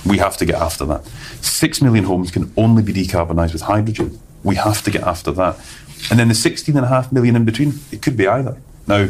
We 0.06 0.18
have 0.18 0.36
to 0.38 0.44
get 0.44 0.56
after 0.56 0.84
that. 0.86 1.06
Six 1.40 1.80
million 1.80 2.04
homes 2.04 2.30
can 2.30 2.52
only 2.56 2.82
be 2.82 2.92
decarbonised 2.92 3.52
with 3.52 3.62
hydrogen. 3.62 4.18
We 4.44 4.56
have 4.56 4.82
to 4.82 4.90
get 4.90 5.02
after 5.02 5.32
that. 5.32 5.58
And 6.10 6.18
then 6.18 6.28
the 6.28 6.34
16 6.34 6.76
and 6.76 6.84
a 6.84 6.88
half 6.88 7.10
million 7.12 7.34
in 7.36 7.44
between, 7.44 7.74
it 7.90 8.02
could 8.02 8.16
be 8.16 8.28
either. 8.28 8.56
Now, 8.86 9.08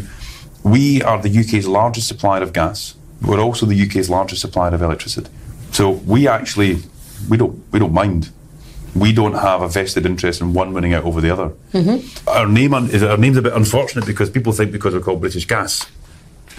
we 0.64 1.02
are 1.02 1.20
the 1.20 1.30
UK's 1.30 1.68
largest 1.68 2.08
supplier 2.08 2.42
of 2.42 2.52
gas. 2.52 2.94
We're 3.22 3.40
also 3.40 3.66
the 3.66 3.80
UK's 3.80 4.08
largest 4.08 4.40
supplier 4.40 4.74
of 4.74 4.82
electricity. 4.82 5.30
So 5.72 5.90
we 5.90 6.26
actually 6.26 6.82
we 7.28 7.36
don't 7.36 7.62
we 7.72 7.78
don't 7.78 7.92
mind 7.92 8.30
we 9.00 9.12
don't 9.12 9.34
have 9.34 9.62
a 9.62 9.68
vested 9.68 10.06
interest 10.06 10.40
in 10.40 10.52
one 10.54 10.72
winning 10.72 10.94
out 10.94 11.04
over 11.04 11.20
the 11.20 11.30
other. 11.30 11.50
Mm-hmm. 11.72 12.28
Our 12.28 12.46
name 12.46 12.74
is 12.74 13.02
our 13.02 13.16
name's 13.16 13.37
a 13.37 13.42
bit 13.42 13.52
unfortunate 13.52 14.06
because 14.06 14.30
people 14.30 14.52
think 14.52 14.72
because 14.72 14.94
we're 14.94 15.00
called 15.00 15.20
British 15.20 15.46
Gas, 15.46 15.87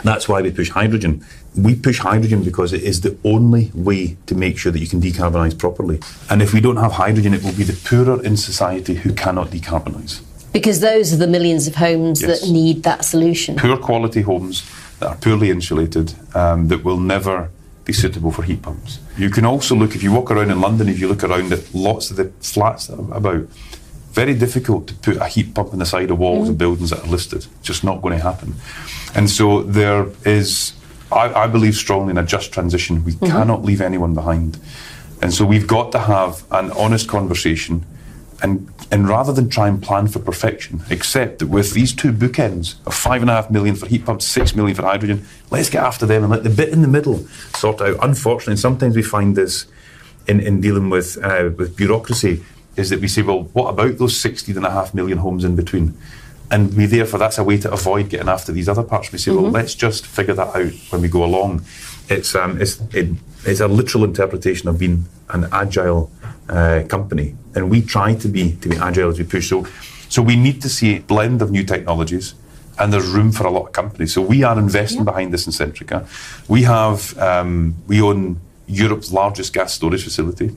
that's 0.03 0.29
why 0.29 0.41
we 0.41 0.51
push 0.51 0.69
hydrogen. 0.69 1.25
We 1.55 1.75
push 1.75 1.99
hydrogen 1.99 2.43
because 2.43 2.73
it 2.73 2.83
is 2.83 3.01
the 3.01 3.17
only 3.23 3.71
way 3.73 4.17
to 4.27 4.35
make 4.35 4.57
sure 4.57 4.71
that 4.71 4.79
you 4.79 4.87
can 4.87 5.01
decarbonise 5.01 5.57
properly. 5.57 5.99
And 6.29 6.41
if 6.41 6.53
we 6.53 6.61
don't 6.61 6.77
have 6.77 6.93
hydrogen, 6.93 7.33
it 7.33 7.43
will 7.43 7.53
be 7.53 7.63
the 7.63 7.79
poorer 7.87 8.23
in 8.23 8.37
society 8.37 8.95
who 8.95 9.13
cannot 9.13 9.47
decarbonise. 9.47 10.21
Because 10.51 10.79
those 10.79 11.13
are 11.13 11.17
the 11.17 11.27
millions 11.27 11.67
of 11.67 11.75
homes 11.75 12.21
yes. 12.21 12.41
that 12.41 12.51
need 12.51 12.83
that 12.83 13.05
solution. 13.05 13.55
Poor 13.55 13.77
quality 13.77 14.21
homes 14.21 14.69
that 14.99 15.07
are 15.07 15.15
poorly 15.15 15.49
insulated, 15.49 16.13
um, 16.35 16.67
that 16.69 16.83
will 16.83 16.99
never 16.99 17.51
be 17.89 17.93
suitable 17.93 18.31
for 18.31 18.43
heat 18.43 18.61
pumps. 18.61 18.99
You 19.17 19.31
can 19.31 19.45
also 19.45 19.75
look, 19.75 19.95
if 19.95 20.03
you 20.03 20.11
walk 20.11 20.29
around 20.29 20.51
in 20.51 20.61
London, 20.61 20.87
if 20.89 20.99
you 20.99 21.07
look 21.07 21.23
around 21.23 21.51
at 21.51 21.73
lots 21.73 22.11
of 22.11 22.17
the 22.17 22.25
flats 22.39 22.85
that 22.87 22.99
are 22.99 23.17
about, 23.17 23.47
very 24.11 24.35
difficult 24.35 24.87
to 24.87 24.93
put 24.93 25.17
a 25.17 25.25
heat 25.25 25.55
pump 25.55 25.73
in 25.73 25.79
the 25.79 25.85
side 25.85 26.11
of 26.11 26.19
walls 26.19 26.47
mm. 26.47 26.51
of 26.51 26.57
buildings 26.57 26.91
that 26.91 27.03
are 27.03 27.07
listed. 27.07 27.39
It's 27.45 27.67
just 27.71 27.83
not 27.83 28.01
going 28.03 28.15
to 28.17 28.23
happen. 28.23 28.53
And 29.15 29.27
so 29.27 29.63
there 29.63 30.05
is, 30.23 30.73
I, 31.11 31.33
I 31.43 31.47
believe 31.47 31.75
strongly 31.75 32.11
in 32.11 32.19
a 32.19 32.23
just 32.23 32.53
transition. 32.53 33.03
We 33.03 33.13
mm-hmm. 33.13 33.25
cannot 33.25 33.63
leave 33.63 33.81
anyone 33.81 34.13
behind. 34.13 34.59
And 35.23 35.33
so 35.33 35.43
we've 35.45 35.67
got 35.67 35.91
to 35.93 35.99
have 35.99 36.43
an 36.51 36.71
honest 36.71 37.07
conversation 37.07 37.85
and 38.41 38.71
and 38.91 39.07
rather 39.07 39.31
than 39.31 39.49
try 39.49 39.67
and 39.67 39.81
plan 39.81 40.07
for 40.07 40.19
perfection, 40.19 40.81
accept 40.89 41.39
that 41.39 41.47
with 41.47 41.73
these 41.73 41.93
two 41.93 42.11
bookends 42.11 42.75
of 42.87 42.93
five 42.93 43.21
and 43.21 43.29
a 43.29 43.33
half 43.33 43.51
million 43.51 43.75
for 43.75 43.85
heat 43.85 44.05
pumps, 44.05 44.25
six 44.25 44.55
million 44.55 44.75
for 44.75 44.83
hydrogen, 44.83 45.25
let's 45.51 45.69
get 45.69 45.83
after 45.83 46.05
them 46.05 46.23
and 46.23 46.31
let 46.31 46.43
the 46.43 46.49
bit 46.49 46.69
in 46.69 46.81
the 46.81 46.87
middle 46.87 47.19
sort 47.55 47.81
out. 47.81 47.97
Unfortunately, 48.01 48.55
sometimes 48.57 48.95
we 48.95 49.03
find 49.03 49.35
this 49.35 49.67
in, 50.27 50.39
in 50.39 50.61
dealing 50.61 50.89
with 50.89 51.17
uh, 51.23 51.51
with 51.55 51.75
bureaucracy 51.75 52.43
is 52.75 52.89
that 52.89 53.01
we 53.01 53.07
say, 53.07 53.21
well, 53.21 53.43
what 53.53 53.69
about 53.69 53.97
those 53.97 54.17
16 54.17 54.55
and 54.55 54.65
a 54.65 54.71
half 54.71 54.93
million 54.93 55.17
homes 55.17 55.43
in 55.43 55.55
between? 55.55 55.97
And 56.51 56.75
we 56.75 56.85
therefore 56.85 57.19
that's 57.19 57.37
a 57.37 57.43
way 57.43 57.57
to 57.57 57.71
avoid 57.71 58.09
getting 58.09 58.29
after 58.29 58.51
these 58.51 58.69
other 58.69 58.83
parts. 58.83 59.11
We 59.11 59.19
say, 59.19 59.31
mm-hmm. 59.31 59.43
well, 59.43 59.51
let's 59.51 59.75
just 59.75 60.07
figure 60.07 60.33
that 60.33 60.55
out 60.55 60.71
when 60.89 61.01
we 61.01 61.07
go 61.07 61.23
along. 61.23 61.63
It's 62.07 62.33
um, 62.33 62.59
it's 62.59 62.81
it, 62.91 63.09
it's 63.45 63.59
a 63.59 63.67
literal 63.67 64.03
interpretation 64.03 64.67
of 64.67 64.79
being 64.79 65.05
an 65.29 65.47
agile 65.51 66.09
uh, 66.49 66.83
company, 66.87 67.35
and 67.55 67.69
we 67.69 67.81
try 67.81 68.15
to 68.15 68.27
be 68.27 68.55
to 68.57 68.69
be 68.69 68.77
agile 68.77 69.09
as 69.09 69.19
we 69.19 69.25
push. 69.25 69.49
So, 69.49 69.67
so 70.09 70.21
we 70.21 70.35
need 70.35 70.61
to 70.61 70.69
see 70.69 70.97
a 70.97 70.99
blend 70.99 71.41
of 71.41 71.51
new 71.51 71.63
technologies, 71.63 72.35
and 72.79 72.91
there's 72.91 73.07
room 73.07 73.31
for 73.31 73.45
a 73.45 73.51
lot 73.51 73.67
of 73.67 73.71
companies. 73.71 74.13
So 74.13 74.21
we 74.21 74.43
are 74.43 74.57
investing 74.57 74.99
yeah. 74.99 75.11
behind 75.11 75.33
this 75.33 75.45
in 75.45 75.53
Centrica. 75.53 76.07
We 76.47 76.63
have 76.63 77.17
um, 77.17 77.75
we 77.87 78.01
own 78.01 78.39
Europe's 78.67 79.11
largest 79.11 79.53
gas 79.53 79.73
storage 79.73 80.03
facility, 80.03 80.55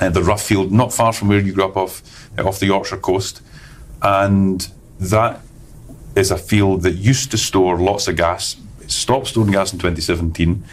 uh, 0.00 0.08
the 0.10 0.22
Rough 0.22 0.42
Field, 0.42 0.72
not 0.72 0.92
far 0.92 1.12
from 1.12 1.28
where 1.28 1.40
you 1.40 1.52
grew 1.52 1.64
up 1.64 1.76
off 1.76 2.02
uh, 2.38 2.46
off 2.46 2.60
the 2.60 2.66
Yorkshire 2.66 2.98
coast, 2.98 3.42
and 4.02 4.68
that 5.00 5.40
is 6.14 6.30
a 6.30 6.38
field 6.38 6.82
that 6.82 6.92
used 6.92 7.30
to 7.30 7.38
store 7.38 7.78
lots 7.78 8.08
of 8.08 8.16
gas. 8.16 8.56
It 8.80 8.90
stopped 8.90 9.28
storing 9.28 9.52
gas 9.52 9.72
in 9.72 9.78
2017. 9.78 10.64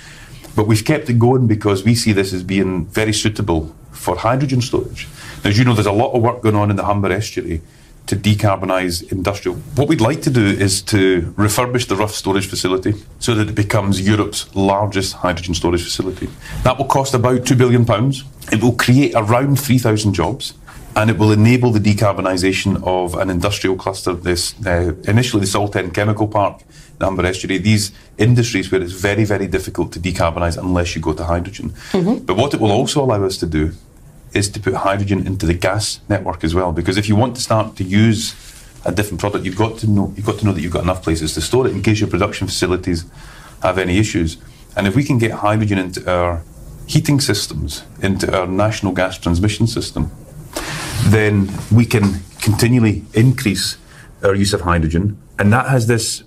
But 0.55 0.67
we've 0.67 0.85
kept 0.85 1.09
it 1.09 1.19
going 1.19 1.47
because 1.47 1.83
we 1.83 1.95
see 1.95 2.13
this 2.13 2.31
as 2.31 2.41
being 2.41 2.85
very 2.85 3.11
suitable 3.11 3.75
for 3.95 4.17
hydrogen 4.17 4.61
storage. 4.61 5.07
Now, 5.43 5.49
as 5.49 5.57
you 5.57 5.65
know, 5.65 5.73
there's 5.73 5.87
a 5.87 5.91
lot 5.91 6.13
of 6.13 6.21
work 6.21 6.41
going 6.41 6.55
on 6.55 6.69
in 6.69 6.75
the 6.75 6.85
Humber 6.85 7.11
estuary 7.11 7.61
to 8.07 8.15
decarbonise 8.15 9.11
industrial. 9.11 9.57
What 9.75 9.87
we'd 9.87 10.01
like 10.01 10.21
to 10.23 10.29
do 10.29 10.45
is 10.45 10.81
to 10.83 11.33
refurbish 11.37 11.87
the 11.87 11.95
Rough 11.95 12.13
storage 12.13 12.47
facility 12.47 12.93
so 13.19 13.33
that 13.33 13.49
it 13.49 13.55
becomes 13.55 13.99
Europe's 13.99 14.53
largest 14.55 15.13
hydrogen 15.13 15.55
storage 15.55 15.83
facility. 15.83 16.29
That 16.63 16.77
will 16.77 16.85
cost 16.85 17.13
about 17.13 17.41
£2 17.41 17.57
billion. 17.57 17.83
It 18.51 18.61
will 18.63 18.73
create 18.75 19.13
around 19.15 19.59
3,000 19.59 20.13
jobs 20.13 20.53
and 20.95 21.09
it 21.09 21.17
will 21.17 21.31
enable 21.31 21.71
the 21.71 21.79
decarbonisation 21.79 22.81
of 22.83 23.15
an 23.15 23.29
industrial 23.29 23.75
cluster. 23.75 24.13
This 24.13 24.55
uh, 24.65 24.93
initially 25.03 25.41
the 25.41 25.47
Saltend 25.47 25.93
Chemical 25.93 26.27
Park, 26.27 26.61
the 26.99 27.05
Humber 27.05 27.25
Estuary. 27.25 27.57
These 27.57 27.91
industries 28.17 28.71
where 28.71 28.81
it's 28.81 28.93
very 28.93 29.25
very 29.25 29.47
difficult 29.47 29.91
to 29.93 29.99
decarbonise 29.99 30.57
unless 30.57 30.95
you 30.95 31.01
go 31.01 31.13
to 31.13 31.23
hydrogen. 31.25 31.71
Mm-hmm. 31.91 32.25
But 32.25 32.37
what 32.37 32.53
it 32.53 32.61
will 32.61 32.71
also 32.71 33.03
allow 33.03 33.23
us 33.25 33.37
to 33.39 33.45
do 33.45 33.73
is 34.35 34.49
to 34.49 34.59
put 34.59 34.73
hydrogen 34.73 35.25
into 35.25 35.45
the 35.45 35.53
gas 35.53 35.99
network 36.09 36.43
as 36.43 36.53
well. 36.53 36.71
Because 36.71 36.97
if 36.97 37.07
you 37.07 37.15
want 37.15 37.35
to 37.35 37.41
start 37.41 37.75
to 37.77 37.83
use 37.83 38.35
a 38.83 38.91
different 38.91 39.19
product, 39.19 39.45
you've 39.45 39.57
got 39.57 39.77
to 39.79 39.87
know 39.87 40.13
you've 40.15 40.25
got 40.25 40.39
to 40.39 40.45
know 40.45 40.51
that 40.51 40.61
you've 40.61 40.73
got 40.73 40.83
enough 40.83 41.01
places 41.01 41.33
to 41.33 41.41
store 41.41 41.67
it 41.67 41.73
in 41.73 41.81
case 41.81 41.99
your 41.99 42.09
production 42.09 42.47
facilities 42.47 43.05
have 43.61 43.77
any 43.77 43.97
issues. 43.97 44.37
And 44.75 44.87
if 44.87 44.95
we 44.95 45.03
can 45.03 45.17
get 45.17 45.31
hydrogen 45.31 45.77
into 45.79 46.09
our 46.11 46.43
heating 46.85 47.19
systems, 47.19 47.83
into 48.01 48.37
our 48.37 48.45
national 48.45 48.91
gas 48.91 49.17
transmission 49.17 49.67
system, 49.67 50.11
then 51.05 51.49
we 51.71 51.85
can 51.85 52.19
continually 52.41 53.03
increase 53.13 53.77
our 54.23 54.35
use 54.35 54.53
of 54.53 54.61
hydrogen. 54.61 55.17
And 55.39 55.51
that 55.53 55.67
has 55.67 55.87
this 55.87 56.23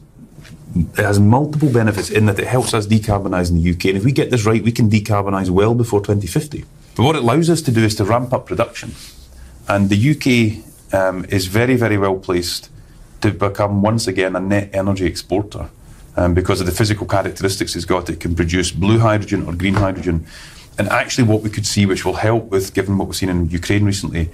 it 0.75 1.05
has 1.05 1.19
multiple 1.19 1.71
benefits 1.71 2.11
in 2.11 2.27
that 2.27 2.39
it 2.39 2.47
helps 2.47 2.75
us 2.75 2.87
decarbonise 2.87 3.51
in 3.51 3.63
the 3.63 3.71
UK. 3.71 3.87
And 3.87 3.97
if 3.97 4.05
we 4.05 4.13
get 4.13 4.31
this 4.31 4.45
right, 4.45 4.63
we 4.63 4.73
can 4.73 4.91
decarbonise 4.91 5.51
well 5.51 5.75
before 5.75 6.01
2050. 6.01 6.65
But 6.99 7.05
what 7.05 7.15
it 7.15 7.23
allows 7.23 7.49
us 7.49 7.63
to 7.63 7.71
do 7.71 7.85
is 7.85 7.95
to 7.95 8.05
ramp 8.05 8.33
up 8.33 8.47
production. 8.47 8.93
And 9.69 9.89
the 9.89 10.11
UK 10.11 10.93
um, 10.93 11.25
is 11.27 11.47
very, 11.47 11.77
very 11.77 11.97
well 11.97 12.17
placed 12.17 12.71
to 13.21 13.31
become 13.31 13.83
once 13.83 14.09
again 14.09 14.35
a 14.35 14.41
net 14.41 14.71
energy 14.73 15.07
exporter. 15.07 15.71
Um, 16.17 16.35
because 16.35 16.59
of 16.59 16.67
the 16.67 16.73
physical 16.73 17.07
characteristics 17.07 17.77
it's 17.77 17.85
got, 17.85 18.11
it 18.11 18.19
can 18.19 18.35
produce 18.35 18.73
blue 18.73 18.99
hydrogen 18.99 19.47
or 19.47 19.55
green 19.55 19.75
hydrogen. 19.75 20.27
And 20.77 20.89
actually, 20.89 21.29
what 21.29 21.43
we 21.43 21.51
could 21.51 21.67
see, 21.67 21.87
which 21.87 22.05
will 22.05 22.15
help 22.15 22.47
with, 22.47 22.75
given 22.75 22.99
what 22.99 23.07
we've 23.07 23.17
seen 23.17 23.29
in 23.29 23.49
Ukraine 23.49 23.85
recently, 23.85 24.31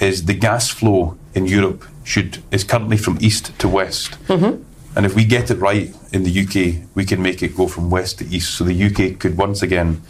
is 0.00 0.24
the 0.24 0.34
gas 0.34 0.68
flow 0.68 1.16
in 1.34 1.46
Europe 1.46 1.84
should 2.02 2.42
is 2.50 2.64
currently 2.64 2.96
from 2.96 3.18
east 3.20 3.56
to 3.60 3.68
west. 3.68 4.18
Mm-hmm. 4.26 4.60
And 4.96 5.06
if 5.06 5.14
we 5.14 5.24
get 5.24 5.52
it 5.52 5.58
right 5.58 5.94
in 6.12 6.24
the 6.24 6.40
UK, 6.42 6.88
we 6.96 7.04
can 7.04 7.22
make 7.22 7.44
it 7.44 7.56
go 7.56 7.68
from 7.68 7.90
west 7.90 8.18
to 8.18 8.24
east. 8.26 8.56
So 8.56 8.64
the 8.64 8.86
UK 8.86 9.20
could 9.20 9.36
once 9.36 9.62
again 9.62 10.02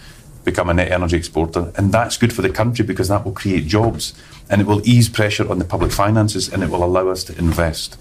become 0.44 0.68
a 0.68 0.74
net 0.74 0.90
energy 0.90 1.16
exporter. 1.16 1.72
And 1.76 1.92
that's 1.92 2.16
good 2.16 2.32
for 2.32 2.42
the 2.42 2.50
country 2.50 2.84
because 2.84 3.08
that 3.08 3.24
will 3.24 3.32
create 3.32 3.66
jobs 3.66 4.14
and 4.50 4.60
it 4.60 4.66
will 4.66 4.86
ease 4.88 5.08
pressure 5.08 5.48
on 5.50 5.58
the 5.58 5.64
public 5.64 5.92
finances 5.92 6.52
and 6.52 6.62
it 6.62 6.70
will 6.70 6.84
allow 6.84 7.08
us 7.08 7.24
to 7.24 7.38
invest. 7.38 7.98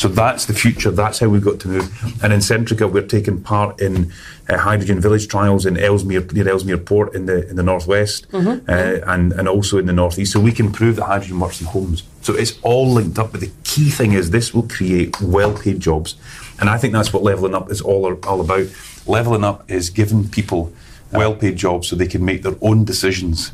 So 0.00 0.08
that's 0.08 0.46
the 0.46 0.54
future. 0.54 0.90
That's 0.90 1.18
how 1.18 1.28
we've 1.28 1.44
got 1.44 1.60
to 1.60 1.68
move. 1.68 2.24
And 2.24 2.32
in 2.32 2.40
Centrica, 2.40 2.90
we're 2.90 3.06
taking 3.06 3.42
part 3.42 3.82
in 3.82 4.10
uh, 4.48 4.56
hydrogen 4.56 4.98
village 4.98 5.28
trials 5.28 5.66
in 5.66 5.76
Ellesmere, 5.76 6.24
near 6.32 6.48
Ellesmere 6.48 6.78
Port 6.78 7.14
in 7.14 7.26
the 7.26 7.46
in 7.50 7.56
the 7.56 7.62
northwest, 7.62 8.26
mm-hmm. 8.30 8.64
uh, 8.66 9.12
and 9.12 9.34
and 9.34 9.46
also 9.46 9.76
in 9.76 9.84
the 9.84 9.92
northeast. 9.92 10.32
So 10.32 10.40
we 10.40 10.52
can 10.52 10.72
prove 10.72 10.96
that 10.96 11.04
hydrogen 11.04 11.38
works 11.38 11.60
in 11.60 11.66
homes. 11.66 12.02
So 12.22 12.32
it's 12.34 12.58
all 12.62 12.90
linked 12.90 13.18
up. 13.18 13.32
But 13.32 13.42
the 13.42 13.52
key 13.64 13.90
thing 13.90 14.14
is 14.14 14.30
this 14.30 14.54
will 14.54 14.66
create 14.66 15.20
well-paid 15.20 15.80
jobs, 15.80 16.14
and 16.58 16.70
I 16.70 16.78
think 16.78 16.94
that's 16.94 17.12
what 17.12 17.22
leveling 17.22 17.54
up 17.54 17.70
is 17.70 17.82
all 17.82 18.10
all 18.26 18.40
about. 18.40 18.68
Leveling 19.06 19.44
up 19.44 19.70
is 19.70 19.90
giving 19.90 20.30
people 20.30 20.72
well-paid 21.12 21.56
jobs 21.56 21.88
so 21.88 21.96
they 21.96 22.06
can 22.06 22.24
make 22.24 22.42
their 22.42 22.56
own 22.60 22.84
decisions 22.84 23.52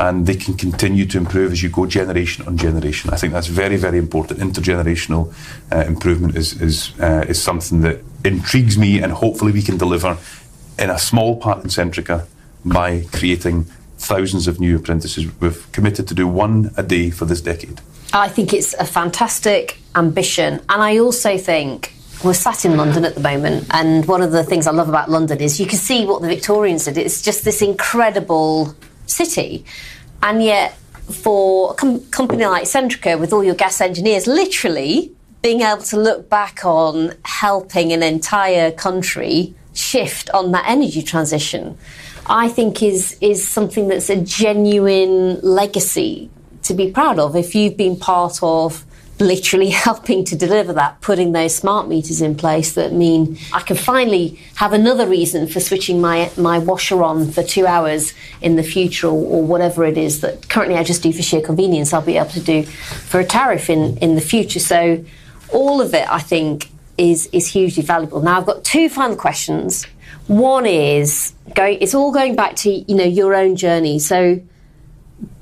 and 0.00 0.26
they 0.26 0.34
can 0.34 0.54
continue 0.54 1.04
to 1.04 1.18
improve 1.18 1.52
as 1.52 1.62
you 1.62 1.68
go 1.68 1.84
generation 1.84 2.46
on 2.46 2.56
generation. 2.56 3.10
I 3.10 3.16
think 3.16 3.34
that's 3.34 3.48
very, 3.48 3.76
very 3.76 3.98
important. 3.98 4.40
Intergenerational 4.40 5.32
uh, 5.70 5.84
improvement 5.86 6.36
is 6.36 6.60
is 6.60 6.98
uh, 6.98 7.24
is 7.28 7.40
something 7.42 7.82
that 7.82 7.98
intrigues 8.24 8.78
me, 8.78 9.02
and 9.02 9.12
hopefully 9.12 9.52
we 9.52 9.62
can 9.62 9.76
deliver 9.76 10.16
in 10.78 10.90
a 10.90 10.98
small 10.98 11.36
part 11.36 11.62
in 11.62 11.68
Centrica 11.68 12.26
by 12.64 13.04
creating 13.12 13.66
thousands 13.98 14.48
of 14.48 14.58
new 14.58 14.76
apprentices. 14.76 15.26
We've 15.40 15.70
committed 15.72 16.08
to 16.08 16.14
do 16.14 16.26
one 16.26 16.70
a 16.78 16.82
day 16.82 17.10
for 17.10 17.26
this 17.26 17.42
decade. 17.42 17.80
I 18.14 18.28
think 18.28 18.54
it's 18.54 18.72
a 18.74 18.86
fantastic 18.86 19.78
ambition, 19.94 20.62
and 20.70 20.82
I 20.82 20.98
also 20.98 21.36
think 21.36 21.92
we're 22.22 22.34
sat 22.34 22.64
in 22.64 22.76
London 22.76 23.04
at 23.04 23.14
the 23.14 23.20
moment, 23.20 23.66
and 23.70 24.06
one 24.06 24.22
of 24.22 24.32
the 24.32 24.44
things 24.44 24.66
I 24.66 24.72
love 24.72 24.88
about 24.88 25.10
London 25.10 25.40
is 25.40 25.58
you 25.58 25.66
can 25.66 25.78
see 25.78 26.04
what 26.04 26.20
the 26.20 26.28
Victorians 26.28 26.84
did. 26.84 26.98
It's 26.98 27.22
just 27.22 27.44
this 27.44 27.62
incredible 27.62 28.74
city. 29.06 29.64
And 30.22 30.42
yet, 30.42 30.76
for 31.10 31.72
a 31.72 31.74
com- 31.74 32.00
company 32.10 32.44
like 32.46 32.64
Centrica, 32.64 33.18
with 33.18 33.32
all 33.32 33.42
your 33.42 33.54
gas 33.54 33.80
engineers, 33.80 34.26
literally 34.26 35.12
being 35.42 35.62
able 35.62 35.82
to 35.82 35.96
look 35.96 36.28
back 36.28 36.64
on 36.64 37.14
helping 37.24 37.92
an 37.92 38.02
entire 38.02 38.70
country 38.70 39.54
shift 39.72 40.28
on 40.30 40.52
that 40.52 40.64
energy 40.68 41.02
transition, 41.02 41.78
I 42.26 42.48
think 42.48 42.82
is 42.82 43.16
is 43.20 43.46
something 43.46 43.88
that's 43.88 44.10
a 44.10 44.16
genuine 44.16 45.40
legacy 45.40 46.30
to 46.70 46.74
be 46.74 46.90
proud 46.90 47.18
of. 47.18 47.34
If 47.34 47.54
you've 47.54 47.76
been 47.76 47.96
part 47.96 48.38
of 48.42 48.84
literally 49.18 49.70
helping 49.88 50.24
to 50.24 50.36
deliver 50.36 50.72
that, 50.72 51.00
putting 51.00 51.32
those 51.32 51.54
smart 51.54 51.88
meters 51.88 52.22
in 52.22 52.34
place 52.34 52.74
that 52.74 52.92
mean 52.92 53.38
I 53.52 53.60
can 53.60 53.76
finally 53.76 54.40
have 54.54 54.72
another 54.72 55.06
reason 55.06 55.46
for 55.48 55.60
switching 55.60 56.00
my, 56.00 56.30
my 56.36 56.58
washer 56.58 57.02
on 57.02 57.30
for 57.30 57.42
two 57.42 57.66
hours 57.66 58.14
in 58.40 58.56
the 58.56 58.62
future 58.62 59.08
or, 59.08 59.24
or, 59.26 59.42
whatever 59.42 59.84
it 59.84 59.98
is 59.98 60.20
that 60.20 60.48
currently 60.48 60.76
I 60.76 60.84
just 60.84 61.02
do 61.02 61.12
for 61.12 61.22
sheer 61.22 61.42
convenience, 61.42 61.92
I'll 61.92 62.02
be 62.02 62.16
able 62.16 62.30
to 62.30 62.40
do 62.40 62.62
for 62.62 63.20
a 63.20 63.24
tariff 63.24 63.68
in, 63.68 63.96
in 63.98 64.14
the 64.14 64.20
future. 64.20 64.60
So 64.60 65.04
all 65.52 65.80
of 65.80 65.92
it, 65.92 66.08
I 66.08 66.20
think, 66.20 66.70
is, 66.96 67.28
is 67.32 67.48
hugely 67.48 67.82
valuable. 67.82 68.22
Now 68.22 68.38
I've 68.38 68.46
got 68.46 68.62
two 68.64 68.88
final 68.88 69.16
questions. 69.16 69.84
One 70.28 70.66
is 70.66 71.34
going, 71.54 71.78
it's 71.80 71.94
all 71.94 72.12
going 72.12 72.36
back 72.36 72.54
to, 72.56 72.70
you 72.70 72.94
know, 72.94 73.04
your 73.04 73.34
own 73.34 73.56
journey. 73.56 73.98
So 73.98 74.40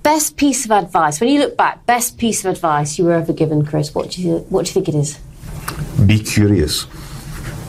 best 0.02 0.36
piece 0.36 0.64
of 0.64 0.70
advice 0.70 1.20
when 1.20 1.28
you 1.28 1.38
look 1.38 1.56
back 1.56 1.84
best 1.86 2.18
piece 2.18 2.44
of 2.44 2.50
advice 2.50 2.98
you 2.98 3.04
were 3.04 3.12
ever 3.12 3.32
given 3.32 3.64
chris 3.64 3.94
what 3.94 4.10
do 4.10 4.22
you 4.22 4.38
what 4.48 4.64
do 4.64 4.70
you 4.70 4.74
think 4.74 4.88
it 4.88 4.94
is 4.94 5.18
be 6.06 6.18
curious 6.18 6.84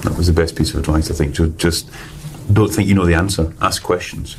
that 0.04 0.16
was 0.16 0.28
the 0.28 0.34
best 0.34 0.56
piece 0.56 0.74
of 0.74 0.80
advice 0.80 1.12
i 1.12 1.14
think 1.14 1.34
just 1.58 1.90
don't 2.52 2.74
think 2.74 2.88
you 2.88 2.96
know 2.96 3.06
the 3.06 3.14
answer 3.14 3.54
ask 3.62 3.84
questions 3.84 4.36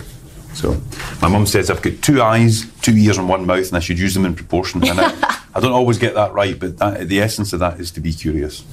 so 0.54 0.80
my 1.22 1.28
mum 1.28 1.46
says 1.46 1.70
I've 1.70 1.82
got 1.82 2.02
two 2.02 2.22
eyes, 2.22 2.66
two 2.82 2.96
ears, 2.96 3.18
and 3.18 3.28
one 3.28 3.46
mouth, 3.46 3.68
and 3.68 3.76
I 3.76 3.80
should 3.80 3.98
use 3.98 4.14
them 4.14 4.26
in 4.26 4.34
proportion. 4.34 4.86
And 4.86 5.00
I, 5.00 5.40
I 5.54 5.60
don't 5.60 5.72
always 5.72 5.98
get 5.98 6.14
that 6.14 6.32
right, 6.32 6.58
but 6.58 6.78
that, 6.78 7.08
the 7.08 7.20
essence 7.20 7.52
of 7.52 7.60
that 7.60 7.80
is 7.80 7.90
to 7.92 8.00
be 8.00 8.12
curious. 8.12 8.64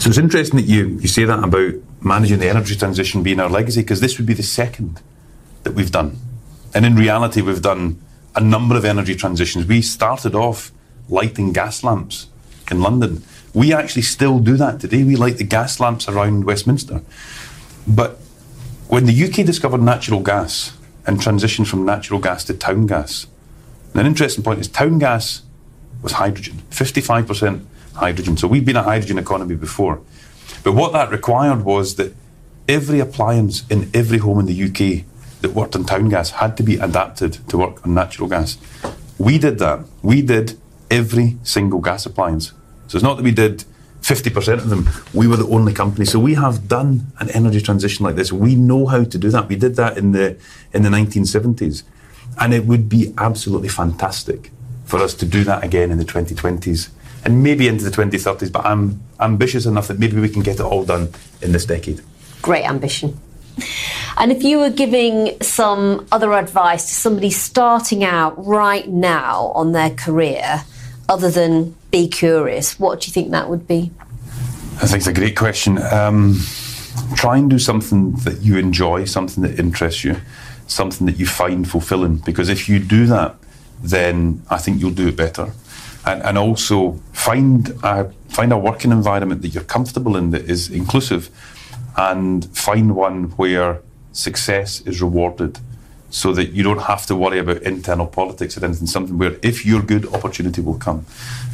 So 0.00 0.08
it's 0.08 0.18
interesting 0.18 0.58
that 0.58 0.66
you, 0.66 0.86
you 0.86 1.08
say 1.08 1.24
that 1.24 1.42
about 1.42 1.74
managing 2.00 2.38
the 2.38 2.48
energy 2.48 2.76
transition 2.76 3.22
being 3.22 3.40
our 3.40 3.50
legacy, 3.50 3.82
because 3.82 4.00
this 4.00 4.18
would 4.18 4.26
be 4.26 4.34
the 4.34 4.42
second 4.42 5.00
that 5.64 5.72
we've 5.72 5.90
done. 5.90 6.18
And 6.74 6.84
in 6.84 6.96
reality, 6.96 7.42
we've 7.42 7.62
done 7.62 8.00
a 8.36 8.40
number 8.40 8.76
of 8.76 8.84
energy 8.84 9.16
transitions. 9.16 9.66
We 9.66 9.82
started 9.82 10.34
off 10.34 10.70
lighting 11.08 11.52
gas 11.52 11.82
lamps 11.82 12.28
in 12.70 12.80
London. 12.80 13.22
We 13.54 13.72
actually 13.72 14.02
still 14.02 14.38
do 14.38 14.56
that 14.58 14.80
today. 14.80 15.02
We 15.02 15.16
light 15.16 15.38
the 15.38 15.44
gas 15.44 15.80
lamps 15.80 16.08
around 16.08 16.44
Westminster. 16.44 17.00
But 17.86 18.18
when 18.88 19.06
the 19.06 19.24
UK 19.24 19.46
discovered 19.46 19.80
natural 19.80 20.20
gas 20.20 20.76
and 21.06 21.18
transitioned 21.18 21.66
from 21.66 21.84
natural 21.84 22.20
gas 22.20 22.44
to 22.44 22.54
town 22.54 22.86
gas, 22.86 23.26
an 23.94 24.04
interesting 24.04 24.44
point 24.44 24.60
is 24.60 24.68
town 24.68 24.98
gas 24.98 25.42
was 26.02 26.12
hydrogen, 26.12 26.62
55% 26.70 27.64
hydrogen. 27.94 28.36
So 28.36 28.46
we've 28.46 28.64
been 28.64 28.76
a 28.76 28.82
hydrogen 28.82 29.18
economy 29.18 29.56
before. 29.56 30.00
But 30.62 30.72
what 30.72 30.92
that 30.92 31.10
required 31.10 31.64
was 31.64 31.94
that 31.96 32.12
every 32.68 33.00
appliance 33.00 33.66
in 33.70 33.90
every 33.94 34.18
home 34.18 34.40
in 34.40 34.46
the 34.46 34.64
UK 34.64 35.04
that 35.40 35.52
worked 35.52 35.76
on 35.76 35.84
town 35.84 36.08
gas 36.08 36.30
had 36.30 36.56
to 36.56 36.62
be 36.62 36.76
adapted 36.76 37.34
to 37.48 37.58
work 37.58 37.84
on 37.86 37.94
natural 37.94 38.28
gas. 38.28 38.58
We 39.18 39.38
did 39.38 39.58
that. 39.58 39.84
We 40.02 40.22
did 40.22 40.58
every 40.90 41.36
single 41.42 41.80
gas 41.80 42.06
appliance. 42.06 42.52
So 42.88 42.96
it's 42.96 43.02
not 43.02 43.16
that 43.16 43.22
we 43.22 43.32
did 43.32 43.64
50% 44.02 44.54
of 44.58 44.68
them. 44.68 44.88
We 45.12 45.26
were 45.26 45.36
the 45.36 45.48
only 45.48 45.72
company. 45.72 46.04
So 46.04 46.18
we 46.18 46.34
have 46.34 46.68
done 46.68 47.06
an 47.18 47.28
energy 47.30 47.60
transition 47.60 48.04
like 48.04 48.14
this. 48.14 48.32
We 48.32 48.54
know 48.54 48.86
how 48.86 49.04
to 49.04 49.18
do 49.18 49.30
that. 49.30 49.48
We 49.48 49.56
did 49.56 49.74
that 49.76 49.98
in 49.98 50.12
the 50.12 50.36
in 50.72 50.82
the 50.82 50.90
1970s. 50.90 51.82
And 52.38 52.54
it 52.54 52.66
would 52.66 52.88
be 52.88 53.12
absolutely 53.18 53.68
fantastic 53.68 54.50
for 54.84 55.00
us 55.00 55.14
to 55.14 55.26
do 55.26 55.42
that 55.44 55.64
again 55.64 55.90
in 55.90 55.98
the 55.98 56.04
2020s 56.04 56.90
and 57.24 57.42
maybe 57.42 57.66
into 57.66 57.84
the 57.84 57.90
2030s. 57.90 58.52
But 58.52 58.64
I'm 58.64 59.02
ambitious 59.18 59.66
enough 59.66 59.88
that 59.88 59.98
maybe 59.98 60.20
we 60.20 60.28
can 60.28 60.42
get 60.42 60.60
it 60.60 60.62
all 60.62 60.84
done 60.84 61.08
in 61.42 61.50
this 61.50 61.66
decade. 61.66 62.00
Great 62.42 62.64
ambition. 62.64 63.18
And 64.18 64.32
if 64.32 64.42
you 64.42 64.58
were 64.58 64.70
giving 64.70 65.40
some 65.40 66.06
other 66.10 66.32
advice 66.32 66.86
to 66.86 66.94
somebody 66.94 67.30
starting 67.30 68.04
out 68.04 68.34
right 68.44 68.88
now 68.88 69.52
on 69.54 69.72
their 69.72 69.90
career, 69.90 70.64
other 71.08 71.30
than 71.30 71.74
be 71.90 72.08
curious, 72.08 72.78
what 72.78 73.00
do 73.00 73.06
you 73.08 73.12
think 73.12 73.30
that 73.30 73.48
would 73.48 73.66
be? 73.66 73.90
I 74.76 74.86
think 74.86 74.98
it's 74.98 75.06
a 75.06 75.12
great 75.12 75.36
question. 75.36 75.78
Um, 75.78 76.38
try 77.14 77.38
and 77.38 77.48
do 77.48 77.58
something 77.58 78.12
that 78.24 78.42
you 78.42 78.58
enjoy, 78.58 79.04
something 79.04 79.42
that 79.42 79.58
interests 79.58 80.04
you, 80.04 80.16
something 80.66 81.06
that 81.06 81.18
you 81.18 81.26
find 81.26 81.68
fulfilling. 81.68 82.16
Because 82.16 82.48
if 82.48 82.68
you 82.68 82.78
do 82.78 83.06
that, 83.06 83.36
then 83.82 84.42
I 84.50 84.58
think 84.58 84.80
you'll 84.80 84.90
do 84.90 85.08
it 85.08 85.16
better. 85.16 85.52
And, 86.04 86.22
and 86.22 86.38
also 86.38 87.00
find 87.12 87.68
a, 87.82 88.10
find 88.28 88.52
a 88.52 88.58
working 88.58 88.92
environment 88.92 89.42
that 89.42 89.48
you're 89.48 89.64
comfortable 89.64 90.16
in 90.16 90.30
that 90.30 90.42
is 90.42 90.70
inclusive 90.70 91.30
and 91.96 92.44
find 92.56 92.94
one 92.94 93.24
where 93.32 93.80
success 94.12 94.80
is 94.82 95.00
rewarded 95.00 95.58
so 96.10 96.32
that 96.32 96.50
you 96.50 96.62
don't 96.62 96.82
have 96.82 97.04
to 97.06 97.16
worry 97.16 97.38
about 97.38 97.62
internal 97.62 98.06
politics 98.06 98.56
or 98.56 98.64
anything, 98.64 98.86
something 98.86 99.18
where 99.18 99.36
if 99.42 99.66
you're 99.66 99.82
good, 99.82 100.06
opportunity 100.14 100.60
will 100.60 100.78
come. 100.78 101.04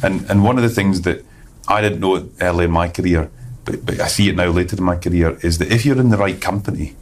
And, 0.01 0.29
and 0.29 0.43
one 0.43 0.57
of 0.57 0.63
the 0.63 0.69
things 0.69 1.01
that 1.01 1.25
I 1.67 1.81
didn't 1.81 1.99
know 1.99 2.29
early 2.39 2.65
in 2.65 2.71
my 2.71 2.87
career, 2.89 3.31
but, 3.65 3.85
but 3.85 3.99
I 3.99 4.07
see 4.07 4.29
it 4.29 4.35
now 4.35 4.47
later 4.47 4.77
in 4.77 4.83
my 4.83 4.95
career, 4.95 5.37
is 5.41 5.57
that 5.57 5.71
if 5.71 5.85
you're 5.85 5.99
in 5.99 6.09
the 6.09 6.17
right 6.17 6.39
company, 6.39 6.95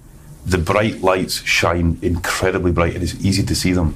the 0.46 0.58
bright 0.58 1.02
lights 1.02 1.44
shine 1.44 2.00
incredibly 2.02 2.72
bright 2.72 2.94
and 2.96 3.04
it's 3.04 3.24
easy 3.24 3.44
to 3.44 3.56
see 3.56 3.74
them. 3.74 3.94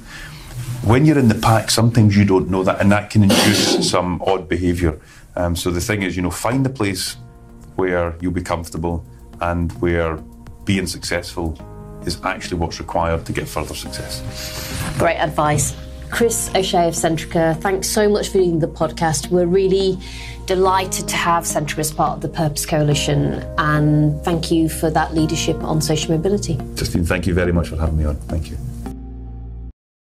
When 0.84 1.04
you're 1.06 1.18
in 1.18 1.28
the 1.28 1.34
pack, 1.34 1.70
sometimes 1.70 2.16
you 2.16 2.24
don't 2.24 2.48
know 2.50 2.62
that, 2.62 2.80
and 2.80 2.92
that 2.92 3.10
can 3.10 3.24
induce 3.24 3.90
some 3.90 4.22
odd 4.22 4.48
behaviour. 4.48 5.00
Um, 5.34 5.56
so 5.56 5.70
the 5.70 5.80
thing 5.80 6.02
is, 6.02 6.14
you 6.14 6.22
know, 6.22 6.30
find 6.30 6.64
a 6.66 6.70
place 6.70 7.16
where 7.74 8.14
you'll 8.20 8.32
be 8.32 8.42
comfortable 8.42 9.04
and 9.40 9.72
where 9.80 10.16
being 10.64 10.86
successful 10.86 11.58
is 12.04 12.20
actually 12.24 12.58
what's 12.58 12.78
required 12.78 13.26
to 13.26 13.32
get 13.32 13.48
further 13.48 13.74
success. 13.74 14.22
Great 14.98 15.18
advice. 15.18 15.74
Chris 16.10 16.50
O'Shea 16.54 16.86
of 16.86 16.94
Centrica, 16.94 17.60
thanks 17.60 17.88
so 17.88 18.08
much 18.08 18.28
for 18.28 18.38
doing 18.38 18.60
the 18.60 18.68
podcast. 18.68 19.30
We're 19.30 19.46
really 19.46 19.98
delighted 20.46 21.08
to 21.08 21.16
have 21.16 21.42
Centrica 21.42 21.80
as 21.80 21.92
part 21.92 22.12
of 22.12 22.20
the 22.20 22.28
Purpose 22.28 22.64
Coalition, 22.64 23.44
and 23.58 24.22
thank 24.22 24.50
you 24.52 24.68
for 24.68 24.88
that 24.90 25.14
leadership 25.14 25.62
on 25.64 25.80
social 25.80 26.14
mobility. 26.14 26.58
Justine, 26.74 27.04
thank 27.04 27.26
you 27.26 27.34
very 27.34 27.52
much 27.52 27.68
for 27.68 27.76
having 27.76 27.98
me 27.98 28.04
on. 28.04 28.14
Thank 28.16 28.50
you. 28.50 28.56